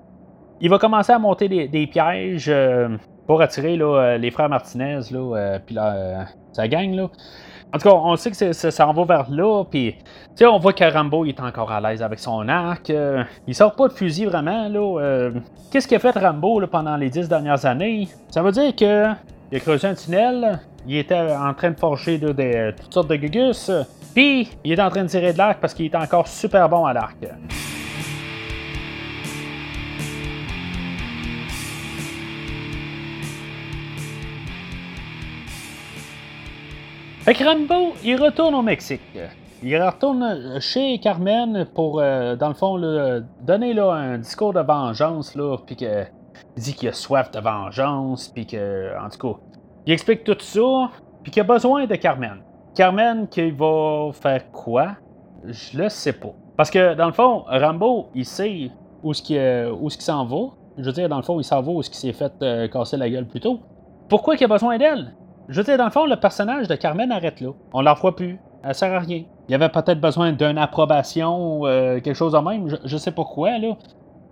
Il 0.61 0.71
va 0.71 0.79
commencer 0.79 1.13
à 1.13 1.19
monter 1.19 1.49
des, 1.49 1.87
pièges 1.87 2.49
euh, 2.49 2.97
pour 3.27 3.43
attirer 3.43 3.77
là, 3.77 4.17
les 4.19 4.31
frères 4.31 4.49
Martinez, 4.49 5.01
là, 5.11 5.59
puis 5.65 5.77
sa 6.53 6.69
gang. 6.69 6.95
Là. 6.95 7.09
En 7.75 7.79
tout 7.79 7.89
cas, 7.89 7.95
on 7.95 8.15
sait 8.17 8.31
que 8.31 8.53
ça, 8.53 8.89
en 8.89 8.93
va 8.93 9.05
vers 9.05 9.31
là, 9.31 9.65
puis 9.65 9.97
on 10.41 10.59
voit 10.59 10.73
que 10.73 10.85
Rambo 10.85 11.25
est 11.25 11.41
encore 11.41 11.71
à 11.73 11.81
l'aise 11.81 12.03
avec 12.03 12.19
son 12.19 12.49
arc. 12.49 12.93
il 13.47 13.55
sort 13.55 13.75
pas 13.75 13.89
de 13.89 13.93
fusil 13.93 14.27
vraiment. 14.27 14.69
là. 14.69 15.31
Qu'est-ce 15.71 15.89
qu'il 15.89 15.97
a 15.97 16.01
fait 16.01 16.17
Rambo 16.19 16.65
pendant 16.69 16.97
les 16.97 17.11
dix 17.11 17.29
dernières 17.29 17.67
années? 17.67 18.09
Ça 18.31 18.43
veut 18.43 18.53
dire 18.53 18.75
que 18.75 19.09
il 19.53 19.59
a 19.59 19.61
creusé 19.61 19.87
un 19.87 19.95
tunnel, 19.95 20.61
il 20.87 20.97
était 20.97 21.21
en 21.21 21.55
train 21.55 21.71
de 21.71 21.79
forger 21.79 22.19
toutes 22.21 22.93
sortes 22.93 23.09
de 23.09 23.17
gugus, 23.17 23.71
puis 24.15 24.49
il 24.65 24.73
est 24.73 24.81
en 24.81 24.89
train 24.89 25.03
de 25.03 25.09
tirer 25.09 25.33
de 25.33 25.39
l'arc 25.39 25.61
parce 25.61 25.75
qu'il 25.75 25.87
est 25.87 25.95
encore 25.95 26.27
super 26.27 26.69
bon 26.69 26.85
à 26.85 26.93
l'arc. 26.93 27.17
Fait 37.27 37.35
que 37.35 37.43
Rambo, 37.43 37.95
il 38.05 38.23
retourne 38.23 38.55
au 38.55 38.63
Mexique. 38.63 39.01
Il 39.61 39.83
retourne 39.83 40.61
chez 40.61 41.01
Carmen 41.01 41.67
pour, 41.75 41.99
euh, 41.99 42.37
dans 42.37 42.47
le 42.47 42.55
fond, 42.55 42.79
donner 43.41 43.75
là, 43.75 43.91
un 43.95 44.19
discours 44.19 44.53
de 44.53 44.61
vengeance, 44.61 45.35
là, 45.35 45.57
puis 45.67 45.75
que 45.75 46.05
il 46.57 46.63
dit 46.63 46.75
qu'il 46.75 46.89
a 46.89 46.93
soif 46.93 47.33
de 47.33 47.41
vengeance, 47.41 48.29
puis 48.29 48.47
que, 48.47 48.97
en 49.05 49.09
tout 49.09 49.19
cas, 49.19 49.41
il 49.87 49.93
explique 49.93 50.23
tout 50.23 50.37
ça, 50.39 50.93
puis 51.25 51.33
qu'il 51.33 51.41
a 51.41 51.45
besoin 51.45 51.85
de 51.87 51.97
Carmen. 51.97 52.45
Carmen, 52.77 53.27
qui 53.27 53.51
va 53.51 54.11
faire 54.13 54.49
quoi? 54.53 54.91
Je 55.45 55.79
le 55.79 55.89
sais 55.89 56.13
pas. 56.13 56.33
Parce 56.57 56.71
que, 56.71 56.95
dans 56.95 57.07
le 57.07 57.13
fond, 57.13 57.43
Rambo, 57.49 58.07
il 58.15 58.25
sait 58.25 58.49
qui, 58.49 58.71
où 59.03 59.91
ce 59.91 59.97
qui 59.99 60.05
s'en 60.05 60.25
va. 60.27 60.53
Je 60.79 60.85
veux 60.85 60.93
dire, 60.93 61.09
dans 61.09 61.17
le 61.17 61.25
fond, 61.25 61.41
il 61.41 61.45
s'en 61.45 61.61
va 61.61 61.73
où 61.73 61.83
ce 61.83 61.91
qui 61.91 61.99
s'est 61.99 62.13
fait 62.13 62.33
euh, 62.43 62.69
casser 62.69 62.97
la 62.97 63.11
gueule 63.11 63.27
plus 63.27 63.41
tôt. 63.41 63.59
Pourquoi 64.09 64.37
il 64.37 64.45
a 64.45 64.47
besoin 64.47 64.79
d'elle? 64.79 65.13
Je 65.49 65.61
veux 65.61 65.65
dire, 65.65 65.79
dans 65.79 65.85
le 65.85 65.91
fond, 65.91 66.07
le 66.07 66.17
personnage 66.17 66.67
de 66.67 66.75
Carmen 66.75 67.13
arrête 67.13 67.41
là. 67.41 67.51
On 67.73 67.81
la 67.81 67.95
voit 67.95 68.17
plus. 68.17 68.39
Elle 68.65 68.75
sert 68.75 68.93
à 68.93 68.99
rien. 68.99 69.23
Il 69.49 69.53
y 69.53 69.55
avait 69.55 69.69
peut-être 69.69 70.01
besoin 70.01 70.33
d'une 70.33 70.59
approbation, 70.59 71.61
ou 71.61 71.67
euh, 71.67 72.01
quelque 72.01 72.17
chose 72.17 72.33
de 72.33 72.39
même. 72.39 72.69
Je, 72.85 72.97
sais 72.97 73.13
pas 73.13 73.25
quoi, 73.25 73.59
là. 73.59 73.77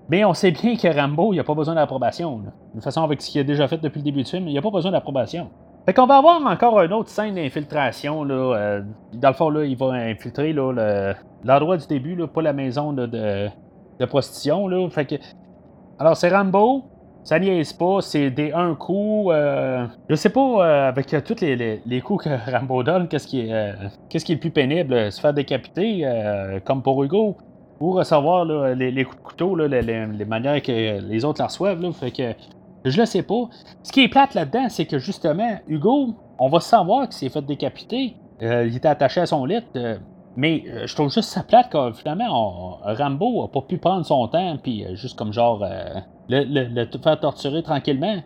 Mais 0.08 0.24
on 0.24 0.34
sait 0.34 0.50
bien 0.50 0.76
que 0.76 0.88
Rambo, 0.88 1.32
il 1.32 1.40
a 1.40 1.44
pas 1.44 1.54
besoin 1.54 1.74
d'approbation. 1.76 2.38
De 2.38 2.44
toute 2.74 2.84
façon, 2.84 3.02
avec 3.02 3.22
ce 3.22 3.30
qu'il 3.30 3.40
a 3.40 3.44
déjà 3.44 3.68
fait 3.68 3.78
depuis 3.78 4.00
le 4.00 4.04
début 4.04 4.22
du 4.22 4.30
film, 4.30 4.48
il 4.48 4.58
a 4.58 4.62
pas 4.62 4.70
besoin 4.70 4.90
d'approbation. 4.90 5.50
Fait 5.86 5.94
qu'on 5.94 6.06
va 6.06 6.16
avoir 6.16 6.44
encore 6.44 6.80
une 6.82 6.92
autre 6.92 7.10
scène 7.10 7.36
d'infiltration. 7.36 8.24
Là, 8.24 8.34
euh, 8.34 8.82
dans 9.12 9.28
le 9.28 9.34
fond, 9.34 9.50
là, 9.50 9.64
il 9.64 9.76
va 9.76 9.92
infiltrer 9.92 10.52
l'endroit 10.52 11.76
du 11.76 11.86
début, 11.86 12.16
là, 12.16 12.26
pas 12.26 12.42
la 12.42 12.52
maison 12.52 12.92
de, 12.92 13.06
de, 13.06 14.04
prostitution. 14.06 14.66
Là. 14.66 14.88
Fait 14.90 15.04
que, 15.04 15.14
alors, 15.98 16.16
c'est 16.16 16.28
Rambo. 16.28 16.84
Ça 17.24 17.38
niaise 17.38 17.72
pas, 17.72 18.00
c'est 18.00 18.30
des 18.30 18.52
un 18.52 18.74
coup. 18.74 19.32
Euh, 19.32 19.86
je 20.08 20.14
sais 20.14 20.28
pas, 20.28 20.40
euh, 20.40 20.88
avec 20.88 21.06
tous 21.24 21.40
les, 21.40 21.80
les, 21.84 22.00
coups 22.00 22.24
que 22.24 22.50
Rambo 22.50 22.82
donne, 22.82 23.08
qu'est-ce 23.08 23.26
qui, 23.26 23.40
est, 23.40 23.72
qu'est-ce 24.08 24.24
qui 24.24 24.32
est 24.32 24.36
le 24.36 24.40
plus 24.40 24.50
pénible 24.50 25.10
Se 25.10 25.20
faire 25.20 25.34
décapiter, 25.34 26.06
comme 26.64 26.82
pour 26.82 27.02
Hugo 27.02 27.36
ou 27.80 27.92
recevoir 27.92 28.44
les, 28.44 29.04
coups 29.04 29.16
de 29.16 29.22
couteau, 29.22 29.56
les, 29.56 30.24
manières 30.26 30.62
que 30.62 31.00
les 31.00 31.24
autres 31.24 31.40
la 31.40 31.46
reçoivent. 31.46 31.80
Là, 31.80 31.92
fait 31.92 32.10
que 32.10 32.34
je 32.84 33.00
le 33.00 33.06
sais 33.06 33.22
pas. 33.22 33.48
Ce 33.82 33.92
qui 33.92 34.02
est 34.04 34.08
plate 34.08 34.34
là-dedans, 34.34 34.66
c'est 34.68 34.86
que 34.86 34.98
justement, 34.98 35.58
Hugo, 35.66 36.14
on 36.38 36.48
va 36.48 36.60
savoir 36.60 37.08
qu'il 37.08 37.14
s'est 37.14 37.28
fait 37.28 37.44
décapiter. 37.44 38.16
Euh, 38.42 38.66
il 38.66 38.76
était 38.76 38.88
attaché 38.88 39.20
à 39.20 39.26
son 39.26 39.44
lit. 39.44 39.62
Euh, 39.76 39.96
mais 40.36 40.64
euh, 40.66 40.86
je 40.86 40.94
trouve 40.94 41.10
juste 41.10 41.30
ça 41.30 41.42
plate 41.42 41.70
que 41.70 41.92
finalement, 41.92 42.78
Rambo 42.82 43.44
a 43.44 43.48
pas 43.48 43.62
pu 43.62 43.78
prendre 43.78 44.04
son 44.04 44.28
temps, 44.28 44.56
puis 44.62 44.84
juste 44.96 45.18
comme 45.18 45.32
genre 45.32 45.64
le, 46.28 46.98
faire 47.02 47.20
torturer 47.20 47.62
tranquillement. 47.62 48.22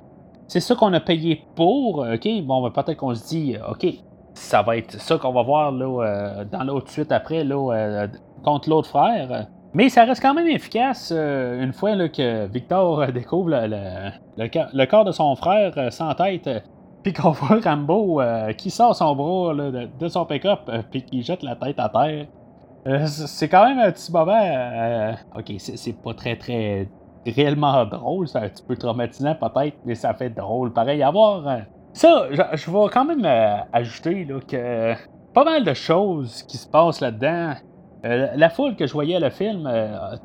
C'est 0.46 0.60
ça 0.60 0.74
qu'on 0.74 0.92
a 0.94 1.00
payé 1.00 1.44
pour. 1.54 1.98
OK, 1.98 2.28
bon, 2.42 2.62
ben, 2.62 2.70
peut-être 2.70 2.98
qu'on 2.98 3.14
se 3.14 3.28
dit, 3.28 3.56
OK, 3.70 3.86
ça 4.32 4.62
va 4.62 4.78
être 4.78 4.98
ça 5.00 5.18
qu'on 5.18 5.32
va 5.32 5.42
voir 5.42 5.72
là, 5.72 6.44
dans 6.50 6.64
l'autre 6.64 6.90
suite 6.90 7.12
après, 7.12 7.44
là, 7.44 8.06
contre 8.42 8.70
l'autre 8.70 8.88
frère. 8.88 9.46
Mais 9.74 9.90
ça 9.90 10.04
reste 10.04 10.22
quand 10.22 10.34
même 10.34 10.46
efficace 10.46 11.12
euh, 11.14 11.62
une 11.62 11.72
fois 11.72 11.94
là, 11.94 12.08
que 12.08 12.46
Victor 12.46 13.12
découvre 13.12 13.50
le, 13.50 14.86
corps 14.86 15.04
de 15.04 15.12
son 15.12 15.36
frère 15.36 15.74
euh, 15.76 15.90
sans 15.90 16.14
tête, 16.14 16.48
puis 17.02 17.12
qu'on 17.12 17.30
voit 17.32 17.61
Rambo 17.62 18.20
euh, 18.20 18.52
qui 18.52 18.70
sort 18.70 18.94
son 18.94 19.14
bras 19.14 19.54
de, 19.54 20.08
son 20.08 20.24
pick-up, 20.24 20.70
puis 20.90 21.02
qui 21.02 21.22
jette 21.22 21.42
la 21.42 21.56
tête 21.56 21.78
à 21.78 21.88
terre. 21.88 23.06
c'est 23.06 23.48
quand 23.48 23.66
même 23.68 23.78
un 23.78 23.90
petit 23.92 24.12
moment. 24.12 25.14
ok, 25.37 25.52
c'est 25.58 26.02
pas 26.02 26.14
très 26.14 26.37
très 26.37 26.88
réellement 27.26 27.84
drôle, 27.84 28.28
c'est 28.28 28.38
un 28.38 28.48
petit 28.48 28.62
peu 28.62 28.76
traumatisant 28.76 29.34
peut-être, 29.34 29.76
mais 29.84 29.94
ça 29.94 30.14
fait 30.14 30.30
drôle 30.30 30.72
pareil 30.72 31.02
à 31.02 31.11
voir. 31.11 31.44
Ça, 31.92 32.28
je, 32.30 32.42
je 32.54 32.70
vais 32.70 32.88
quand 32.92 33.04
même 33.04 33.26
ajouter 33.72 34.24
là, 34.24 34.40
que 34.40 34.94
pas 35.34 35.44
mal 35.44 35.64
de 35.64 35.74
choses 35.74 36.42
qui 36.44 36.56
se 36.56 36.66
passent 36.66 37.00
là-dedans 37.00 37.54
la 38.02 38.50
foule 38.50 38.76
que 38.76 38.87
je 38.87 38.92
voyais 38.92 39.18
le 39.18 39.30
film 39.30 39.70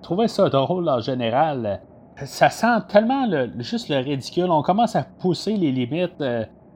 trouvait 0.01 0.27
ça 0.27 0.49
drôle 0.49 0.89
en 0.89 0.99
général. 0.99 1.81
Ça 2.17 2.49
sent 2.49 2.81
tellement 2.89 3.27
juste 3.59 3.89
le 3.89 3.97
ridicule. 3.97 4.49
On 4.49 4.62
commence 4.62 4.95
à 4.95 5.03
pousser 5.03 5.55
les 5.57 5.71
limites. 5.71 6.23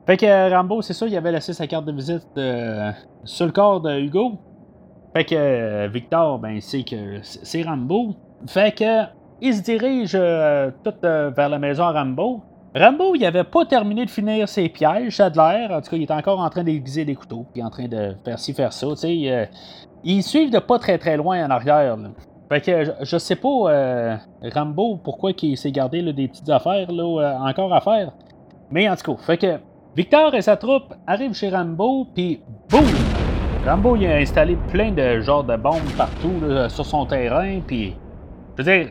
Fait 0.08 0.18
que 0.18 0.54
Rambo, 0.54 0.82
c'est 0.82 0.94
ça, 0.94 1.06
il 1.06 1.16
avait 1.16 1.32
laissé 1.32 1.54
sa 1.54 1.68
carte 1.68 1.86
de 1.86 1.92
visite 1.92 2.28
sur 3.26 3.46
le 3.46 3.52
corps 3.52 3.82
de 3.82 4.00
Hugo. 4.00 4.40
Fait 5.14 5.26
que 5.26 5.88
Victor, 5.88 6.40
ben, 6.40 6.60
c'est 6.62 6.84
que 6.84 7.20
c'est 7.22 7.62
Rambo. 7.64 8.16
Fait 8.48 8.74
que 8.74 9.04
il 9.42 9.54
se 9.54 9.62
dirige 9.62 10.14
tout 10.84 10.94
vers 11.02 11.50
la 11.50 11.60
maison 11.60 11.84
à 11.84 11.92
Rambo. 11.92 12.42
Rambo, 12.76 13.16
il 13.16 13.26
avait 13.26 13.44
pas 13.44 13.66
terminé 13.66 14.06
de 14.06 14.10
finir 14.10 14.48
ses 14.48 14.70
pièges, 14.70 15.16
ça 15.18 15.30
de 15.30 15.38
l'air. 15.38 15.72
En 15.72 15.82
tout 15.82 15.90
cas, 15.90 15.98
il 15.98 16.04
est 16.04 16.12
encore 16.12 16.40
en 16.40 16.50
train 16.50 16.64
d'aiguiser 16.64 17.06
des 17.06 17.16
couteaux, 17.16 17.46
puis 17.54 17.64
en 17.64 17.70
train 17.70 17.88
de 17.88 18.16
faire 18.24 18.38
ci, 18.38 18.54
faire 18.54 18.74
ça. 18.74 18.88
Tu 18.90 18.96
sais, 18.98 19.22
euh, 19.26 19.46
ils 20.04 20.22
suivent 20.22 20.52
de 20.52 20.60
pas 20.60 20.78
très 20.78 20.98
très 20.98 21.18
loin 21.18 21.46
en 21.46 21.50
arrière. 21.50 21.98
Fait 22.50 22.62
que 22.62 22.94
je, 23.02 23.18
sais 23.18 23.36
pas, 23.36 23.48
euh, 23.50 24.16
Rambo, 24.54 24.98
pourquoi 25.04 25.32
il 25.42 25.58
s'est 25.58 25.72
gardé 25.72 26.02
des 26.14 26.28
petites 26.28 26.50
affaires 26.50 26.92
là, 26.92 27.04
euh, 27.04 27.38
encore 27.40 27.74
à 27.74 27.82
faire. 27.82 28.12
Mais 28.70 28.88
en 28.90 28.96
tout 28.96 29.16
cas, 29.16 29.22
fait 29.24 29.38
que 29.38 29.60
Victor 29.98 30.36
et 30.36 30.44
sa 30.44 30.56
troupe 30.58 30.94
arrivent 31.08 31.34
chez 31.34 31.50
Rambo, 31.50 32.06
puis 32.14 32.40
boum! 32.70 32.86
Rambo, 33.66 33.96
il 33.96 34.06
a 34.06 34.18
installé 34.18 34.56
plein 34.72 34.92
de 34.92 35.22
genres 35.22 35.44
de 35.44 35.58
bombes 35.58 35.92
partout 35.98 36.40
sur 36.70 36.86
son 36.86 37.08
terrain, 37.08 37.60
puis 37.66 37.96
je 38.58 38.64
veux 38.64 38.78
dire, 38.78 38.90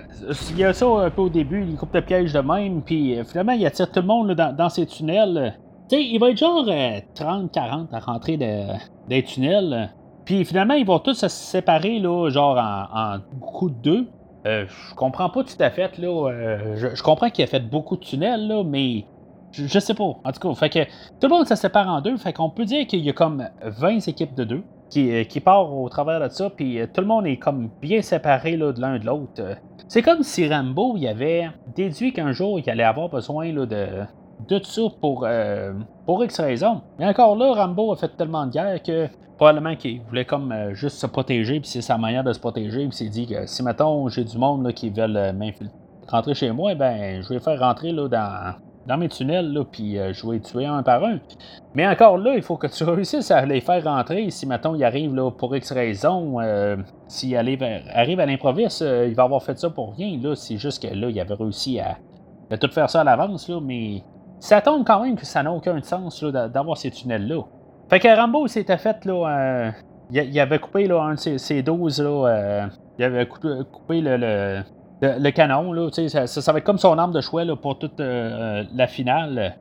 il 0.51 0.59
y 0.59 0.65
a 0.65 0.73
ça 0.73 0.87
un 0.87 1.11
peu 1.11 1.23
au 1.23 1.29
début, 1.29 1.65
il 1.69 1.77
coupe 1.77 1.93
de 1.93 2.01
piège 2.01 2.33
de 2.33 2.39
même, 2.39 2.83
puis 2.83 3.19
euh, 3.19 3.25
finalement, 3.25 3.53
il 3.53 3.67
attire 3.67 3.91
tout 3.91 4.01
le 4.01 4.07
monde 4.07 4.33
dans, 4.33 4.55
dans, 4.55 4.69
ces 4.69 4.87
tunnels. 4.87 5.59
Tu 5.89 5.97
sais, 5.97 6.03
il 6.05 6.19
va 6.19 6.31
être 6.31 6.39
genre 6.39 6.65
30-40 6.65 6.71
euh, 6.71 7.85
à 7.93 7.99
rentrer 8.01 8.37
de, 8.37 8.63
des 9.09 9.23
tunnels. 9.25 9.93
Puis 10.25 10.45
finalement, 10.45 10.75
ils 10.75 10.87
vont 10.87 10.99
tous 10.99 11.15
se 11.15 11.29
séparer, 11.29 11.99
là, 11.99 12.31
genre 12.31 12.59
en, 12.59 13.19
coup 13.41 13.71
de 13.71 13.77
deux. 13.77 14.07
Euh, 14.47 14.67
je 14.69 14.95
comprends 14.95 15.31
pas 15.31 15.43
tout 15.43 15.61
à 15.61 15.71
fait, 15.71 15.99
là. 15.99 16.31
je, 16.75 17.03
comprends 17.03 17.31
qu'il 17.31 17.45
a 17.45 17.49
fait 17.49 17.69
beaucoup 17.69 17.97
de 17.97 18.05
tunnels, 18.05 18.47
là, 18.47 18.63
mais 18.65 19.05
je, 19.53 19.79
sais 19.79 19.95
pas. 19.95 20.05
En 20.05 20.33
tout 20.33 20.41
cas, 20.41 20.55
fait 20.55 20.71
que 20.71 20.85
tout 21.21 21.29
le 21.29 21.29
monde 21.29 21.47
se 21.47 21.55
sépare 21.55 21.89
en 21.89 22.01
deux. 22.01 22.17
Fait 22.17 22.33
qu'on 22.33 22.51
peut 22.51 22.65
dire 22.65 22.87
qu'il 22.87 23.01
y 23.01 23.11
a 23.11 23.13
comme 23.13 23.49
20 23.63 24.09
équipes 24.09 24.35
de 24.35 24.45
deux 24.45 24.63
qui, 24.91 25.13
euh, 25.13 25.25
qui 25.25 25.41
part 25.41 25.73
au 25.73 25.89
travers 25.89 26.21
de 26.21 26.29
ça, 26.29 26.51
puis 26.51 26.79
euh, 26.79 26.87
tout 26.93 27.01
le 27.01 27.07
monde 27.07 27.27
est 27.27 27.39
comme 27.39 27.71
bien 27.81 28.03
séparé 28.03 28.57
là, 28.57 28.73
de 28.73 28.81
l'un 28.81 28.99
de 28.99 29.07
l'autre. 29.07 29.43
C'est 29.89 30.03
comme 30.03 30.23
si 30.23 30.49
Rambo 30.49 30.95
il 30.97 31.07
avait 31.09 31.49
déduit 31.75 32.13
qu'un 32.13 32.33
jour 32.33 32.59
il 32.61 32.71
allait 32.71 32.85
avoir 32.85 33.09
besoin 33.09 33.53
là, 33.53 33.67
de, 33.67 33.87
de 34.49 34.59
tout 34.59 34.71
ça 34.71 34.83
pour, 35.01 35.25
euh, 35.27 35.73
pour 36.05 36.25
X 36.25 36.41
raisons. 36.41 36.83
Mais 36.99 37.07
encore 37.07 37.37
là, 37.37 37.53
Rambo 37.55 37.93
a 37.93 37.97
fait 37.97 38.17
tellement 38.17 38.47
de 38.47 38.53
guerre 38.53 38.83
que 38.83 39.09
probablement 39.37 39.77
qu'il 39.77 40.01
voulait 40.03 40.25
comme 40.25 40.55
juste 40.73 40.99
se 40.99 41.07
protéger, 41.07 41.61
puis 41.61 41.69
c'est 41.69 41.83
sa 41.83 41.99
manière 41.99 42.25
de 42.25 42.33
se 42.33 42.41
protéger, 42.41 42.87
puis 42.87 42.97
s'est 42.97 43.09
dit 43.09 43.27
que 43.27 43.47
si 43.47 43.63
mettons 43.63 44.09
j'ai 44.09 44.25
du 44.25 44.39
monde 44.39 44.65
là, 44.65 44.73
qui 44.73 44.89
veulent 44.89 45.35
rentrer 46.09 46.35
chez 46.35 46.53
moi, 46.53 46.75
ben 46.75 47.23
je 47.23 47.29
vais 47.29 47.41
faire 47.41 47.59
rentrer 47.59 47.93
là, 47.93 48.09
dans, 48.09 48.55
dans 48.87 48.97
mes 48.97 49.09
tunnels, 49.09 49.53
là, 49.53 49.65
puis 49.65 49.99
euh, 49.99 50.13
je 50.13 50.27
vais 50.27 50.35
les 50.35 50.41
tuer 50.41 50.67
un 50.67 50.83
par 50.83 51.05
un. 51.05 51.19
Mais 51.75 51.87
encore 51.87 52.19
là, 52.19 52.35
il 52.37 52.43
faut 52.43 52.57
que 52.57 52.69
tu 52.69 52.85
réussisses 52.85 53.31
à 53.31 53.45
les 53.45 53.61
faire 53.61 53.83
rentrer. 53.83 54.31
Si, 54.31 54.47
maintenant 54.47 54.75
il 54.75 54.85
arrive 54.85 55.15
là, 55.15 55.31
pour 55.31 55.55
X 55.57 55.73
raison, 55.73 56.41
euh, 56.41 56.77
s'il 57.09 57.37
arrive, 57.37 57.65
arrive 57.93 58.21
à 58.21 58.27
l'improviste, 58.27 58.83
euh, 58.83 59.07
il 59.09 59.15
va 59.15 59.25
avoir 59.25 59.43
fait 59.43 59.59
ça 59.59 59.71
pour 59.71 59.95
rien. 59.95 60.19
Là. 60.23 60.35
C'est 60.37 60.57
juste 60.57 60.83
que 60.83 60.95
là, 60.95 61.11
il 61.11 61.21
avait 61.21 61.35
réussi 61.35 61.81
à, 61.81 61.97
tout 62.57 62.71
faire 62.71 62.89
ça 62.89 63.01
à 63.01 63.05
l'avance, 63.05 63.49
là, 63.49 63.61
mais 63.61 64.03
ça 64.39 64.61
tombe 64.61 64.85
quand 64.87 65.03
même 65.03 65.17
que 65.17 65.27
ça 65.27 65.43
n'a 65.43 65.53
aucun 65.53 65.81
sens 65.83 66.23
d'avoir 66.23 66.77
ces 66.77 66.91
tunnels-là. 66.91 67.43
Fait 67.91 67.99
que 67.99 68.17
Rambo 68.17 68.47
s'était 68.47 68.79
fait, 68.79 69.05
là, 69.05 69.73
il, 70.11 70.41
avait 70.41 70.59
coupé 70.59 70.87
là, 70.87 71.03
un 71.03 71.15
de 71.15 71.39
ses, 71.39 71.63
12, 71.63 72.03
là, 72.03 72.69
il 72.99 73.05
avait 73.05 73.27
coupé, 73.27 74.01
le 74.01 74.17
le, 74.17 74.63
canon, 75.01 75.73
là, 75.73 75.89
ça, 75.91 76.27
ça, 76.27 76.53
va 76.53 76.59
être 76.59 76.65
comme 76.65 76.79
son 76.79 76.97
arme 76.99 77.13
de 77.13 77.21
choix 77.21 77.45
là, 77.45 77.57
pour 77.57 77.79
toute 77.79 78.01
euh, 78.01 78.65
la 78.75 78.87
finale. 78.87 79.57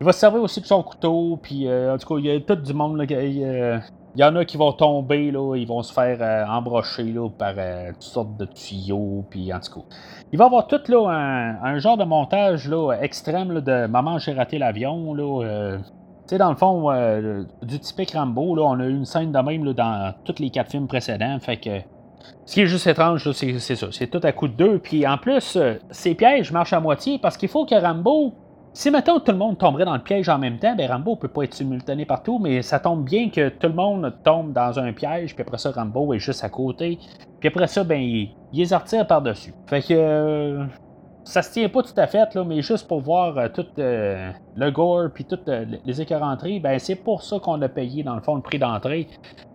Il 0.00 0.04
va 0.04 0.12
se 0.12 0.20
servir 0.20 0.42
aussi 0.42 0.60
de 0.60 0.66
son 0.66 0.82
couteau, 0.82 1.38
puis 1.42 1.68
euh, 1.68 1.94
en 1.94 1.98
tout 1.98 2.08
cas, 2.08 2.18
il 2.18 2.26
y 2.26 2.30
a 2.30 2.40
tout 2.40 2.56
du 2.56 2.72
monde. 2.72 2.96
Là, 2.96 3.04
il, 3.04 3.82
y 4.16 4.24
en 4.24 4.34
a 4.34 4.44
qui 4.44 4.56
vont 4.56 4.72
tomber, 4.72 5.30
là, 5.30 5.54
ils 5.56 5.66
vont 5.66 5.82
se 5.82 5.92
faire 5.92 6.18
euh, 6.20 6.44
embrocher 6.46 7.04
là, 7.04 7.28
par 7.28 7.54
toutes 7.92 8.02
sortes 8.02 8.36
de 8.36 8.46
tuyaux, 8.46 9.24
puis 9.30 9.52
en 9.52 9.60
tout 9.60 9.80
cas. 9.80 9.86
Il 10.32 10.38
va 10.38 10.46
avoir 10.46 10.66
tout 10.66 10.80
là, 10.88 11.58
un, 11.62 11.78
genre 11.78 11.96
de 11.96 12.04
montage 12.04 12.68
là, 12.68 12.92
extrême 13.00 13.60
de 13.60 13.86
Maman, 13.86 14.18
j'ai 14.18 14.32
raté 14.32 14.58
l'avion. 14.58 15.14
Là, 15.14 15.78
tu 15.78 15.84
sais, 16.26 16.38
dans 16.38 16.50
le 16.50 16.56
fond, 16.56 16.90
du 17.62 17.78
typique 17.78 18.12
Rambo, 18.12 18.56
là, 18.56 18.62
on 18.62 18.80
a 18.80 18.86
eu 18.86 18.94
une 18.94 19.04
scène 19.04 19.32
de 19.32 19.38
même 19.38 19.64
là, 19.64 19.72
dans 19.72 20.14
tous 20.24 20.40
les 20.40 20.50
quatre 20.50 20.70
films 20.70 20.88
précédents, 20.88 21.38
fait 21.40 21.58
que 21.58 21.80
ce 22.44 22.54
qui 22.54 22.62
est 22.62 22.66
juste 22.66 22.86
étrange, 22.86 23.30
c'est 23.32 23.58
ça. 23.60 23.86
C'est 23.92 24.08
tout 24.08 24.20
à 24.22 24.32
coup 24.32 24.48
de 24.48 24.54
deux. 24.54 24.78
Puis 24.78 25.06
en 25.06 25.18
plus, 25.18 25.56
euh, 25.56 25.74
ces 25.90 26.14
pièges 26.14 26.50
marchent 26.52 26.72
à 26.72 26.80
moitié 26.80 27.18
parce 27.18 27.36
qu'il 27.36 27.48
faut 27.48 27.64
que 27.64 27.74
Rambo. 27.74 28.34
Si 28.72 28.88
maintenant 28.88 29.18
tout 29.18 29.32
le 29.32 29.38
monde 29.38 29.58
tomberait 29.58 29.84
dans 29.84 29.94
le 29.96 30.02
piège 30.02 30.28
en 30.28 30.38
même 30.38 30.58
temps, 30.58 30.76
ben 30.76 30.88
Rambo 30.88 31.16
peut 31.16 31.26
pas 31.26 31.42
être 31.42 31.54
simultané 31.54 32.04
partout, 32.04 32.38
mais 32.38 32.62
ça 32.62 32.78
tombe 32.78 33.04
bien 33.04 33.28
que 33.28 33.48
tout 33.48 33.66
le 33.66 33.74
monde 33.74 34.14
tombe 34.22 34.52
dans 34.52 34.78
un 34.78 34.92
piège, 34.92 35.34
puis 35.34 35.42
après 35.42 35.58
ça, 35.58 35.72
Rambo 35.72 36.14
est 36.14 36.20
juste 36.20 36.44
à 36.44 36.48
côté. 36.48 37.00
Puis 37.40 37.48
après 37.48 37.66
ça, 37.66 37.82
ben, 37.82 38.00
il, 38.00 38.30
les 38.52 38.74
retire 38.74 39.06
par-dessus. 39.06 39.52
Fait 39.66 39.82
que. 39.82 39.94
Euh, 39.94 40.64
ça 41.24 41.42
se 41.42 41.52
tient 41.52 41.68
pas 41.68 41.82
tout 41.82 41.94
à 41.96 42.06
fait, 42.06 42.34
là, 42.34 42.44
mais 42.44 42.62
juste 42.62 42.88
pour 42.88 43.00
voir 43.00 43.38
euh, 43.38 43.48
tout 43.48 43.66
le 43.76 44.70
gore 44.70 45.10
puis 45.14 45.24
toutes 45.24 45.48
les 45.84 46.00
écœuranteries, 46.00 46.60
ben 46.60 46.78
c'est 46.78 46.96
pour 46.96 47.22
ça 47.22 47.38
qu'on 47.38 47.60
a 47.62 47.68
payé 47.68 48.02
dans 48.02 48.14
le 48.14 48.22
fond 48.22 48.34
le 48.34 48.42
prix 48.42 48.58
d'entrée. 48.58 49.06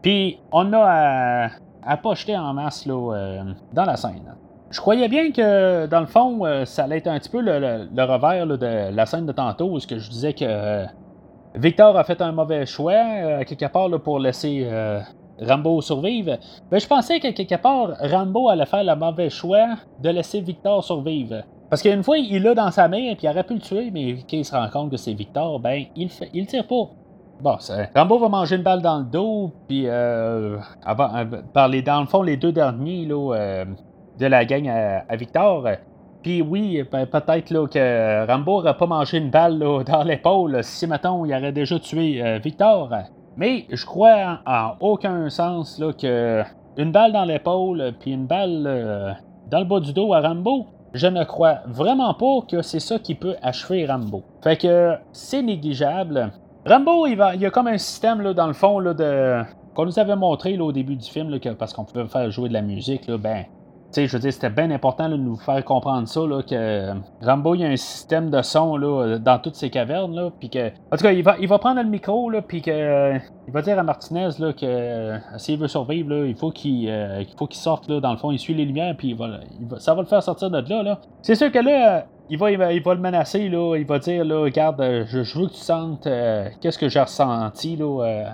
Puis 0.01 0.39
on 0.51 0.71
a 0.73 1.49
à, 1.85 1.97
pas 1.97 2.15
jeter 2.15 2.37
en 2.37 2.53
masse 2.53 2.85
là, 2.85 3.13
euh, 3.13 3.43
dans 3.73 3.85
la 3.85 3.95
scène. 3.95 4.35
Je 4.71 4.79
croyais 4.79 5.07
bien 5.07 5.31
que, 5.31 5.85
dans 5.85 5.99
le 5.99 6.07
fond, 6.07 6.45
euh, 6.45 6.65
ça 6.65 6.83
allait 6.83 6.97
être 6.97 7.07
un 7.07 7.19
petit 7.19 7.29
peu 7.29 7.41
le, 7.41 8.03
revers 8.03 8.47
de 8.47 8.91
la 8.91 9.05
scène 9.05 9.25
de 9.25 9.31
tantôt, 9.31 9.71
où 9.71 9.79
je 9.79 10.09
disais 10.09 10.33
que 10.33 10.45
euh, 10.45 10.85
Victor 11.55 11.97
a 11.97 12.03
fait 12.03 12.21
un 12.21 12.31
mauvais 12.31 12.65
choix, 12.65 13.45
quelque 13.45 13.67
part, 13.67 13.89
pour 14.01 14.19
laisser 14.19 14.67
Rambo 15.39 15.81
survivre. 15.81 16.31
Mais 16.31 16.37
ben, 16.71 16.79
je 16.79 16.87
pensais 16.87 17.19
que, 17.19 17.31
quelque 17.31 17.55
part, 17.55 17.91
Rambo 18.01 18.49
allait 18.49 18.65
faire 18.65 18.83
le 18.83 18.95
mauvais 18.95 19.29
choix 19.29 19.75
de 20.01 20.09
laisser 20.09 20.41
Victor 20.41 20.83
survivre. 20.83 21.43
Parce 21.69 21.81
qu'une 21.81 22.03
fois, 22.03 22.17
il 22.17 22.43
l'a 22.43 22.53
dans 22.53 22.71
sa 22.71 22.87
main, 22.87 23.15
puis 23.15 23.27
il 23.27 23.29
aurait 23.29 23.43
pu 23.43 23.55
le 23.55 23.59
tuer, 23.59 23.89
mais 23.91 24.15
quand 24.29 24.37
il 24.37 24.45
se 24.45 24.55
rend 24.55 24.69
compte 24.69 24.91
que 24.91 24.97
c'est 24.97 25.13
Victor, 25.13 25.59
ben, 25.59 25.85
il, 25.95 26.09
fait, 26.09 26.29
il 26.33 26.45
tire 26.45 26.67
pas. 26.67 26.89
Bon, 27.41 27.57
Rambo 27.93 28.17
va 28.17 28.29
manger 28.29 28.55
une 28.55 28.63
balle 28.63 28.81
dans 28.81 28.99
le 28.99 29.03
dos, 29.03 29.51
puis 29.67 29.87
euh, 29.87 30.57
euh 30.87 31.67
les, 31.67 31.81
dans 31.81 31.99
le 31.99 32.07
fond, 32.07 32.21
les 32.21 32.37
deux 32.37 32.53
derniers 32.53 33.05
là, 33.05 33.35
euh, 33.35 33.65
de 34.17 34.25
la 34.25 34.45
gang 34.45 34.67
à, 34.67 35.15
Victor. 35.15 35.67
Puis 36.23 36.41
oui, 36.41 36.83
ben, 36.89 37.05
peut-être 37.05 37.49
là, 37.51 37.67
que 37.67 38.25
Rambo 38.25 38.61
n'aurait 38.61 38.77
pas 38.77 38.87
mangé 38.87 39.17
une 39.17 39.29
balle 39.29 39.59
dans 39.85 40.03
l'épaule 40.03 40.63
si, 40.63 40.87
mettons, 40.87 41.25
il 41.25 41.33
aurait 41.33 41.51
déjà 41.51 41.77
tué 41.77 42.23
euh, 42.23 42.39
Victor. 42.39 42.89
Mais 43.35 43.65
je 43.69 43.85
crois 43.85 44.39
en, 44.45 44.75
aucun 44.79 45.29
sens 45.29 45.77
là, 45.77 45.91
que 45.91 46.41
une 46.77 46.91
balle 46.91 47.11
dans 47.11 47.25
l'épaule, 47.25 47.93
puis 47.99 48.11
une 48.11 48.27
balle 48.27 49.17
dans 49.51 49.59
le 49.59 49.65
bas 49.65 49.79
du 49.79 49.93
dos 49.93 50.13
à 50.13 50.21
Rambo, 50.21 50.67
je 50.93 51.07
ne 51.07 51.23
crois 51.25 51.59
vraiment 51.67 52.13
pas 52.13 52.39
que 52.49 52.61
c'est 52.61 52.79
ça 52.79 52.97
qui 52.97 53.15
peut 53.15 53.35
achever 53.41 53.85
Rambo. 53.85 54.23
Fait 54.41 54.55
que 54.55 54.95
c'est 55.11 55.41
négligeable. 55.41 56.31
Rambo, 56.65 57.05
il, 57.05 57.15
va, 57.15 57.35
il 57.35 57.41
y 57.41 57.45
a 57.45 57.51
comme 57.51 57.67
un 57.67 57.77
système, 57.77 58.21
là, 58.21 58.33
dans 58.33 58.47
le 58.47 58.53
fond, 58.53 58.79
là, 58.79 58.93
de 58.93 59.43
qu'on 59.75 59.85
nous 59.85 59.99
avait 59.99 60.15
montré 60.15 60.55
là, 60.55 60.63
au 60.63 60.71
début 60.71 60.95
du 60.95 61.07
film, 61.07 61.29
là, 61.29 61.37
que, 61.37 61.49
parce 61.49 61.73
qu'on 61.73 61.83
pouvait 61.83 62.07
faire 62.07 62.31
jouer 62.31 62.49
de 62.49 62.53
la 62.53 62.61
musique, 62.61 63.07
là, 63.07 63.17
ben, 63.17 63.45
je 63.95 64.11
veux 64.11 64.19
dire, 64.19 64.33
c'était 64.33 64.49
bien 64.49 64.71
important 64.71 65.07
de 65.07 65.15
nous 65.15 65.37
faire 65.37 65.63
comprendre 65.63 66.07
ça, 66.07 66.21
là, 66.21 66.41
que 66.41 66.91
Rambo, 67.21 67.55
il 67.55 67.61
y 67.61 67.65
a 67.65 67.67
un 67.67 67.75
système 67.75 68.29
de 68.29 68.41
son 68.41 68.77
là, 68.77 69.19
dans 69.19 69.37
toutes 69.37 69.55
ces 69.55 69.69
cavernes, 69.69 70.15
là, 70.15 70.31
puis 70.39 70.49
que... 70.49 70.69
En 70.91 70.97
tout 70.97 71.03
cas, 71.03 71.11
il 71.11 71.23
va, 71.23 71.35
il 71.39 71.47
va 71.47 71.59
prendre 71.59 71.81
le 71.81 71.87
micro, 71.87 72.29
là, 72.29 72.41
puis 72.41 72.61
que... 72.61 73.15
il 73.47 73.53
va 73.53 73.61
dire 73.61 73.77
à 73.77 73.83
Martinez, 73.83 74.29
là, 74.39 74.53
que 74.53 74.65
euh, 74.65 75.17
s'il 75.37 75.59
veut 75.59 75.67
survivre, 75.67 76.09
là, 76.09 76.25
il 76.25 76.35
faut 76.35 76.51
qu'il 76.51 76.89
euh, 76.89 77.23
faut 77.37 77.47
qu'il 77.47 77.61
sorte, 77.61 77.87
là, 77.89 77.99
dans 77.99 78.11
le 78.11 78.17
fond, 78.17 78.31
il 78.31 78.39
suit 78.39 78.55
les 78.55 78.65
lumières, 78.65 78.95
puis 78.97 79.09
il 79.09 79.15
va, 79.15 79.39
ça 79.77 79.93
va 79.93 80.01
le 80.01 80.07
faire 80.07 80.23
sortir 80.23 80.49
de 80.49 80.63
là, 80.67 80.83
là. 80.83 80.99
C'est 81.21 81.35
sûr 81.35 81.51
que 81.51 81.59
là, 81.59 82.05
il 82.29 82.37
va, 82.37 82.51
il 82.51 82.83
va, 82.83 82.93
le 82.93 82.99
menacer, 82.99 83.49
là. 83.49 83.75
Il 83.77 83.85
va 83.85 83.99
dire, 83.99 84.25
là, 84.25 84.39
regarde, 84.41 84.81
euh, 84.81 85.05
je, 85.07 85.19
veux 85.37 85.47
que 85.47 85.53
tu 85.53 85.59
sentes 85.59 86.07
euh, 86.07 86.49
qu'est-ce 86.61 86.79
que 86.79 86.89
j'ai 86.89 87.01
ressenti, 87.01 87.75
là, 87.75 88.03
euh, 88.03 88.25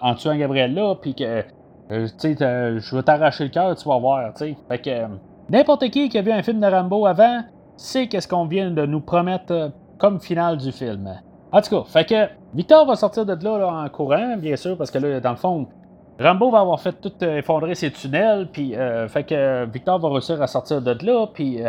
en, 0.00 0.14
tuant 0.14 0.36
Gabriel, 0.36 0.74
là, 0.74 0.94
puis 1.00 1.14
que, 1.14 1.42
tu 1.90 2.08
sais, 2.18 2.36
je 2.38 2.96
vais 2.96 3.02
t'arracher 3.02 3.44
le 3.44 3.50
cœur, 3.50 3.74
tu 3.76 3.88
vas 3.88 3.98
voir, 3.98 4.32
tu 4.34 4.44
sais. 4.44 4.56
Fait 4.68 4.78
que, 4.78 5.06
n'importe 5.50 5.88
qui 5.90 6.08
qui 6.08 6.18
a 6.18 6.22
vu 6.22 6.32
un 6.32 6.42
film 6.42 6.60
de 6.60 6.66
Rambo 6.66 7.06
avant, 7.06 7.42
sait 7.76 8.06
qu'est-ce 8.06 8.28
qu'on 8.28 8.46
vient 8.46 8.70
de 8.70 8.86
nous 8.86 9.00
promettre 9.00 9.72
comme 9.98 10.20
finale 10.20 10.58
du 10.58 10.72
film. 10.72 11.10
En 11.52 11.60
tout 11.60 11.70
cas, 11.70 11.84
fait 11.86 12.04
que, 12.04 12.28
Victor 12.54 12.86
va 12.86 12.96
sortir 12.96 13.26
de 13.26 13.44
là, 13.44 13.58
là 13.58 13.68
en 13.68 13.88
courant, 13.88 14.36
bien 14.36 14.56
sûr, 14.56 14.76
parce 14.76 14.90
que 14.90 14.98
là, 14.98 15.20
dans 15.20 15.30
le 15.30 15.36
fond, 15.36 15.66
Rambo 16.18 16.50
va 16.50 16.60
avoir 16.60 16.80
fait 16.80 16.92
tout 17.00 17.12
effondrer 17.24 17.74
ses 17.74 17.90
tunnels, 17.90 18.48
puis 18.52 18.74
fait 19.08 19.24
que 19.24 19.66
Victor 19.66 19.98
va 19.98 20.08
réussir 20.08 20.40
à 20.40 20.46
sortir 20.46 20.80
de 20.80 20.96
là, 21.04 21.26
puis 21.32 21.60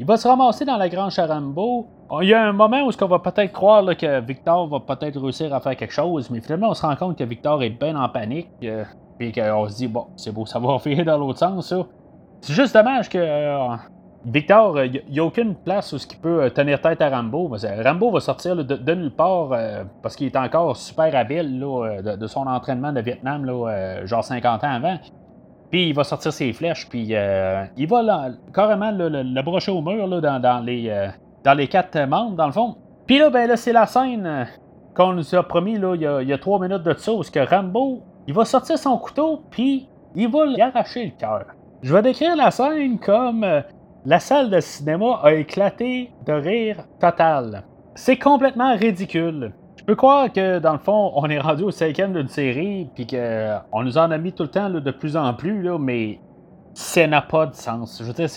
il 0.00 0.06
va 0.06 0.16
se 0.16 0.26
ramasser 0.26 0.64
dans 0.64 0.78
la 0.78 0.88
grange 0.88 1.14
Charambo. 1.14 1.86
Il 2.22 2.28
y 2.28 2.32
a 2.32 2.42
un 2.42 2.52
moment 2.52 2.86
où 2.86 2.90
on 2.98 3.06
va 3.06 3.18
peut-être 3.18 3.52
croire 3.52 3.84
que 3.96 4.20
Victor 4.20 4.66
va 4.66 4.80
peut-être 4.80 5.20
réussir 5.20 5.54
à 5.54 5.60
faire 5.60 5.76
quelque 5.76 5.92
chose, 5.92 6.30
mais 6.30 6.40
finalement 6.40 6.70
on 6.70 6.74
se 6.74 6.86
rend 6.86 6.96
compte 6.96 7.18
que 7.18 7.24
Victor 7.24 7.62
est 7.62 7.68
bien 7.70 7.94
en 7.96 8.08
panique. 8.08 8.48
Euh, 8.64 8.84
puis 9.18 9.30
qu'on 9.30 9.68
se 9.68 9.76
dit, 9.76 9.88
bon, 9.88 10.06
c'est 10.16 10.32
beau, 10.32 10.46
ça 10.46 10.58
va 10.58 10.78
finir 10.78 11.04
dans 11.04 11.18
l'autre 11.18 11.38
sens, 11.38 11.68
ça. 11.68 11.86
C'est 12.40 12.54
juste 12.54 12.72
dommage 12.72 13.10
que 13.10 13.76
Victor, 14.24 14.82
il 14.84 15.02
n'y 15.10 15.18
a 15.18 15.24
aucune 15.24 15.54
place 15.54 15.92
où 15.92 15.96
il 15.96 16.16
peut 16.16 16.50
tenir 16.50 16.80
tête 16.80 17.02
à 17.02 17.10
Rambo. 17.10 17.54
Rambo 17.84 18.10
va 18.10 18.20
sortir 18.20 18.56
de, 18.56 18.94
nulle 18.94 19.10
part 19.10 19.50
parce 20.02 20.16
qu'il 20.16 20.26
est 20.28 20.36
encore 20.36 20.78
super 20.78 21.14
habile 21.14 21.60
de, 21.60 22.26
son 22.26 22.46
entraînement 22.46 22.94
de 22.94 23.02
Vietnam, 23.02 23.44
genre 24.04 24.24
50 24.24 24.64
ans 24.64 24.70
avant. 24.70 24.96
Puis 25.70 25.88
il 25.88 25.94
va 25.94 26.04
sortir 26.04 26.32
ses 26.32 26.52
flèches, 26.52 26.88
puis 26.88 27.14
il 27.76 27.86
va 27.86 28.28
carrément 28.52 28.90
le, 28.90 29.42
brocher 29.42 29.70
au 29.70 29.80
mur 29.80 30.08
dans, 30.08 30.64
les, 30.64 31.08
dans 31.44 31.54
les 31.54 31.68
quatre 31.68 31.98
membres, 32.06 32.36
dans 32.36 32.46
le 32.46 32.52
fond. 32.52 32.76
Puis 33.06 33.18
là, 33.18 33.30
ben 33.30 33.48
là, 33.48 33.56
c'est 33.56 33.72
la 33.72 33.86
scène 33.86 34.46
qu'on 34.94 35.12
nous 35.12 35.34
a 35.34 35.42
promis 35.42 35.78
là, 35.78 35.94
il, 35.94 36.28
y 36.28 36.32
a, 36.32 36.38
trois 36.38 36.60
minutes 36.60 36.82
de 36.82 36.94
ça, 36.94 37.12
où 37.12 37.22
Rambo, 37.48 38.02
il 38.26 38.34
va 38.34 38.44
sortir 38.44 38.78
son 38.78 38.98
couteau, 38.98 39.42
puis 39.50 39.88
il 40.14 40.28
va 40.28 40.46
lui 40.46 40.60
arracher 40.60 41.06
le 41.06 41.12
cœur. 41.18 41.44
Je 41.82 41.94
vais 41.94 42.02
décrire 42.02 42.36
la 42.36 42.50
scène 42.50 42.98
comme 42.98 43.44
euh, 43.44 43.62
la 44.04 44.18
salle 44.18 44.50
de 44.50 44.60
cinéma 44.60 45.20
a 45.22 45.32
éclaté 45.32 46.12
de 46.26 46.32
rire 46.32 46.84
total. 47.00 47.64
C'est 47.94 48.18
complètement 48.18 48.76
ridicule. 48.76 49.52
Je 49.80 49.84
peux 49.86 49.94
croire 49.94 50.30
que, 50.30 50.58
dans 50.58 50.74
le 50.74 50.78
fond, 50.78 51.10
on 51.14 51.24
est 51.30 51.40
rendu 51.40 51.62
au 51.62 51.70
cinquième 51.70 52.12
d'une 52.12 52.28
série, 52.28 52.86
puis 52.94 53.06
qu'on 53.06 53.82
nous 53.82 53.96
en 53.96 54.10
a 54.10 54.18
mis 54.18 54.30
tout 54.30 54.42
le 54.42 54.50
temps 54.50 54.68
de 54.68 54.90
plus 54.90 55.16
en 55.16 55.32
plus, 55.32 55.62
là, 55.62 55.78
mais 55.78 56.20
ça 56.74 57.06
n'a 57.06 57.22
pas 57.22 57.46
de 57.46 57.54
sens. 57.54 57.98
Je 57.98 58.04
veux 58.04 58.12
dire, 58.12 58.28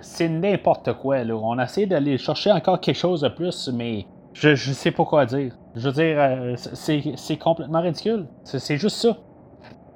c'est 0.00 0.28
n'importe 0.28 0.92
quoi. 0.94 1.22
Là. 1.22 1.36
On 1.36 1.58
a 1.58 1.64
essayé 1.64 1.86
d'aller 1.86 2.18
chercher 2.18 2.50
encore 2.50 2.80
quelque 2.80 2.96
chose 2.96 3.20
de 3.20 3.28
plus, 3.28 3.70
mais 3.72 4.06
je, 4.32 4.56
je 4.56 4.72
sais 4.72 4.90
pas 4.90 5.04
quoi 5.04 5.26
dire. 5.26 5.52
Je 5.76 5.88
veux 5.88 5.92
dire, 5.92 6.16
euh, 6.18 6.54
c'est 6.56 7.36
complètement 7.36 7.82
ridicule. 7.82 8.26
C'est 8.42 8.76
juste 8.76 8.96
ça. 8.96 9.16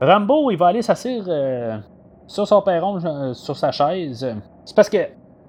Rambo, 0.00 0.52
il 0.52 0.56
va 0.56 0.68
aller 0.68 0.82
s'asseoir 0.82 1.24
euh, 1.26 1.76
sur 2.28 2.46
son 2.46 2.62
perron, 2.62 3.04
euh, 3.04 3.34
sur 3.34 3.56
sa 3.56 3.72
chaise. 3.72 4.24
C'est 4.64 4.76
parce 4.76 4.88
que 4.88 4.98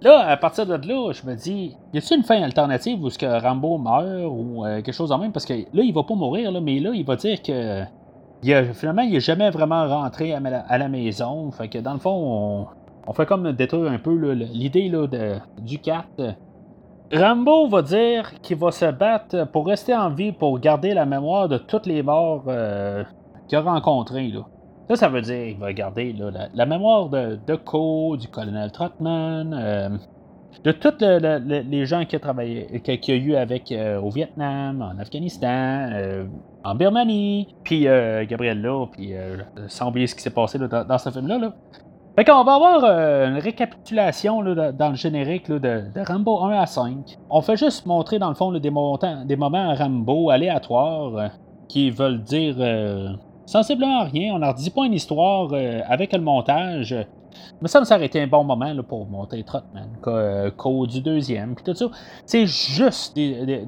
là, 0.02 0.28
à 0.28 0.38
partir 0.38 0.66
de 0.66 0.74
là, 0.74 1.12
je 1.12 1.26
me 1.28 1.36
dis, 1.36 1.76
y 1.94 1.98
a-t-il 1.98 2.18
une 2.18 2.24
fin 2.24 2.42
alternative 2.42 3.04
où 3.04 3.10
ce 3.10 3.18
que 3.18 3.26
Rambo 3.26 3.78
meurt 3.78 4.26
ou 4.30 4.64
quelque 4.64 4.92
chose 4.92 5.12
en 5.12 5.18
même? 5.18 5.32
Parce 5.32 5.46
que 5.46 5.54
là, 5.54 5.84
il 5.84 5.94
va 5.94 6.04
pas 6.04 6.16
mourir, 6.16 6.52
là, 6.52 6.62
mais 6.62 6.80
là, 6.80 6.92
il 6.94 7.06
va 7.06 7.16
dire 7.16 7.42
que 7.42 7.84
finalement, 8.74 9.02
il 9.02 9.14
n'est 9.14 9.20
jamais 9.20 9.50
vraiment 9.50 9.88
rentré 9.88 10.34
à, 10.34 10.78
la 10.78 10.88
maison. 10.88 11.52
Fait 11.52 11.68
que 11.68 11.80
dans 11.80 11.94
le 11.94 12.00
fond, 12.00 12.68
on, 13.08 13.14
fait 13.14 13.26
comme 13.26 13.52
détruire 13.54 13.92
un 13.92 14.00
peu 14.00 14.14
l'idée 14.34 14.92
du 15.62 15.80
4. 15.80 16.06
Rambo 17.14 17.68
va 17.68 17.82
dire 17.82 18.40
qu'il 18.42 18.58
va 18.58 18.72
se 18.72 18.92
battre 18.92 19.48
pour 19.52 19.68
rester 19.68 19.96
en 19.96 20.10
vie, 20.10 20.32
pour 20.32 20.60
garder 20.60 20.94
la 20.94 21.06
mémoire 21.06 21.48
de 21.48 21.58
toutes 21.58 21.86
les 21.86 22.02
morts 22.02 22.44
euh, 22.48 23.04
qu'il 23.48 23.58
a 23.58 23.62
rencontrées. 23.62 24.34
Ça, 24.90 24.96
ça 24.96 25.10
veut 25.10 25.22
dire 25.22 25.48
qu'il 25.48 25.58
va 25.58 25.74
garder 25.74 26.16
la, 26.54 26.66
mémoire 26.66 27.10
de, 27.10 27.40
de 27.48 27.56
Co, 27.56 28.18
du 28.18 28.28
colonel 28.28 28.72
Trotman, 28.72 29.54
euh, 29.54 29.90
de 30.64 30.72
tous 30.72 31.02
les 31.02 31.86
gens 31.86 32.06
qui 32.06 32.16
a 32.16 32.20
travaillé, 32.20 32.82
qu'il 32.82 33.14
a 33.14 33.18
eu 33.18 33.36
avec 33.36 33.72
euh, 33.72 34.00
au 34.00 34.10
Vietnam, 34.10 34.82
en 34.82 35.00
Afghanistan, 35.00 35.90
en 36.64 36.76
Birmanie, 36.76 37.56
puis 37.64 37.84
Gabriel 37.84 38.62
là, 38.62 38.86
puis 38.92 39.14
sans 39.68 39.90
oublier 39.90 40.08
ce 40.08 40.16
qui 40.16 40.22
s'est 40.22 40.30
passé 40.30 40.60
dans, 40.60 40.98
ce 40.98 41.10
film-là. 41.10 41.40
Là. 41.40 41.54
Fait 42.16 42.24
qu'on 42.24 42.46
va 42.46 42.54
avoir 42.54 42.84
euh, 42.86 43.28
une 43.28 43.40
récapitulation 43.40 44.42
dans 44.42 44.90
le 44.90 44.96
générique 44.96 45.52
de, 45.52 45.84
Rambo 45.98 46.46
1 46.46 46.52
à 46.52 46.66
5. 46.66 47.18
On 47.30 47.42
fait 47.42 47.58
juste 47.58 47.86
montrer 47.86 48.20
dans 48.20 48.30
le 48.30 48.36
fond 48.36 48.54
des, 48.54 48.60
des 48.62 48.70
moments 49.36 49.70
à 49.70 49.76
Rambo 49.76 50.30
aléatoires 50.30 51.18
euh, 51.18 51.28
qui 51.68 51.92
veulent 51.92 52.24
dire 52.24 52.56
euh, 52.60 53.10
sensiblement 53.46 54.04
rien. 54.04 54.34
On 54.36 54.38
leur 54.38 54.54
dit 54.54 54.70
pas 54.70 54.86
une 54.86 54.94
histoire 54.94 55.52
avec 55.88 56.14
le 56.14 56.22
montage. 56.22 56.96
Mais 57.62 57.68
ça 57.68 57.82
me 57.82 57.86
s'arrêter 57.86 58.22
un 58.22 58.28
bon 58.28 58.44
moment 58.46 58.74
pour 58.88 59.06
monter 59.08 59.44
Trotman, 59.44 59.90
Code 60.56 60.90
du 60.90 61.02
deuxième, 61.02 61.54
puis 61.54 61.66
tout 61.66 61.74
ça. 61.74 61.86
C'est 62.26 62.46
juste 62.48 63.16
des, 63.16 63.66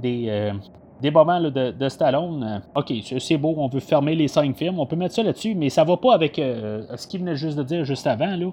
des 1.01 1.11
moments 1.11 1.39
de, 1.39 1.89
Stallone. 1.89 2.43
Euh, 2.43 2.79
OK, 2.79 2.93
c'est 3.19 3.37
beau, 3.37 3.53
on 3.57 3.67
veut 3.67 3.79
fermer 3.79 4.15
les 4.15 4.27
cinq 4.27 4.55
films, 4.55 4.79
on 4.79 4.85
peut 4.85 4.95
mettre 4.95 5.15
ça 5.15 5.23
là-dessus, 5.23 5.55
mais 5.55 5.69
ça 5.69 5.83
va 5.83 5.97
pas 5.97 6.13
avec 6.13 6.39
euh, 6.39 6.83
ce 6.95 7.07
qu'il 7.07 7.21
venait 7.21 7.35
juste 7.35 7.57
de 7.57 7.63
dire 7.63 7.85
juste 7.85 8.07
avant. 8.07 8.35
Là. 8.35 8.47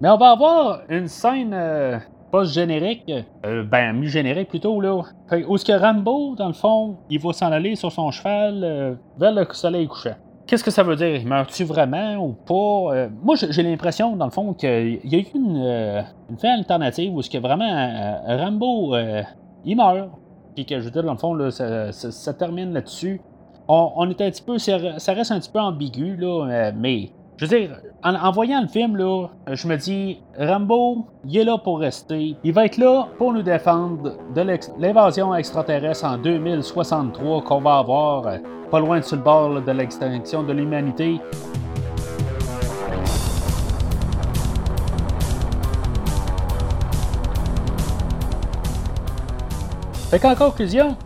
Mais 0.00 0.08
on 0.08 0.16
va 0.16 0.30
avoir 0.30 0.80
une 0.88 1.08
scène 1.08 1.52
euh, 1.52 1.98
post-générique, 2.30 3.12
ben 3.42 3.94
mi-générique 3.94 4.48
plutôt, 4.48 4.80
là, 4.80 5.02
où 5.48 5.56
ce 5.56 5.64
que 5.64 5.72
Rambo, 5.72 6.34
dans 6.36 6.46
le 6.46 6.52
fond, 6.52 6.96
il 7.10 7.18
va 7.18 7.32
s'en 7.32 7.50
aller 7.50 7.74
sur 7.74 7.90
son 7.90 8.10
cheval 8.10 8.98
vers 9.18 9.32
le 9.32 9.46
soleil 9.52 9.88
couchant. 9.88 10.14
Qu'est-ce 10.48 10.64
que 10.64 10.70
ça 10.70 10.82
veut 10.82 10.96
dire? 10.96 11.24
Meurt-tu 11.24 11.62
vraiment 11.64 12.16
ou 12.16 12.32
pas? 12.32 13.08
moi, 13.22 13.36
j'ai 13.36 13.62
l'impression, 13.62 14.16
dans 14.16 14.24
le 14.24 14.30
fond, 14.32 14.54
qu'il 14.54 14.98
y 15.04 15.14
a 15.14 15.18
eu 15.18 15.26
une, 15.34 16.04
une 16.30 16.38
fin 16.38 16.54
alternative 16.54 17.14
où 17.14 17.22
ce 17.22 17.30
que 17.30 17.38
vraiment 17.38 17.70
Rambo, 18.26 18.96
il 19.64 19.76
meurt 19.76 20.08
que 20.64 20.78
je 20.78 20.84
veux 20.84 20.90
dire, 20.90 21.02
dans 21.02 21.12
le 21.12 21.18
fond, 21.18 21.50
ça, 21.50 22.34
termine 22.34 22.72
là-dessus. 22.72 23.20
On, 23.68 24.08
est 24.08 24.20
un 24.20 24.30
petit 24.30 24.42
peu. 24.42 24.58
Ça 24.58 25.12
reste 25.12 25.30
un 25.30 25.40
petit 25.40 25.50
peu 25.50 25.60
ambigu, 25.60 26.16
là, 26.16 26.46
euh, 26.46 26.72
mais. 26.74 27.10
Je 27.38 27.46
veux 27.46 27.56
dire, 27.56 27.76
en, 28.02 28.32
voyant 28.32 28.60
le 28.60 28.66
film, 28.66 28.96
là, 28.96 29.28
je 29.46 29.68
me 29.68 29.76
dis, 29.76 30.20
Rambo, 30.36 31.06
il 31.24 31.38
est 31.38 31.44
là 31.44 31.56
pour 31.56 31.78
rester. 31.78 32.34
Il 32.42 32.52
va 32.52 32.66
être 32.66 32.78
là 32.78 33.06
pour 33.16 33.32
nous 33.32 33.42
défendre 33.42 34.16
de 34.34 34.58
l'invasion 34.80 35.32
extraterrestre 35.32 36.04
en 36.04 36.18
2063 36.18 37.42
qu'on 37.42 37.60
va 37.60 37.78
avoir 37.78 38.26
euh, 38.26 38.38
pas 38.72 38.80
loin 38.80 38.98
de 38.98 39.04
sur 39.04 39.18
le 39.18 39.22
bord 39.22 39.62
de 39.62 39.70
l'extinction 39.70 40.42
de 40.42 40.52
l'humanité. 40.52 41.20
Fait 50.10 50.18
qu'en 50.18 50.34
conclusion, 50.34 50.96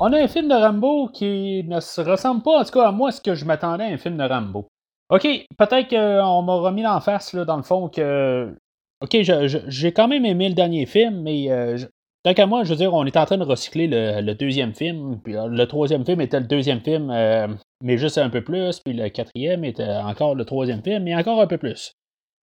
on 0.00 0.10
a 0.14 0.22
un 0.22 0.28
film 0.28 0.48
de 0.48 0.54
Rambo 0.54 1.08
qui 1.08 1.62
ne 1.68 1.80
se 1.80 2.00
ressemble 2.00 2.42
pas, 2.42 2.60
en 2.60 2.64
tout 2.64 2.72
cas 2.72 2.88
à 2.88 2.92
moi, 2.92 3.12
ce 3.12 3.20
que 3.20 3.34
je 3.34 3.44
m'attendais 3.44 3.84
à 3.84 3.88
un 3.88 3.98
film 3.98 4.16
de 4.16 4.24
Rambo. 4.24 4.71
Ok, 5.12 5.28
peut-être 5.58 5.90
qu'on 5.90 6.40
m'a 6.40 6.54
remis 6.54 6.86
en 6.86 6.98
face, 7.00 7.34
là, 7.34 7.44
dans 7.44 7.58
le 7.58 7.62
fond, 7.62 7.90
que. 7.90 8.56
Ok, 9.02 9.14
j'ai 9.20 9.92
quand 9.92 10.08
même 10.08 10.24
aimé 10.24 10.48
le 10.48 10.54
dernier 10.54 10.86
film, 10.86 11.20
mais 11.20 11.50
euh, 11.50 11.76
tant 12.22 12.32
qu'à 12.32 12.46
moi, 12.46 12.64
je 12.64 12.70
veux 12.70 12.76
dire, 12.76 12.94
on 12.94 13.04
est 13.04 13.16
en 13.18 13.26
train 13.26 13.36
de 13.36 13.44
recycler 13.44 13.88
le, 13.88 14.32
deuxième 14.32 14.74
film, 14.74 15.20
puis 15.22 15.36
euh, 15.36 15.48
le 15.48 15.66
troisième 15.66 16.06
film 16.06 16.22
était 16.22 16.40
le 16.40 16.46
deuxième 16.46 16.80
film, 16.80 17.10
euh, 17.10 17.46
mais 17.82 17.98
juste 17.98 18.16
un 18.16 18.30
peu 18.30 18.42
plus, 18.42 18.80
puis 18.80 18.94
le 18.94 19.10
quatrième 19.10 19.64
était 19.64 19.86
encore 19.86 20.34
le 20.34 20.46
troisième 20.46 20.82
film, 20.82 21.02
mais 21.02 21.14
encore 21.14 21.42
un 21.42 21.46
peu 21.46 21.58
plus. 21.58 21.92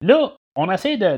Là, 0.01 0.35
on 0.55 0.69
essaie 0.69 0.97
de, 0.97 1.17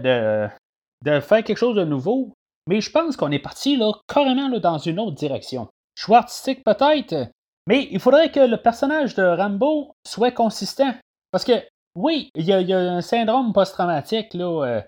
de, 1.04 1.20
faire 1.20 1.44
quelque 1.44 1.58
chose 1.58 1.76
de 1.76 1.84
nouveau, 1.84 2.32
mais 2.68 2.80
je 2.80 2.92
pense 2.92 3.18
qu'on 3.18 3.32
est 3.32 3.40
parti 3.40 3.76
là, 3.76 3.92
carrément 4.08 4.48
dans 4.58 4.78
une 4.78 5.00
autre 5.00 5.16
direction. 5.16 5.68
Choix 5.98 6.20
artistique 6.20 6.64
peut-être, 6.64 7.30
mais 7.68 7.90
il 7.92 8.00
faudrait 8.00 8.32
que 8.32 8.40
le 8.40 8.58
personnage 8.58 9.16
de 9.16 9.24
Rambo 9.24 9.92
soit 10.08 10.32
consistant. 10.32 10.94
Parce 11.32 11.46
que, 11.46 11.54
oui, 11.96 12.30
il 12.36 12.46
y, 12.46 12.74
a 12.74 12.80
un 12.80 13.02
syndrome 13.02 13.54
post-traumatique 13.54 14.34
là, 14.34 14.46
euh, 14.46 14.82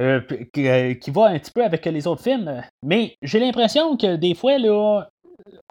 euh, 0.00 0.20
euh, 0.56 0.94
qui, 0.94 1.10
va 1.10 1.26
un 1.26 1.38
petit 1.38 1.50
peu 1.50 1.64
avec 1.64 1.84
les 1.86 2.06
autres 2.06 2.22
films, 2.22 2.62
mais 2.82 3.16
j'ai 3.22 3.40
l'impression 3.40 3.96
que 3.96 4.16
des 4.16 4.34
fois, 4.34 4.58
là, 4.58 5.08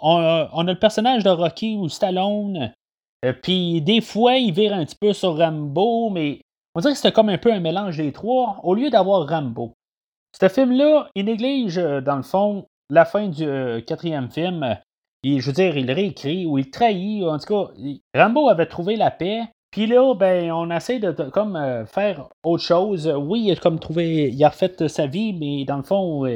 on, 0.02 0.18
a 0.18 0.64
le 0.64 0.80
personnage 0.80 1.24
de 1.24 1.30
Rocky 1.30 1.78
ou 1.78 1.90
Stallone, 1.90 2.74
puis 3.42 3.82
des 3.82 4.02
fois, 4.02 4.36
il 4.36 4.54
vire 4.54 4.74
un 4.74 4.86
petit 4.86 4.98
peu 5.00 5.14
sur 5.14 5.38
Rambo, 5.38 6.10
mais 6.10 6.42
on 6.76 6.82
dirait 6.82 6.94
que 6.94 7.00
c'était 7.00 7.14
comme 7.14 7.30
un 7.30 7.38
peu 7.38 7.52
un 7.52 7.60
mélange 7.60 7.98
des 7.98 8.12
trois, 8.12 8.60
au 8.64 8.74
lieu 8.74 8.90
d'avoir 8.90 9.28
Rambo. 9.28 9.74
Ce 10.40 10.50
film-là, 10.50 11.10
il 11.16 11.26
néglige, 11.26 11.76
dans 11.76 12.18
le 12.18 12.24
fond, 12.24 12.66
la 12.90 13.06
fin 13.06 13.28
du 13.28 13.46
quatrième 13.86 14.32
film. 14.32 14.78
Et, 15.24 15.40
je 15.40 15.46
veux 15.46 15.54
dire, 15.54 15.78
il 15.78 15.90
réécrit 15.92 16.46
ou 16.46 16.58
il 16.58 16.70
trahit. 16.70 17.24
En 17.24 17.38
tout 17.38 17.46
cas, 17.46 17.74
Rambo 18.16 18.50
avait 18.50 18.66
trouvé 18.66 18.96
la 18.96 19.12
paix. 19.12 19.44
Puis 19.74 19.88
là, 19.88 20.14
ben, 20.14 20.52
on 20.52 20.70
essaie 20.70 21.00
de, 21.00 21.12
comme 21.32 21.56
euh, 21.56 21.84
faire 21.88 22.30
autre 22.44 22.64
chose. 22.64 23.08
Oui, 23.08 23.46
il 23.46 23.52
a 23.54 23.56
comme 23.56 23.80
trouvé, 23.80 24.30
il 24.30 24.44
a 24.44 24.50
refait 24.50 24.88
sa 24.88 25.08
vie, 25.08 25.34
mais 25.34 25.66
dans 25.66 25.78
le 25.78 25.84
fond, 25.84 26.28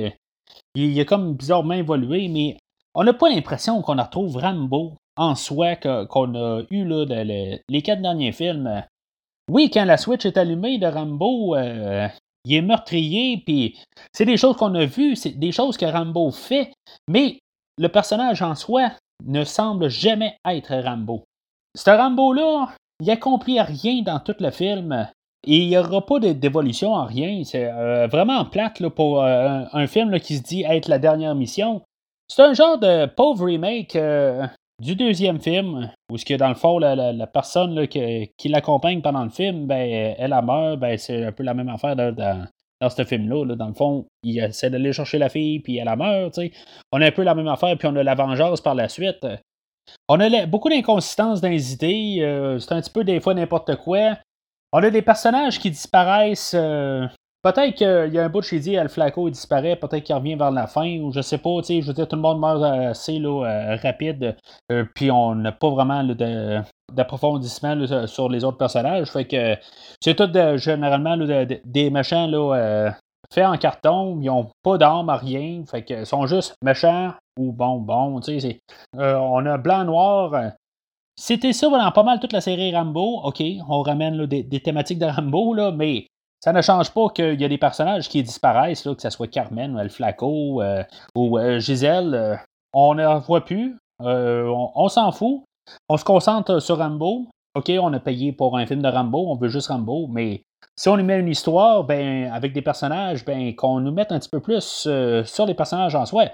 il, 0.73 0.99
a 0.99 1.05
comme 1.05 1.35
bizarrement 1.35 1.75
évolué. 1.75 2.29
Mais 2.29 2.57
on 2.95 3.03
n'a 3.03 3.13
pas 3.13 3.29
l'impression 3.29 3.79
qu'on 3.83 4.01
retrouve 4.01 4.37
Rambo 4.37 4.93
en 5.17 5.35
soi 5.35 5.75
qu'on 5.75 6.33
a 6.33 6.63
eu 6.71 6.83
là, 6.83 7.05
les 7.05 7.81
quatre 7.83 8.01
derniers 8.01 8.31
films. 8.31 8.83
Oui, 9.51 9.69
quand 9.71 9.85
la 9.85 9.97
Switch 9.97 10.25
est 10.25 10.37
allumée 10.37 10.79
de 10.79 10.87
Rambo, 10.87 11.55
il 11.55 12.55
est 12.55 12.61
meurtrier, 12.61 13.43
puis 13.45 13.77
c'est 14.13 14.25
des 14.25 14.37
choses 14.37 14.57
qu'on 14.57 14.73
a 14.73 14.85
vues, 14.85 15.15
c'est 15.15 15.37
des 15.37 15.51
choses 15.51 15.77
que 15.77 15.85
Rambo 15.85 16.31
fait, 16.31 16.71
mais 17.07 17.37
le 17.77 17.89
personnage 17.89 18.41
en 18.41 18.55
soi 18.55 18.93
ne 19.25 19.43
semble 19.43 19.89
jamais 19.89 20.37
être 20.43 20.75
Rambo. 20.75 21.23
Ce 21.75 21.91
Rambo-là, 21.91 22.69
il 22.99 23.11
accomplit 23.11 23.59
rien 23.61 24.01
dans 24.01 24.19
tout 24.19 24.35
le 24.39 24.51
film. 24.51 25.07
Et 25.45 25.59
il 25.59 25.69
n'y 25.69 25.77
aura 25.77 26.05
pas 26.05 26.19
d'évolution 26.19 26.93
en 26.93 27.05
rien. 27.05 27.43
C'est 27.43 27.69
euh, 27.71 28.07
vraiment 28.07 28.43
plate 28.45 28.79
là, 28.79 28.89
pour 28.89 29.23
euh, 29.23 29.63
un, 29.71 29.87
film 29.87 30.19
qui 30.19 30.37
se 30.37 30.43
dit 30.43 30.63
être 30.63 30.89
la 30.89 30.99
dernière 30.99 31.35
mission. 31.35 31.81
C'est 32.27 32.41
un 32.41 32.53
genre 32.53 32.77
de 32.77 33.05
pauvre 33.05 33.45
remake 33.45 33.95
euh, 33.95 34.45
du 34.81 34.95
deuxième 34.95 35.39
film, 35.39 35.89
où 36.11 36.17
ce 36.17 36.25
que 36.25 36.33
dans 36.33 36.49
le 36.49 36.55
fond, 36.55 36.79
la, 36.79 37.27
personne 37.27 37.87
qui, 37.87 38.49
l'accompagne 38.49 39.01
pendant 39.01 39.23
le 39.23 39.29
film, 39.29 39.67
ben, 39.67 40.15
elle 40.17 40.33
a 40.33 40.41
meurt, 40.41 40.79
ben, 40.79 40.97
c'est 40.97 41.23
un 41.23 41.31
peu 41.31 41.43
la 41.43 41.53
même 41.53 41.69
affaire 41.69 41.95
dans, 41.95 42.45
dans 42.81 42.89
ce 42.89 43.03
film-là. 43.05 43.55
Dans 43.55 43.67
le 43.67 43.73
fond, 43.73 44.05
il 44.23 44.39
essaie 44.39 44.69
d'aller 44.69 44.91
chercher 44.91 45.17
la 45.17 45.29
fille, 45.29 45.59
puis 45.59 45.77
elle 45.77 45.87
a 45.87 45.95
meurt. 45.95 46.37
On 46.91 47.01
a 47.01 47.05
un 47.05 47.11
peu 47.11 47.23
la 47.23 47.35
même 47.35 47.47
affaire, 47.47 47.77
puis 47.77 47.87
on 47.87 47.95
a 47.95 48.03
la 48.03 48.15
vengeance 48.15 48.59
par 48.59 48.75
la 48.75 48.89
suite. 48.89 49.25
On 50.09 50.19
a 50.19 50.45
beaucoup 50.45 50.69
d'inconsistances 50.69 51.41
dans 51.41 51.49
les 51.49 51.73
idées. 51.73 52.17
Euh, 52.21 52.59
c'est 52.59 52.71
un 52.73 52.81
petit 52.81 52.91
peu 52.91 53.03
des 53.03 53.19
fois 53.19 53.33
n'importe 53.33 53.75
quoi. 53.77 54.17
On 54.73 54.83
a 54.83 54.89
des 54.89 55.01
personnages 55.01 55.59
qui 55.59 55.71
disparaissent 55.71 56.55
euh, 56.55 57.07
Peut-être 57.43 57.75
qu'il 57.75 58.13
y 58.13 58.19
a 58.19 58.25
un 58.25 58.29
bout 58.29 58.41
de 58.41 58.45
chez 58.45 58.59
dit, 58.59 58.73
El 58.73 58.89
Flaco 58.89 59.27
il 59.27 59.31
disparaît, 59.31 59.75
peut-être 59.77 60.03
qu'il 60.03 60.15
revient 60.15 60.35
vers 60.35 60.51
la 60.51 60.67
fin, 60.67 60.99
ou 60.99 61.13
je 61.13 61.21
sais 61.21 61.37
pas, 61.37 61.61
je 61.65 61.85
veux 61.85 61.93
dire, 61.93 62.07
tout 62.07 62.15
le 62.15 62.21
monde 62.21 62.39
meurt 62.41 62.61
assez 62.63 63.21
euh, 63.21 63.75
rapide, 63.81 64.35
puis 64.95 65.11
on 65.11 65.35
n'a 65.35 65.51
pas 65.53 65.69
vraiment 65.69 66.03
d'approfondissement 66.91 68.07
sur 68.07 68.27
les 68.27 68.43
autres 68.43 68.57
personnages. 68.57 69.09
Fait 69.11 69.25
que 69.25 69.55
c'est 70.01 70.15
tout 70.15 70.29
généralement 70.57 71.15
des 71.17 71.89
méchants 71.89 72.27
là, 73.35 73.41
euh, 73.41 73.45
faits 73.45 73.45
en 73.45 73.57
carton, 73.57 74.19
ils 74.21 74.27
n'ont 74.27 74.49
pas 74.63 74.77
d'armes, 74.77 75.09
rien, 75.09 75.63
fait 75.65 75.83
que 75.83 76.05
sont 76.05 76.25
juste 76.27 76.55
méchants 76.63 77.13
ou 77.39 77.51
bon, 77.51 77.79
bon, 77.79 78.19
tu 78.19 78.39
sais, 78.39 78.59
on 78.95 79.45
a 79.45 79.57
blanc-noir. 79.57 80.53
C'était 81.19 81.53
ça 81.53 81.67
dans 81.67 81.91
pas 81.91 82.03
mal 82.03 82.19
toute 82.19 82.33
la 82.33 82.41
série 82.41 82.75
Rambo. 82.75 83.21
OK, 83.23 83.41
on 83.67 83.81
ramène 83.81 84.25
des, 84.27 84.61
thématiques 84.61 84.99
de 84.99 85.05
Rambo, 85.05 85.55
là, 85.55 85.71
mais 85.71 86.05
ça 86.43 86.53
ne 86.53 86.61
change 86.61 86.91
pas 86.91 87.09
qu'il 87.09 87.41
y 87.41 87.45
a 87.45 87.49
des 87.49 87.57
personnages 87.57 88.07
qui 88.07 88.21
disparaissent, 88.21 88.83
que 88.83 89.01
ce 89.01 89.09
soit 89.09 89.27
Carmen 89.27 89.75
ou 89.75 89.79
El 89.79 89.89
Flaco 89.89 90.61
euh, 90.61 90.83
ou 91.15 91.39
euh, 91.39 91.59
Gisèle. 91.59 92.13
Euh, 92.13 92.35
on 92.73 92.93
ne 92.93 93.19
voit 93.19 93.43
plus. 93.43 93.75
on, 93.99 94.89
s'en 94.89 95.11
fout. 95.11 95.43
On 95.89 95.97
se 95.97 96.05
concentre 96.05 96.59
sur 96.59 96.77
Rambo. 96.77 97.25
OK, 97.55 97.71
on 97.81 97.91
a 97.93 97.99
payé 97.99 98.31
pour 98.31 98.55
un 98.55 98.67
film 98.67 98.83
de 98.83 98.87
Rambo, 98.87 99.31
on 99.31 99.35
veut 99.35 99.47
juste 99.47 99.69
Rambo, 99.69 100.07
mais 100.07 100.43
si 100.79 100.89
on 100.89 100.95
lui 100.95 101.03
met 101.03 101.19
une 101.19 101.27
histoire 101.27 101.83
ben, 101.83 102.31
avec 102.31 102.53
des 102.53 102.61
personnages, 102.61 103.25
ben, 103.25 103.55
qu'on 103.55 103.79
nous 103.79 103.91
mette 103.91 104.11
un 104.11 104.19
petit 104.19 104.29
peu 104.29 104.39
plus 104.39 104.87
sur 105.25 105.45
les 105.45 105.53
personnages 105.53 105.95
en 105.95 106.05
soi. 106.05 106.25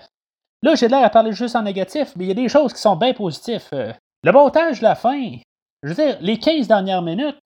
Là, 0.62 0.76
j'ai 0.76 0.88
l'air 0.88 1.04
à 1.04 1.10
parler 1.10 1.34
juste 1.34 1.56
en 1.56 1.62
négatif, 1.64 2.14
mais 2.16 2.26
il 2.26 2.28
y 2.28 2.32
a 2.32 2.36
des 2.36 2.50
choses 2.50 2.74
qui 2.74 2.80
sont 2.80 2.96
bien 2.96 3.14
positives. 3.14 3.68
Le 3.72 4.32
montage 4.32 4.80
de 4.80 4.84
la 4.84 4.96
fin, 4.96 5.38
je 5.84 5.90
veux 5.90 5.96
dire, 5.96 6.18
les 6.22 6.40
15 6.40 6.70
dernières 6.70 7.02
minutes 7.02 7.42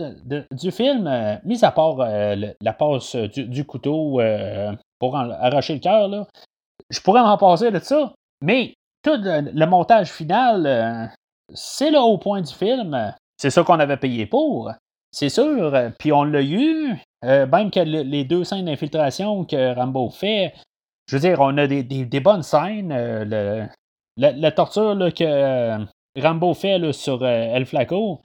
du 0.51 0.71
film, 0.71 1.07
euh, 1.07 1.35
mis 1.43 1.65
à 1.65 1.71
part 1.71 1.99
euh, 1.99 2.35
la 2.61 2.73
passe 2.73 3.15
du, 3.15 3.65
couteau 3.65 4.21
euh, 4.21 4.71
pour 4.99 5.17
arracher 5.17 5.73
le 5.73 5.79
cœur, 5.79 6.27
je 6.91 7.01
pourrais 7.01 7.23
m'en 7.23 7.37
passer 7.37 7.71
de 7.71 7.79
ça, 7.79 8.13
mais 8.41 8.75
tout 9.01 9.17
le, 9.19 9.65
montage 9.65 10.11
final, 10.11 11.11
c'est 11.53 11.89
le 11.89 11.99
haut 11.99 12.19
point 12.19 12.41
du 12.41 12.53
film. 12.53 13.15
C'est 13.37 13.49
ça 13.49 13.63
qu'on 13.63 13.79
avait 13.79 13.97
payé 13.97 14.27
pour, 14.27 14.71
c'est 15.11 15.29
sûr. 15.29 15.73
Puis 15.99 16.11
on 16.11 16.23
l'a 16.23 16.41
eu, 16.41 16.95
même 17.23 17.71
que 17.71 17.79
les 17.79 18.23
deux 18.23 18.43
scènes 18.43 18.65
d'infiltration 18.65 19.45
que 19.45 19.75
Rambo 19.75 20.09
fait, 20.09 20.53
je 21.07 21.15
veux 21.15 21.21
dire, 21.21 21.39
on 21.39 21.57
a 21.57 21.67
des, 21.67 22.19
bonnes 22.19 22.43
scènes. 22.43 22.89
la, 24.17 24.51
torture 24.51 24.95
que 25.13 25.85
Rambo 26.19 26.53
fait 26.53 26.91
sur 26.91 27.23
euh, 27.23 27.55
El 27.55 27.65
Flaco, 27.65 28.21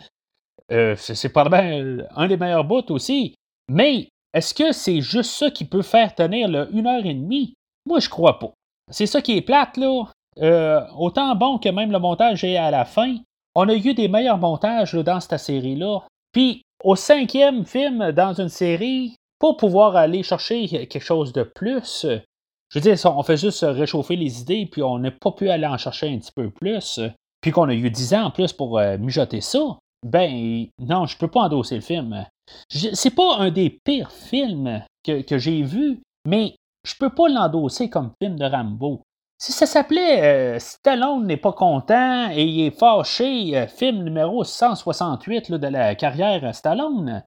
euh, 0.70 0.96
c'est 0.96 1.28
probablement 1.28 2.02
un 2.16 2.26
des 2.26 2.36
meilleurs 2.36 2.64
bouts 2.64 2.90
aussi. 2.90 3.34
Mais 3.68 4.08
est-ce 4.34 4.54
que 4.54 4.72
c'est 4.72 5.00
juste 5.00 5.30
ça 5.32 5.50
qui 5.50 5.64
peut 5.64 5.82
faire 5.82 6.14
tenir 6.14 6.48
une 6.72 6.86
heure 6.86 7.04
et 7.04 7.14
demie? 7.14 7.54
Moi, 7.86 8.00
je 8.00 8.08
crois 8.08 8.38
pas. 8.38 8.52
C'est 8.90 9.06
ça 9.06 9.20
qui 9.20 9.36
est 9.36 9.42
plate, 9.42 9.76
là. 9.76 10.04
Euh, 10.38 10.80
autant 10.96 11.34
bon 11.36 11.58
que 11.58 11.68
même 11.68 11.92
le 11.92 11.98
montage 11.98 12.42
est 12.42 12.56
à 12.56 12.70
la 12.70 12.84
fin. 12.84 13.16
On 13.54 13.68
a 13.68 13.74
eu 13.74 13.94
des 13.94 14.08
meilleurs 14.08 14.38
montages 14.38 14.94
dans 14.94 15.20
cette 15.20 15.38
série-là. 15.38 16.00
Puis, 16.32 16.62
au 16.82 16.96
cinquième 16.96 17.64
film 17.64 18.12
dans 18.12 18.34
une 18.34 18.48
série, 18.48 19.16
pour 19.38 19.56
pouvoir 19.56 19.96
aller 19.96 20.22
chercher 20.22 20.68
quelque 20.68 21.00
chose 21.00 21.32
de 21.32 21.42
plus, 21.42 22.06
je 22.06 22.78
veux 22.78 22.80
dire, 22.80 22.96
on 23.06 23.22
fait 23.22 23.36
juste 23.36 23.66
réchauffer 23.68 24.16
les 24.16 24.40
idées, 24.40 24.68
puis 24.70 24.82
on 24.82 24.98
n'a 24.98 25.10
pas 25.10 25.32
pu 25.32 25.50
aller 25.50 25.66
en 25.66 25.78
chercher 25.78 26.12
un 26.12 26.18
petit 26.18 26.32
peu 26.34 26.50
plus 26.50 27.00
puis 27.42 27.50
qu'on 27.50 27.68
a 27.68 27.74
eu 27.74 27.90
10 27.90 28.14
ans 28.14 28.24
en 28.26 28.30
plus 28.30 28.54
pour 28.54 28.78
euh, 28.78 28.96
mijoter 28.96 29.42
ça, 29.42 29.78
ben 30.06 30.66
non, 30.78 31.06
je 31.06 31.18
peux 31.18 31.28
pas 31.28 31.42
endosser 31.42 31.74
le 31.74 31.82
film. 31.82 32.24
C'est 32.70 33.14
pas 33.14 33.36
un 33.38 33.50
des 33.50 33.78
pires 33.84 34.10
films 34.10 34.82
que, 35.04 35.38
j'ai 35.38 35.62
vu, 35.62 36.00
mais 36.26 36.54
je 36.86 36.94
peux 36.98 37.10
pas 37.10 37.28
l'endosser 37.28 37.90
comme 37.90 38.12
film 38.22 38.38
de 38.38 38.44
Rambo. 38.44 39.02
Si 39.42 39.50
ça 39.50 39.66
s'appelait 39.66 40.22
euh, 40.22 40.58
Stallone 40.60 41.26
n'est 41.26 41.36
pas 41.36 41.50
content 41.50 42.30
et 42.30 42.44
il 42.44 42.64
est 42.64 42.78
fâché, 42.78 43.58
euh, 43.58 43.66
film 43.66 44.04
numéro 44.04 44.44
168 44.44 45.50
de 45.50 45.66
la 45.66 45.96
carrière 45.96 46.54
Stallone, 46.54 47.24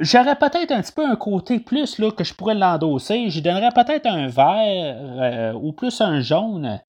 j'aurais 0.00 0.34
peut-être 0.34 0.72
un 0.72 0.82
petit 0.82 0.90
peu 0.90 1.06
un 1.06 1.14
côté 1.14 1.60
plus 1.60 2.00
là, 2.00 2.10
que 2.10 2.24
je 2.24 2.34
pourrais 2.34 2.56
l'endosser. 2.56 3.30
J'y 3.30 3.40
donnerais 3.40 3.70
peut-être 3.72 4.06
un 4.06 4.26
vert 4.26 5.54
ou 5.62 5.72
plus 5.72 6.00
un 6.00 6.18
jaune. 6.22 6.80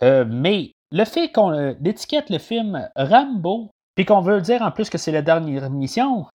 mais 0.00 0.70
le 0.92 1.04
fait 1.04 1.32
qu'on 1.32 1.50
euh, 1.50 1.74
étiquette 1.84 2.30
le 2.30 2.38
film 2.38 2.88
Rambo, 2.94 3.70
puis 3.96 4.04
qu'on 4.04 4.20
veut 4.20 4.40
dire 4.40 4.62
en 4.62 4.70
plus 4.70 4.88
que 4.88 4.98
c'est 4.98 5.10
la 5.10 5.22
dernière 5.22 5.68
mission, 5.68 6.26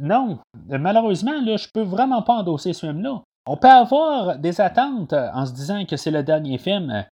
non. 0.00 0.40
Malheureusement, 0.68 1.40
là, 1.44 1.56
je 1.56 1.68
peux 1.72 1.84
vraiment 1.84 2.22
pas 2.22 2.38
endosser 2.38 2.72
ce 2.72 2.86
film-là. 2.86 3.22
On 3.46 3.56
peut 3.56 3.70
avoir 3.70 4.36
des 4.36 4.60
attentes 4.60 5.12
en 5.12 5.46
se 5.46 5.52
disant 5.52 5.84
que 5.84 5.96
c'est 5.96 6.10
le 6.10 6.24
dernier 6.24 6.58
film. 6.58 7.06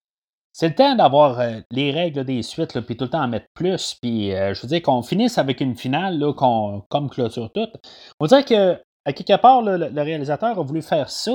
C'est 0.55 0.69
le 0.69 0.75
temps 0.77 0.95
d'avoir 0.95 1.41
euh, 1.41 1.59
les 1.73 1.91
règles 1.91 2.25
des 2.25 2.43
suites, 2.45 2.81
puis 2.83 2.97
tout 2.97 3.07
le 3.07 3.11
temps 3.11 3.25
en 3.25 3.29
mettre 3.29 3.49
plus. 3.55 3.97
Puis 4.01 4.33
euh, 4.33 4.55
je 4.55 4.63
veux 4.63 4.69
dire 4.69 4.83
qu'on 4.83 5.03
finisse 5.03 5.37
avec 5.37 5.61
une 5.61 5.75
finale 5.75 6.17
là, 6.17 6.33
comme 6.33 7.11
clôture 7.11 7.51
toute. 7.53 7.73
On 8.21 8.27
dirait 8.27 8.45
que, 8.45 8.81
à 9.05 9.13
quelque 9.13 9.37
part, 9.37 9.63
le, 9.63 10.01
réalisateur 10.01 10.57
a 10.57 10.63
voulu 10.63 10.81
faire 10.81 11.11
ça, 11.11 11.33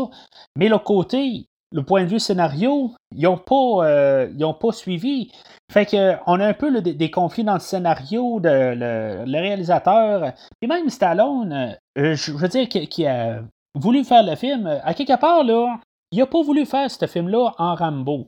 mais 0.56 0.70
le 0.70 0.78
côté, 0.78 1.48
le 1.74 1.84
point 1.84 2.04
de 2.06 2.08
vue 2.08 2.20
scénario, 2.20 2.94
ils 3.14 3.24
n'ont 3.24 3.38
pas, 3.38 3.86
euh, 3.86 4.54
pas 4.54 4.72
suivi. 4.72 5.32
Fait 5.70 5.86
que 5.86 6.16
on 6.26 6.40
a 6.40 6.48
un 6.48 6.54
peu 6.54 6.82
des, 6.82 7.12
conflits 7.12 7.44
dans 7.44 7.56
le 7.56 7.60
scénario 7.60 8.40
de 8.40 8.50
le, 8.50 9.38
réalisateur. 9.38 10.32
Et 10.62 10.68
même 10.68 10.90
Stallone, 10.90 11.78
je, 11.98 12.32
veux 12.32 12.48
dire, 12.48 12.70
qui, 12.70 13.06
a 13.06 13.42
voulu 13.76 14.06
faire 14.06 14.24
le 14.24 14.38
film, 14.38 14.80
à 14.82 14.94
quelque 14.94 15.20
part, 15.20 15.44
là, 15.44 15.78
il 16.14 16.20
n'a 16.20 16.26
pas 16.26 16.42
voulu 16.42 16.66
faire 16.66 16.90
ce 16.90 17.06
film-là 17.06 17.52
en 17.58 17.76
Rambo. 17.76 18.28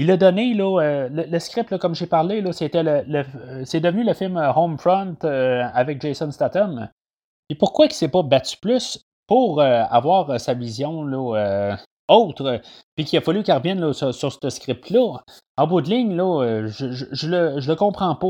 Il 0.00 0.10
a 0.10 0.16
donné 0.16 0.58
euh, 0.58 1.10
le, 1.10 1.38
script, 1.38 1.76
comme 1.76 1.94
j'ai 1.94 2.06
parlé, 2.06 2.42
c'était 2.52 2.82
le, 2.82 3.24
c'est 3.66 3.80
devenu 3.80 4.02
le 4.02 4.14
film 4.14 4.38
Homefront 4.38 5.14
avec 5.22 6.00
Jason 6.00 6.30
Statham. 6.30 6.88
Et 7.50 7.54
pourquoi 7.54 7.84
il 7.84 7.90
ne 7.90 7.94
s'est 7.94 8.08
pas 8.08 8.22
battu 8.22 8.56
plus 8.56 9.04
pour 9.26 9.60
avoir 9.60 10.40
sa 10.40 10.54
vision 10.54 11.04
autre, 12.08 12.62
puis 12.96 13.04
qu'il 13.04 13.18
a 13.18 13.22
fallu 13.22 13.42
qu'il 13.42 13.52
revienne 13.52 13.92
sur, 13.92 14.14
ce 14.14 14.50
script-là? 14.50 15.18
En 15.56 15.66
bout 15.66 15.82
de 15.82 15.90
ligne, 15.90 16.18
euh, 16.18 16.66
je, 16.68 17.26
le, 17.26 17.74
comprends 17.74 18.14
pas. 18.14 18.28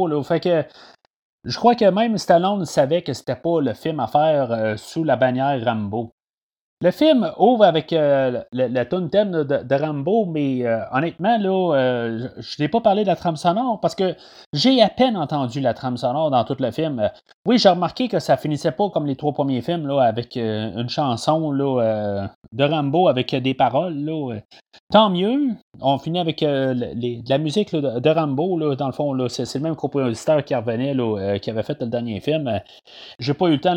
Je 1.44 1.56
crois 1.56 1.76
que 1.76 1.88
même 1.88 2.18
Stallone 2.18 2.64
savait 2.64 3.02
que 3.02 3.12
c'était 3.12 3.36
pas 3.36 3.60
le 3.60 3.72
film 3.72 4.00
à 4.00 4.08
faire 4.08 4.50
euh, 4.50 4.76
sous 4.76 5.04
la 5.04 5.14
bannière 5.14 5.64
Rambo. 5.64 6.12
Le 6.82 6.92
film 6.92 7.30
ouvre 7.36 7.64
avec 7.64 7.92
euh, 7.92 8.42
la 8.52 8.86
tune 8.86 9.10
thème 9.10 9.44
de, 9.44 9.74
Rambo, 9.74 10.24
mais 10.24 10.64
euh, 10.64 10.80
honnêtement, 10.92 11.36
là, 11.36 11.74
euh, 11.76 12.28
je 12.38 12.56
n'ai 12.58 12.68
pas 12.68 12.80
parlé 12.80 13.02
de 13.02 13.08
la 13.08 13.16
trame 13.16 13.36
sonore 13.36 13.80
parce 13.80 13.94
que 13.94 14.14
j'ai 14.54 14.80
à 14.80 14.88
peine 14.88 15.14
entendu 15.14 15.60
la 15.60 15.74
trame 15.74 15.98
sonore 15.98 16.30
dans 16.30 16.42
tout 16.44 16.56
le 16.58 16.70
film. 16.70 17.10
oui, 17.44 17.58
j'ai 17.58 17.68
remarqué 17.68 18.08
que 18.08 18.18
ça 18.18 18.38
finissait 18.38 18.72
pas 18.72 18.88
comme 18.88 19.04
les 19.04 19.16
trois 19.16 19.34
premiers 19.34 19.60
films, 19.60 19.86
là, 19.88 20.00
avec 20.00 20.36
une 20.36 20.88
chanson 20.88 21.52
là, 21.52 22.30
de 22.52 22.64
Rambo 22.64 23.08
avec 23.08 23.34
des 23.34 23.52
paroles. 23.52 24.02
Là. 24.02 24.36
Tant 24.90 25.10
mieux, 25.10 25.54
on 25.80 25.98
finit 25.98 26.18
avec 26.18 26.40
de 26.40 27.28
la 27.28 27.38
musique 27.38 27.72
de, 27.74 28.10
Rambo, 28.10 28.58
là, 28.58 28.74
dans 28.74 28.86
le 28.86 28.92
fond, 28.92 29.16
c'est, 29.28 29.54
le 29.54 29.60
même 29.60 29.76
compositeur 29.76 30.44
qui 30.44 30.54
revenait, 30.54 30.94
qui 31.40 31.50
avait 31.50 31.62
fait 31.62 31.80
le 31.80 31.86
dernier 31.86 32.20
film. 32.20 32.60
J'ai 33.18 33.34
pas 33.34 33.48
eu 33.48 33.52
le 33.52 33.60
temps 33.60 33.76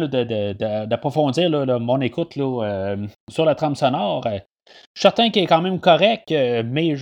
d'approfondir 0.88 1.50
mon 1.80 2.02
écoute 2.02 2.36
là, 2.36 2.64
euh, 2.64 3.08
sur 3.30 3.46
la 3.46 3.56
trame 3.56 3.76
sonore. 3.76 4.26
Euh, 4.26 4.39
je 4.96 5.02
suis 5.02 5.02
certain 5.02 5.30
qu'il 5.30 5.44
est 5.44 5.48
quand 5.48 5.62
même 5.62 5.80
correct, 5.80 6.32
euh, 6.32 6.64
mais 6.66 6.96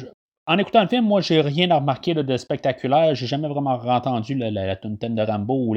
en 0.47 0.57
écoutant 0.57 0.81
le 0.81 0.87
film, 0.87 1.05
moi, 1.05 1.21
j'ai 1.21 1.39
rien 1.39 1.69
à 1.71 1.75
remarquer 1.75 2.13
de 2.13 2.37
spectaculaire. 2.37 3.15
J'ai 3.15 3.27
jamais 3.27 3.47
vraiment 3.47 3.79
entendu 3.85 4.35
la, 4.35 4.49
la, 4.51 4.75
thème 4.75 5.15
de 5.15 5.21
Rambo. 5.21 5.75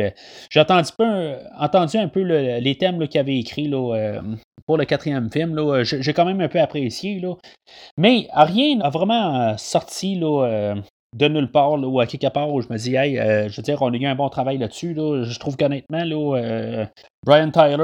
J'ai 0.50 0.60
entendu, 0.60 1.98
un 1.98 2.08
peu 2.08 2.22
les 2.22 2.76
thèmes 2.76 3.06
qu'il 3.06 3.20
avait 3.20 3.38
écrits 3.38 3.70
pour 4.66 4.76
le 4.76 4.84
quatrième 4.84 5.30
film. 5.30 5.82
J'ai 5.82 6.12
quand 6.12 6.24
même 6.24 6.40
un 6.40 6.48
peu 6.48 6.60
apprécié. 6.60 7.22
Mais 7.96 8.28
rien 8.32 8.76
n'a 8.76 8.90
vraiment 8.90 9.56
sorti 9.58 10.16
de 10.16 11.28
nulle 11.28 11.50
part 11.50 11.72
ou 11.72 12.00
à 12.00 12.06
quelque 12.06 12.28
part 12.32 12.50
où 12.50 12.60
je 12.60 12.68
me 12.68 12.76
dis, 12.76 12.94
hey, 12.96 13.16
je 13.16 13.56
veux 13.56 13.62
dire, 13.62 13.80
on 13.82 13.92
a 13.92 13.96
eu 13.96 14.06
un 14.06 14.14
bon 14.14 14.28
travail 14.28 14.58
là-dessus. 14.58 14.94
Je 14.94 15.38
trouve 15.38 15.56
qu'honnêtement, 15.56 16.04
là, 16.04 16.86
Brian 17.24 17.50
Tyler, 17.50 17.76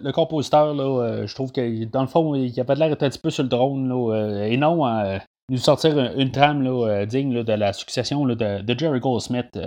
le, 0.00 0.12
compositeur, 0.12 0.78
euh, 0.78 1.26
je 1.26 1.34
trouve 1.34 1.52
que 1.52 1.84
dans 1.86 2.02
le 2.02 2.06
fond, 2.06 2.34
il 2.34 2.58
avait 2.60 2.74
l'air 2.74 2.92
un 2.92 2.96
petit 2.96 3.18
peu 3.18 3.30
sur 3.30 3.42
le 3.42 3.48
drone. 3.48 3.90
Euh, 3.90 4.44
et 4.44 4.58
non, 4.58 4.86
euh, 4.86 5.18
nous 5.48 5.56
sortir 5.56 5.98
une, 6.16 6.30
trame 6.30 7.06
digne 7.06 7.42
de 7.42 7.52
la 7.52 7.72
succession 7.72 8.26
de, 8.26 8.74
Jerry 8.76 9.00
Goldsmith. 9.00 9.58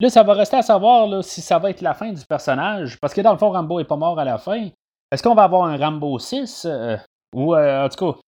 Là, 0.00 0.08
ça 0.08 0.22
va 0.22 0.34
rester 0.34 0.56
à 0.56 0.62
savoir 0.62 1.22
si 1.24 1.40
ça 1.40 1.58
va 1.58 1.70
être 1.70 1.82
la 1.82 1.94
fin 1.94 2.12
du 2.12 2.24
personnage. 2.24 2.98
Parce 3.00 3.12
que 3.12 3.20
dans 3.20 3.32
le 3.32 3.38
fond, 3.38 3.50
Rambo 3.50 3.80
est 3.80 3.84
pas 3.84 3.96
mort 3.96 4.18
à 4.18 4.24
la 4.24 4.38
fin. 4.38 4.68
Est-ce 5.10 5.22
qu'on 5.22 5.34
va 5.34 5.44
avoir 5.44 5.64
un 5.64 5.76
Rambo 5.76 6.18
6 6.18 6.66
Ou 7.34 7.56
en 7.56 7.88
tout 7.88 8.12
cas, 8.12 8.18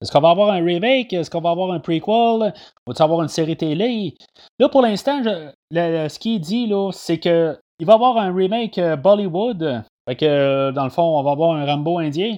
est-ce 0.00 0.12
qu'on 0.12 0.20
va 0.20 0.30
avoir 0.30 0.50
un 0.50 0.64
remake? 0.64 1.12
Est-ce 1.12 1.30
qu'on 1.30 1.40
va 1.40 1.50
avoir 1.50 1.72
un 1.72 1.80
prequel? 1.80 2.52
Va-t-il 2.86 3.02
avoir 3.02 3.22
une 3.22 3.28
série 3.28 3.56
télé? 3.56 4.14
Là, 4.58 4.68
pour 4.68 4.82
l'instant, 4.82 5.22
ce 5.24 6.18
qu'il 6.18 6.40
dit, 6.40 6.66
là, 6.66 6.90
c'est 6.92 7.18
que 7.18 7.58
il 7.80 7.86
va 7.86 7.94
avoir 7.94 8.16
un 8.16 8.34
remake 8.34 8.80
Bollywood. 9.02 9.84
Fait 10.08 10.16
que, 10.16 10.70
dans 10.70 10.84
le 10.84 10.90
fond, 10.90 11.18
on 11.18 11.22
va 11.22 11.32
avoir 11.32 11.56
un 11.56 11.64
Rambo 11.64 11.98
indien. 11.98 12.36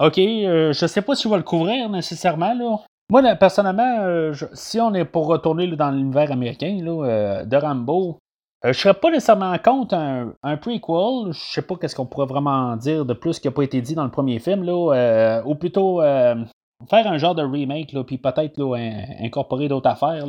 OK, 0.00 0.16
je 0.16 0.86
sais 0.86 1.02
pas 1.02 1.14
si 1.14 1.24
je 1.24 1.28
vais 1.28 1.36
le 1.36 1.42
couvrir 1.42 1.88
nécessairement, 1.88 2.54
là. 2.54 2.78
Moi, 3.10 3.34
personnellement, 3.34 4.02
euh, 4.02 4.32
si 4.52 4.80
on 4.80 4.94
est 4.94 5.04
pour 5.04 5.26
retourner 5.26 5.66
dans 5.66 5.90
l'univers 5.90 6.30
américain 6.30 6.78
euh, 6.86 7.44
de 7.44 7.56
Rambo, 7.56 8.18
euh, 8.64 8.72
je 8.72 8.78
serais 8.78 8.94
pas 8.94 9.10
nécessairement 9.10 9.56
contre 9.58 9.94
un, 9.94 10.56
prequel. 10.56 11.32
Je 11.32 11.52
sais 11.52 11.62
pas 11.62 11.76
qu'est-ce 11.76 11.94
qu'on 11.94 12.06
pourrait 12.06 12.26
vraiment 12.26 12.76
dire 12.76 13.04
de 13.04 13.14
plus 13.14 13.38
qui 13.38 13.48
n'a 13.48 13.52
pas 13.52 13.62
été 13.62 13.80
dit 13.80 13.94
dans 13.94 14.04
le 14.04 14.10
premier 14.10 14.38
film, 14.38 14.64
là, 14.64 15.42
ou 15.44 15.54
plutôt 15.54 16.00
faire 16.00 17.06
un 17.06 17.18
genre 17.18 17.34
de 17.34 17.42
remake, 17.42 17.94
puis 18.06 18.18
peut-être 18.18 18.60
incorporer 19.20 19.68
d'autres 19.68 19.90
affaires 19.90 20.24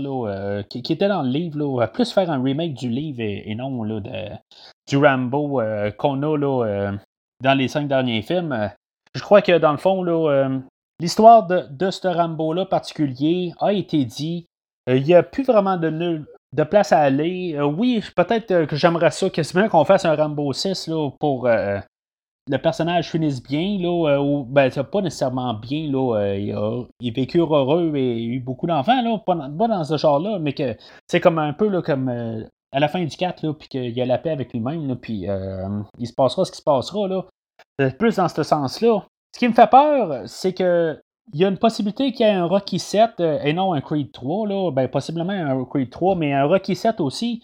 qui, 0.70 0.80
étaient 0.80 1.08
dans 1.08 1.22
le 1.24 1.30
livre, 1.30 1.86
plus 1.88 2.12
faire 2.12 2.30
un 2.30 2.42
remake 2.42 2.74
du 2.74 2.90
livre 2.90 3.22
et, 3.22 3.56
non 3.56 3.84
de, 3.86 4.30
du 4.88 4.98
Rambo 4.98 5.62
qu'on 5.98 6.24
a 6.24 6.38
dans 7.42 7.54
les 7.58 7.68
cinq 7.68 7.88
derniers 7.88 8.22
films. 8.22 8.70
Je 9.14 9.22
crois 9.22 9.42
que 9.42 9.58
dans 9.58 9.72
le 9.72 9.78
fond, 9.78 10.04
L'histoire 11.02 11.48
de, 11.48 11.90
ce 11.90 12.08
Rambo-là 12.08 12.68
particulier 12.68 13.54
a 13.60 13.74
été 13.74 14.06
dit. 14.06 14.46
Euh, 14.88 14.98
il 14.98 15.04
n'y 15.04 15.16
a 15.16 15.24
plus 15.24 15.44
vraiment 15.44 15.76
de, 15.76 16.22
de 16.54 16.64
place 16.64 16.92
à 16.92 17.00
aller. 17.00 17.56
Euh, 17.56 17.66
oui, 17.66 18.04
peut-être 18.16 18.52
euh, 18.52 18.66
que 18.66 18.76
j'aimerais 18.76 19.12
ça 19.12 19.30
quasiment 19.30 19.70
qu'on 19.70 19.86
fasse 19.86 20.06
un 20.06 20.16
Rambo 20.16 20.52
6 20.54 20.88
là, 20.88 21.10
pour 21.20 21.48
le 21.48 22.58
personnage 22.58 23.12
finisse 23.12 23.42
bien, 23.42 23.78
là, 23.80 24.20
ou 24.20 24.44
ben, 24.44 24.70
pas 24.70 25.02
nécessairement 25.02 25.54
bien, 25.54 25.90
là, 25.92 26.36
il, 26.36 26.52
a, 26.54 26.84
il 27.00 27.14
vécu 27.14 27.38
heureux 27.40 27.96
et 27.96 28.24
eu 28.24 28.40
beaucoup 28.40 28.66
d'enfants, 28.66 29.02
là, 29.02 29.18
pas, 29.20 29.36
dans 29.36 29.84
ce 29.84 29.96
genre-là, 29.96 30.40
mais 30.40 30.54
que 30.54 30.76
c'est 31.08 31.20
comme 31.20 31.38
un 31.38 31.54
peu 31.54 31.68
là, 31.68 31.82
comme 31.82 32.10
à 32.10 32.80
la 32.80 32.88
fin 32.88 33.04
du 33.04 33.16
4, 33.16 33.44
là, 33.44 33.54
puis 33.54 33.70
qu'il 33.70 34.02
a 34.02 34.06
la 34.06 34.18
paix 34.18 34.32
avec 34.32 34.52
lui-même, 34.54 34.96
puis 34.98 35.28
il 36.00 36.08
se 36.08 36.14
passera 36.14 36.44
ce 36.44 36.52
qui 36.52 36.58
se 36.58 36.64
passera, 36.64 37.08
là. 37.08 37.26
Plus 38.00 38.16
dans 38.16 38.28
ce 38.28 38.44
sens-là. 38.44 39.06
Ce 39.34 39.40
qui 39.40 39.48
me 39.48 39.54
fait 39.54 39.70
peur, 39.70 40.24
c'est 40.26 40.54
que 40.54 41.00
il 41.34 41.40
y 41.40 41.46
a 41.46 41.48
une 41.48 41.58
possibilité 41.58 42.12
qu'il 42.12 42.26
y 42.26 42.30
ait 42.30 42.34
un 42.34 42.46
Rocky 42.46 42.80
7 42.80 43.20
euh, 43.20 43.40
et 43.44 43.54
non 43.54 43.74
un 43.74 43.82
Creed 43.82 44.12
3, 44.12 44.48
là. 44.48 44.72
Ben, 44.72 44.88
possiblement 44.88 45.34
un 45.34 45.64
Creed 45.66 45.90
3, 45.90 46.16
mais 46.16 46.34
un 46.34 46.46
Rocky 46.46 46.76
7 46.76 47.00
aussi. 47.00 47.44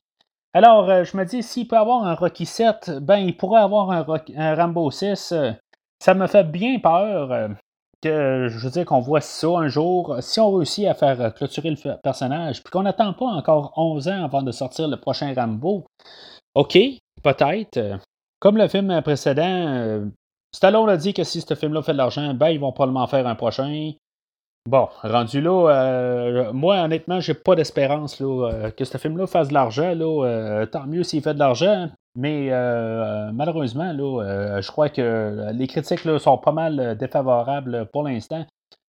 Alors, 0.54 0.90
euh, 0.90 1.04
je 1.04 1.16
me 1.16 1.24
dis, 1.24 1.44
s'il 1.44 1.68
peut 1.68 1.78
avoir 1.78 2.06
un 2.06 2.16
Rocky 2.16 2.46
7, 2.46 3.00
ben, 3.02 3.18
il 3.18 3.38
pourrait 3.38 3.62
avoir 3.62 3.92
un, 3.92 4.56
Rambo 4.56 4.92
6. 4.92 5.34
ça 6.00 6.14
me 6.14 6.28
fait 6.28 6.44
bien 6.44 6.80
peur 6.80 7.32
euh, 7.32 7.48
que, 8.02 8.48
je 8.50 8.58
veux 8.60 8.72
dire, 8.72 8.86
qu'on 8.86 9.00
voit 9.00 9.22
ça 9.22 9.48
un 9.48 9.68
jour. 9.68 10.18
Si 10.20 10.40
on 10.40 10.52
réussit 10.52 10.88
à 10.88 10.94
faire 10.94 11.34
clôturer 11.34 11.70
le 11.70 12.02
personnage, 12.02 12.64
puis 12.64 12.72
qu'on 12.72 12.84
n'attend 12.84 13.14
pas 13.14 13.26
encore 13.26 13.74
11 13.78 14.08
ans 14.10 14.24
avant 14.24 14.42
de 14.42 14.52
sortir 14.52 14.88
le 14.88 14.98
prochain 14.98 15.34
Rambo, 15.34 15.86
OK, 16.56 16.78
peut-être. 17.24 18.00
Comme 18.40 18.58
le 18.58 18.68
film 18.68 19.02
précédent, 19.02 20.10
Stallone 20.58 20.90
a 20.90 20.98
dit 20.98 21.14
que 21.14 21.24
si 21.24 21.42
ce 21.42 21.54
film-là 21.54 21.84
fait 21.84 21.92
de 21.92 21.98
l'argent, 21.98 22.34
ben 22.34 22.50
ils 22.50 22.60
vont 22.60 22.72
probablement 22.72 23.06
faire 23.06 23.28
un 23.28 23.36
prochain. 23.36 23.92
Bon, 24.68 24.90
rendu 25.04 25.40
là, 25.40 25.70
euh, 25.70 26.52
moi 26.52 26.78
honnêtement, 26.82 27.20
j'ai 27.20 27.36
pas 27.36 27.54
d'espérance 27.54 28.20
euh, 28.24 28.72
que 28.72 28.84
ce 28.84 28.98
film-là 28.98 29.28
fasse 29.28 29.50
de 29.50 29.54
l'argent. 29.54 29.94
Euh, 29.96 30.66
tant 30.66 30.88
mieux 30.88 31.04
s'il 31.04 31.22
fait 31.22 31.36
de 31.36 31.40
l'argent. 31.40 31.92
Mais 32.16 32.50
malheureusement, 33.34 33.94
là, 33.94 34.60
je 34.60 34.72
crois 34.72 34.90
que 34.90 35.52
les 35.54 35.68
critiques 35.68 36.06
là, 36.06 36.18
sont 36.18 36.40
pas 36.40 36.52
mal 36.52 36.98
défavorables 36.98 37.86
pour 37.94 38.02
l'instant. 38.02 38.44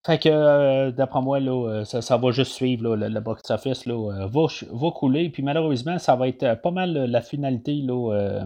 Fait 0.05 0.19
que 0.19 0.91
d'après 0.91 1.23
moi, 1.23 1.41
là, 1.41 1.83
ça, 1.87 2.17
va 2.19 2.31
juste 2.31 2.53
suivre 2.53 2.95
le, 2.95 3.21
box-office 3.21 3.89
va, 3.89 4.29
va, 4.29 4.91
couler. 4.91 5.31
Puis 5.31 5.43
malheureusement, 5.43 5.99
ça 5.99 6.15
va 6.15 6.29
être 6.29 6.61
pas 6.61 6.71
mal 6.71 6.93
la 6.93 7.23
finalité 7.23 7.73
là, 7.77 8.45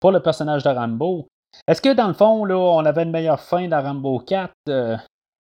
pour 0.00 0.10
le 0.10 0.18
personnage 0.18 0.64
de 0.64 0.70
Rambo. 0.70 1.28
Est-ce 1.66 1.82
que 1.82 1.92
dans 1.92 2.08
le 2.08 2.14
fond, 2.14 2.44
là, 2.44 2.56
on 2.56 2.84
avait 2.84 3.02
une 3.02 3.10
meilleure 3.10 3.40
fin 3.40 3.68
dans 3.68 3.82
Rambo 3.82 4.18
4 4.20 4.52
euh, 4.68 4.96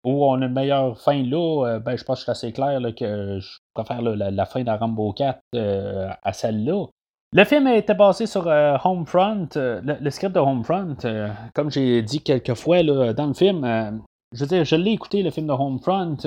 ou 0.04 0.26
on 0.26 0.42
a 0.42 0.46
une 0.46 0.54
meilleure 0.54 0.98
fin 1.00 1.22
là? 1.24 1.66
Euh, 1.68 1.80
ben, 1.80 1.98
je 1.98 2.04
pense 2.04 2.20
que 2.20 2.26
c'est 2.26 2.32
assez 2.32 2.54
clair 2.54 2.80
que 2.98 3.40
je 3.40 3.58
préfère 3.74 4.02
la, 4.02 4.46
fin 4.46 4.64
de 4.64 4.72
Rambo 4.72 5.14
4 5.14 5.40
euh, 5.56 6.10
à 6.22 6.34
celle-là. 6.34 6.86
Le 7.36 7.44
film 7.46 7.68
été 7.68 7.96
basé 7.96 8.28
sur 8.28 8.46
Homefront, 8.46 9.50
le, 9.56 10.10
script 10.12 10.36
de 10.36 10.40
Homefront. 10.40 10.96
comme 11.56 11.72
j'ai 11.72 12.04
dit 12.04 12.22
quelques 12.22 12.54
fois 12.54 12.84
dans 12.84 13.26
le 13.26 13.34
film, 13.34 14.02
je 14.34 14.40
veux 14.40 14.48
dire, 14.48 14.64
je 14.64 14.76
l'ai 14.76 14.92
écouté, 14.92 15.24
le 15.24 15.32
film 15.32 15.48
de 15.48 15.54
Homefront. 15.54 16.18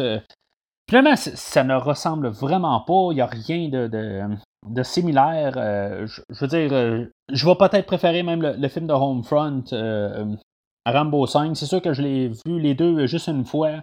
Finalement, 0.90 1.14
ça 1.16 1.62
ne 1.62 1.76
ressemble 1.76 2.28
vraiment 2.28 2.80
pas. 2.80 3.08
Il 3.12 3.16
n'y 3.16 3.20
a 3.20 3.26
rien 3.26 3.68
de, 3.68 3.86
de 3.86 4.36
similaire. 4.82 5.54
Euh, 5.56 6.06
je, 6.06 6.22
veux 6.40 6.48
dire, 6.48 6.72
euh, 6.72 7.04
je 7.32 7.46
vais 7.46 7.54
peut-être 7.54 7.86
préférer 7.86 8.22
même 8.22 8.42
le, 8.42 8.68
film 8.68 8.86
de 8.86 8.92
Homefront 8.92 9.64
euh, 9.72 10.36
à 10.84 10.92
Rambo 10.92 11.26
5. 11.26 11.56
C'est 11.56 11.66
sûr 11.66 11.82
que 11.82 11.92
je 11.92 12.02
l'ai 12.02 12.28
vu 12.28 12.60
les 12.60 12.74
deux 12.74 13.06
juste 13.06 13.28
une 13.28 13.44
fois. 13.44 13.82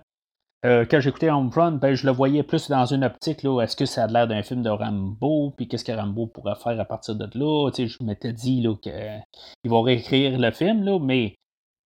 quand 0.64 1.00
j'écoutais 1.00 1.30
Homefront, 1.30 1.74
ben, 1.74 1.94
je 1.94 2.06
le 2.06 2.12
voyais 2.12 2.44
plus 2.44 2.70
dans 2.70 2.86
une 2.86 3.04
optique. 3.04 3.44
Là, 3.44 3.62
est-ce 3.62 3.76
que 3.76 3.86
ça 3.86 4.06
a 4.06 4.08
l'air 4.08 4.28
d'un 4.28 4.44
film 4.44 4.62
de 4.62 4.70
Rambo? 4.70 5.54
Puis 5.58 5.68
qu'est-ce 5.68 5.86
que 5.86 5.92
Rambo 5.92 6.28
pourrait 6.28 6.56
faire 6.56 6.80
à 6.80 6.86
partir 6.86 7.16
de 7.16 7.28
là? 7.38 7.70
je 7.76 8.04
m'étais 8.04 8.34
dit 8.34 8.62
là, 8.62 8.76
qu'ils 8.76 9.72
vont 9.72 9.82
réécrire 9.82 10.40
le 10.40 10.52
film, 10.52 10.84
là, 10.84 11.00
mais 11.00 11.36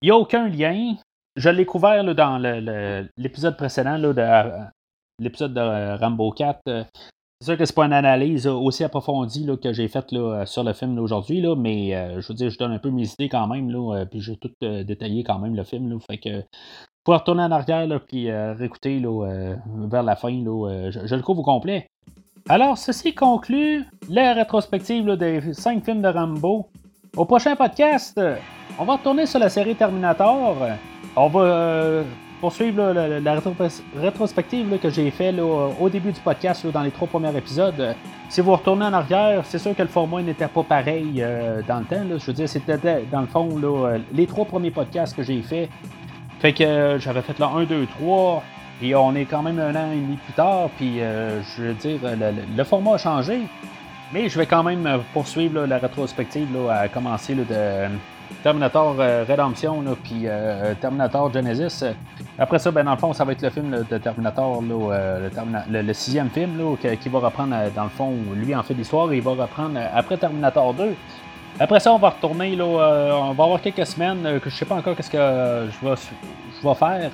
il 0.02 0.06
n'y 0.06 0.10
a 0.10 0.16
aucun 0.16 0.48
lien. 0.48 0.94
Je 1.36 1.50
l'ai 1.50 1.66
couvert 1.66 2.04
dans 2.14 2.38
l'épisode 3.16 3.56
précédent 3.56 3.98
de 3.98 4.14
l'épisode 5.20 5.54
de 5.54 5.98
Rambo 5.98 6.30
4. 6.32 6.60
C'est 7.40 7.52
sûr 7.52 7.56
que 7.56 7.64
c'est 7.66 7.74
pas 7.74 7.86
une 7.86 7.92
analyse 7.92 8.48
aussi 8.48 8.82
approfondie 8.82 9.48
que 9.62 9.72
j'ai 9.72 9.86
faite 9.86 10.12
sur 10.44 10.64
le 10.64 10.72
film 10.72 10.98
aujourd'hui, 10.98 11.40
mais 11.56 11.94
euh, 11.94 12.20
je 12.20 12.26
veux 12.26 12.34
dire, 12.34 12.50
je 12.50 12.58
donne 12.58 12.72
un 12.72 12.80
peu 12.80 12.90
mes 12.90 13.08
idées 13.08 13.28
quand 13.28 13.46
même, 13.46 13.70
là, 13.70 13.98
euh, 13.98 14.04
puis 14.06 14.20
j'ai 14.20 14.36
tout 14.36 14.50
euh, 14.64 14.82
détaillé 14.82 15.22
quand 15.22 15.38
même 15.38 15.54
le 15.54 15.62
film. 15.62 15.88
Là, 15.88 15.98
fait 16.10 16.18
que 16.18 16.42
pour 17.04 17.14
retourner 17.14 17.44
en 17.44 17.52
arrière 17.52 17.86
là, 17.86 18.00
puis 18.00 18.28
réécouter 18.32 19.00
vers 19.00 20.02
la 20.02 20.16
fin, 20.16 20.30
je, 20.30 21.14
le 21.14 21.22
couvre 21.22 21.40
au 21.40 21.44
complet. 21.44 21.86
Alors, 22.48 22.76
ceci 22.76 23.14
conclut 23.14 23.84
la 24.10 24.34
rétrospective 24.34 25.08
des 25.12 25.54
cinq 25.54 25.84
films 25.84 26.02
de 26.02 26.08
Rambo. 26.08 26.66
Au 27.16 27.24
prochain 27.24 27.54
podcast, 27.54 28.20
on 28.80 28.84
va 28.84 28.96
retourner 28.96 29.26
sur 29.26 29.38
la 29.38 29.48
série 29.48 29.76
Terminator. 29.76 30.56
On 31.16 31.28
va 31.28 32.02
poursuivre 32.40 32.92
la, 32.92 33.40
rétrospective 33.96 34.78
que 34.78 34.90
j'ai 34.90 35.10
fait 35.10 35.34
au 35.40 35.88
début 35.88 36.12
du 36.12 36.20
podcast 36.20 36.66
dans 36.66 36.82
les 36.82 36.90
trois 36.90 37.08
premiers 37.08 37.36
épisodes. 37.36 37.94
Si 38.28 38.42
vous 38.42 38.52
retournez 38.52 38.84
en 38.84 38.92
arrière, 38.92 39.42
c'est 39.46 39.58
sûr 39.58 39.74
que 39.74 39.80
le 39.80 39.88
format 39.88 40.20
n'était 40.20 40.48
pas 40.48 40.62
pareil 40.62 41.14
euh, 41.18 41.62
dans 41.66 41.78
le 41.78 41.84
temps. 41.86 42.18
Je 42.18 42.26
veux 42.26 42.34
dire, 42.34 42.48
c'était 42.48 42.76
dans 43.10 43.22
le 43.22 43.26
fond 43.26 43.48
euh, 43.62 43.98
les 44.12 44.26
trois 44.26 44.44
premiers 44.44 44.70
podcasts 44.70 45.16
que 45.16 45.22
j'ai 45.22 45.40
fait. 45.40 45.70
Fait 46.38 46.52
que 46.52 46.62
euh, 46.62 46.98
j'avais 46.98 47.22
fait 47.22 47.38
le 47.38 47.44
1, 47.46 47.64
2, 47.64 47.86
3. 47.86 48.42
Et 48.82 48.94
on 48.94 49.14
est 49.14 49.24
quand 49.24 49.42
même 49.42 49.58
un 49.58 49.74
an 49.74 49.90
et 49.92 49.96
demi 49.96 50.16
plus 50.16 50.34
tard. 50.34 50.68
Puis 50.76 50.98
je 50.98 51.62
veux 51.62 51.74
dire, 51.74 51.98
le, 52.56 52.64
format 52.64 52.94
a 52.94 52.98
changé. 52.98 53.40
Mais 54.12 54.28
je 54.28 54.38
vais 54.38 54.46
quand 54.46 54.62
même 54.62 54.86
poursuivre 55.12 55.66
la 55.66 55.78
rétrospective 55.78 56.48
à 56.70 56.86
commencer 56.88 57.34
de 57.34 57.44
Terminator 58.42 58.96
euh, 58.98 59.24
Redemption, 59.28 59.84
puis 60.02 60.22
euh, 60.24 60.74
Terminator 60.80 61.32
Genesis. 61.32 61.84
Après 62.38 62.58
ça, 62.58 62.70
ben, 62.70 62.84
dans 62.84 62.92
le 62.92 62.98
fond, 62.98 63.12
ça 63.12 63.24
va 63.24 63.32
être 63.32 63.42
le 63.42 63.50
film 63.50 63.84
de 63.90 63.98
Terminator, 63.98 64.62
euh, 64.70 65.28
le, 65.68 65.92
sixième 65.92 66.30
film 66.30 66.76
qui, 66.80 67.08
va 67.08 67.18
reprendre, 67.18 67.56
dans 67.74 67.84
le 67.84 67.90
fond, 67.90 68.14
lui 68.34 68.54
en 68.54 68.62
fait 68.62 68.74
l'histoire, 68.74 69.12
il 69.12 69.22
va 69.22 69.32
reprendre 69.32 69.78
après 69.94 70.16
Terminator 70.16 70.74
2. 70.74 70.94
Après 71.60 71.80
ça, 71.80 71.92
on 71.92 71.98
va 71.98 72.10
retourner, 72.10 72.54
là, 72.54 72.64
on 72.64 73.32
va 73.32 73.44
avoir 73.44 73.60
quelques 73.60 73.86
semaines 73.86 74.38
que 74.40 74.48
je 74.48 74.54
sais 74.54 74.64
pas 74.64 74.76
encore 74.76 74.94
qu'est-ce 74.94 75.10
que 75.10 75.18
je 75.18 75.88
vais, 75.88 75.94
je 76.62 76.68
vais 76.68 76.74
faire. 76.74 77.10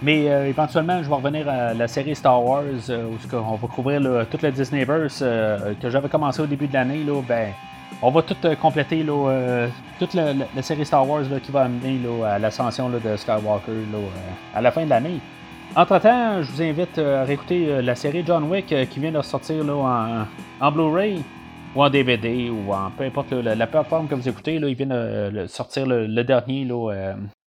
Mais 0.00 0.24
éventuellement, 0.48 1.02
je 1.02 1.08
vais 1.08 1.14
revenir 1.14 1.46
à 1.48 1.74
la 1.74 1.86
série 1.86 2.16
Star 2.16 2.42
Wars, 2.42 2.62
où 2.88 3.36
on 3.36 3.54
va 3.56 3.68
couvrir 3.68 4.00
toute 4.30 4.40
la 4.40 4.50
Disneyverse 4.50 5.18
que 5.20 5.90
j'avais 5.90 6.08
commencé 6.08 6.40
au 6.40 6.46
début 6.46 6.66
de 6.66 6.72
l'année. 6.72 7.04
Ben, 7.28 7.52
on 8.02 8.10
va 8.10 8.22
tout 8.22 8.36
euh, 8.44 8.56
compléter 8.56 9.04
euh, 9.08 9.68
toute 9.98 10.14
la, 10.14 10.34
série 10.62 10.84
Star 10.84 11.08
Wars 11.08 11.22
qui 11.42 11.52
va 11.52 11.62
amener 11.62 12.00
à 12.26 12.38
l'ascension 12.38 12.90
de 12.90 13.16
Skywalker 13.16 13.70
euh, 13.70 14.08
à 14.54 14.60
la 14.60 14.70
fin 14.72 14.84
de 14.84 14.90
l'année. 14.90 15.20
Entre-temps, 15.74 16.42
je 16.42 16.50
vous 16.50 16.62
invite 16.62 16.98
à 16.98 17.24
réécouter 17.24 17.80
la 17.80 17.94
série 17.94 18.22
John 18.26 18.44
Wick 18.50 18.74
qui 18.90 19.00
vient 19.00 19.12
de 19.12 19.22
sortir 19.22 19.64
en, 20.60 20.70
Blu-ray 20.70 21.22
ou 21.74 21.82
en 21.82 21.88
DVD 21.88 22.50
ou 22.50 22.74
en 22.74 22.90
peu 22.90 23.04
importe 23.04 23.32
la, 23.32 23.66
plateforme 23.66 24.06
que 24.06 24.14
vous 24.14 24.28
écoutez. 24.28 24.56
il 24.56 24.74
vient 24.74 24.86
de 24.86 25.46
sortir 25.46 25.86
le, 25.86 26.24
dernier 26.24 26.68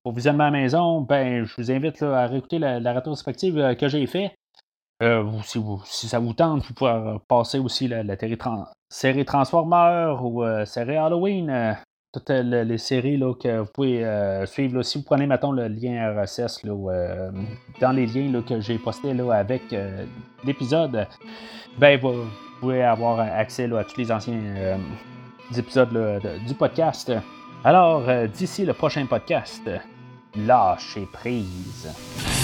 pour 0.03 0.15
visionnement 0.15 0.45
à 0.45 0.51
la 0.51 0.59
maison. 0.59 1.03
Ben, 1.03 1.45
je 1.45 1.55
vous 1.59 1.71
invite 1.71 2.03
à 2.03 2.27
réécouter 2.27 2.59
la, 2.59 2.93
rétrospective 2.95 3.77
que 3.79 3.89
j'ai 3.89 4.01
fait. 5.01 5.22
si, 5.86 6.09
ça 6.09 6.18
vous 6.18 6.32
tente, 6.32 6.64
vous 6.66 6.74
pouvez 6.74 7.16
passer 7.28 7.59
aussi 7.59 7.88
la, 7.88 8.05
série 8.88 9.24
Transformers 9.24 10.24
ou 10.24 10.45
série 10.64 10.97
Halloween 10.97 11.76
toutes 12.12 12.30
les 12.30 12.78
séries 12.78 13.16
là, 13.16 13.34
que 13.34 13.59
vous 13.59 13.70
pouvez 13.74 14.47
suivre. 14.47 14.82
Si 14.82 14.99
vous 14.99 15.05
prenez, 15.05 15.26
maintenant 15.26 15.51
le 15.51 15.66
lien 15.66 16.14
RSS 16.14 16.62
là, 16.62 17.30
dans 17.80 17.90
les 17.90 18.07
liens 18.07 18.40
que 18.42 18.61
j'ai 18.61 18.78
postés 18.78 19.11
avec 19.32 19.62
l'épisode, 20.45 21.09
ben, 21.76 21.99
vous 21.99 22.24
pouvez 22.61 22.84
avoir 22.84 23.18
accès 23.18 23.64
à 23.72 23.82
tous 23.82 23.97
les 23.99 24.12
anciens 24.12 24.78
épisodes 25.57 26.22
du 26.47 26.55
podcast. 26.55 27.12
Alors, 27.64 28.05
d'ici 28.28 28.64
le 28.64 28.74
prochain 28.74 29.07
podcast, 29.07 29.68
lâchez 30.36 31.09
prise. 31.12 32.43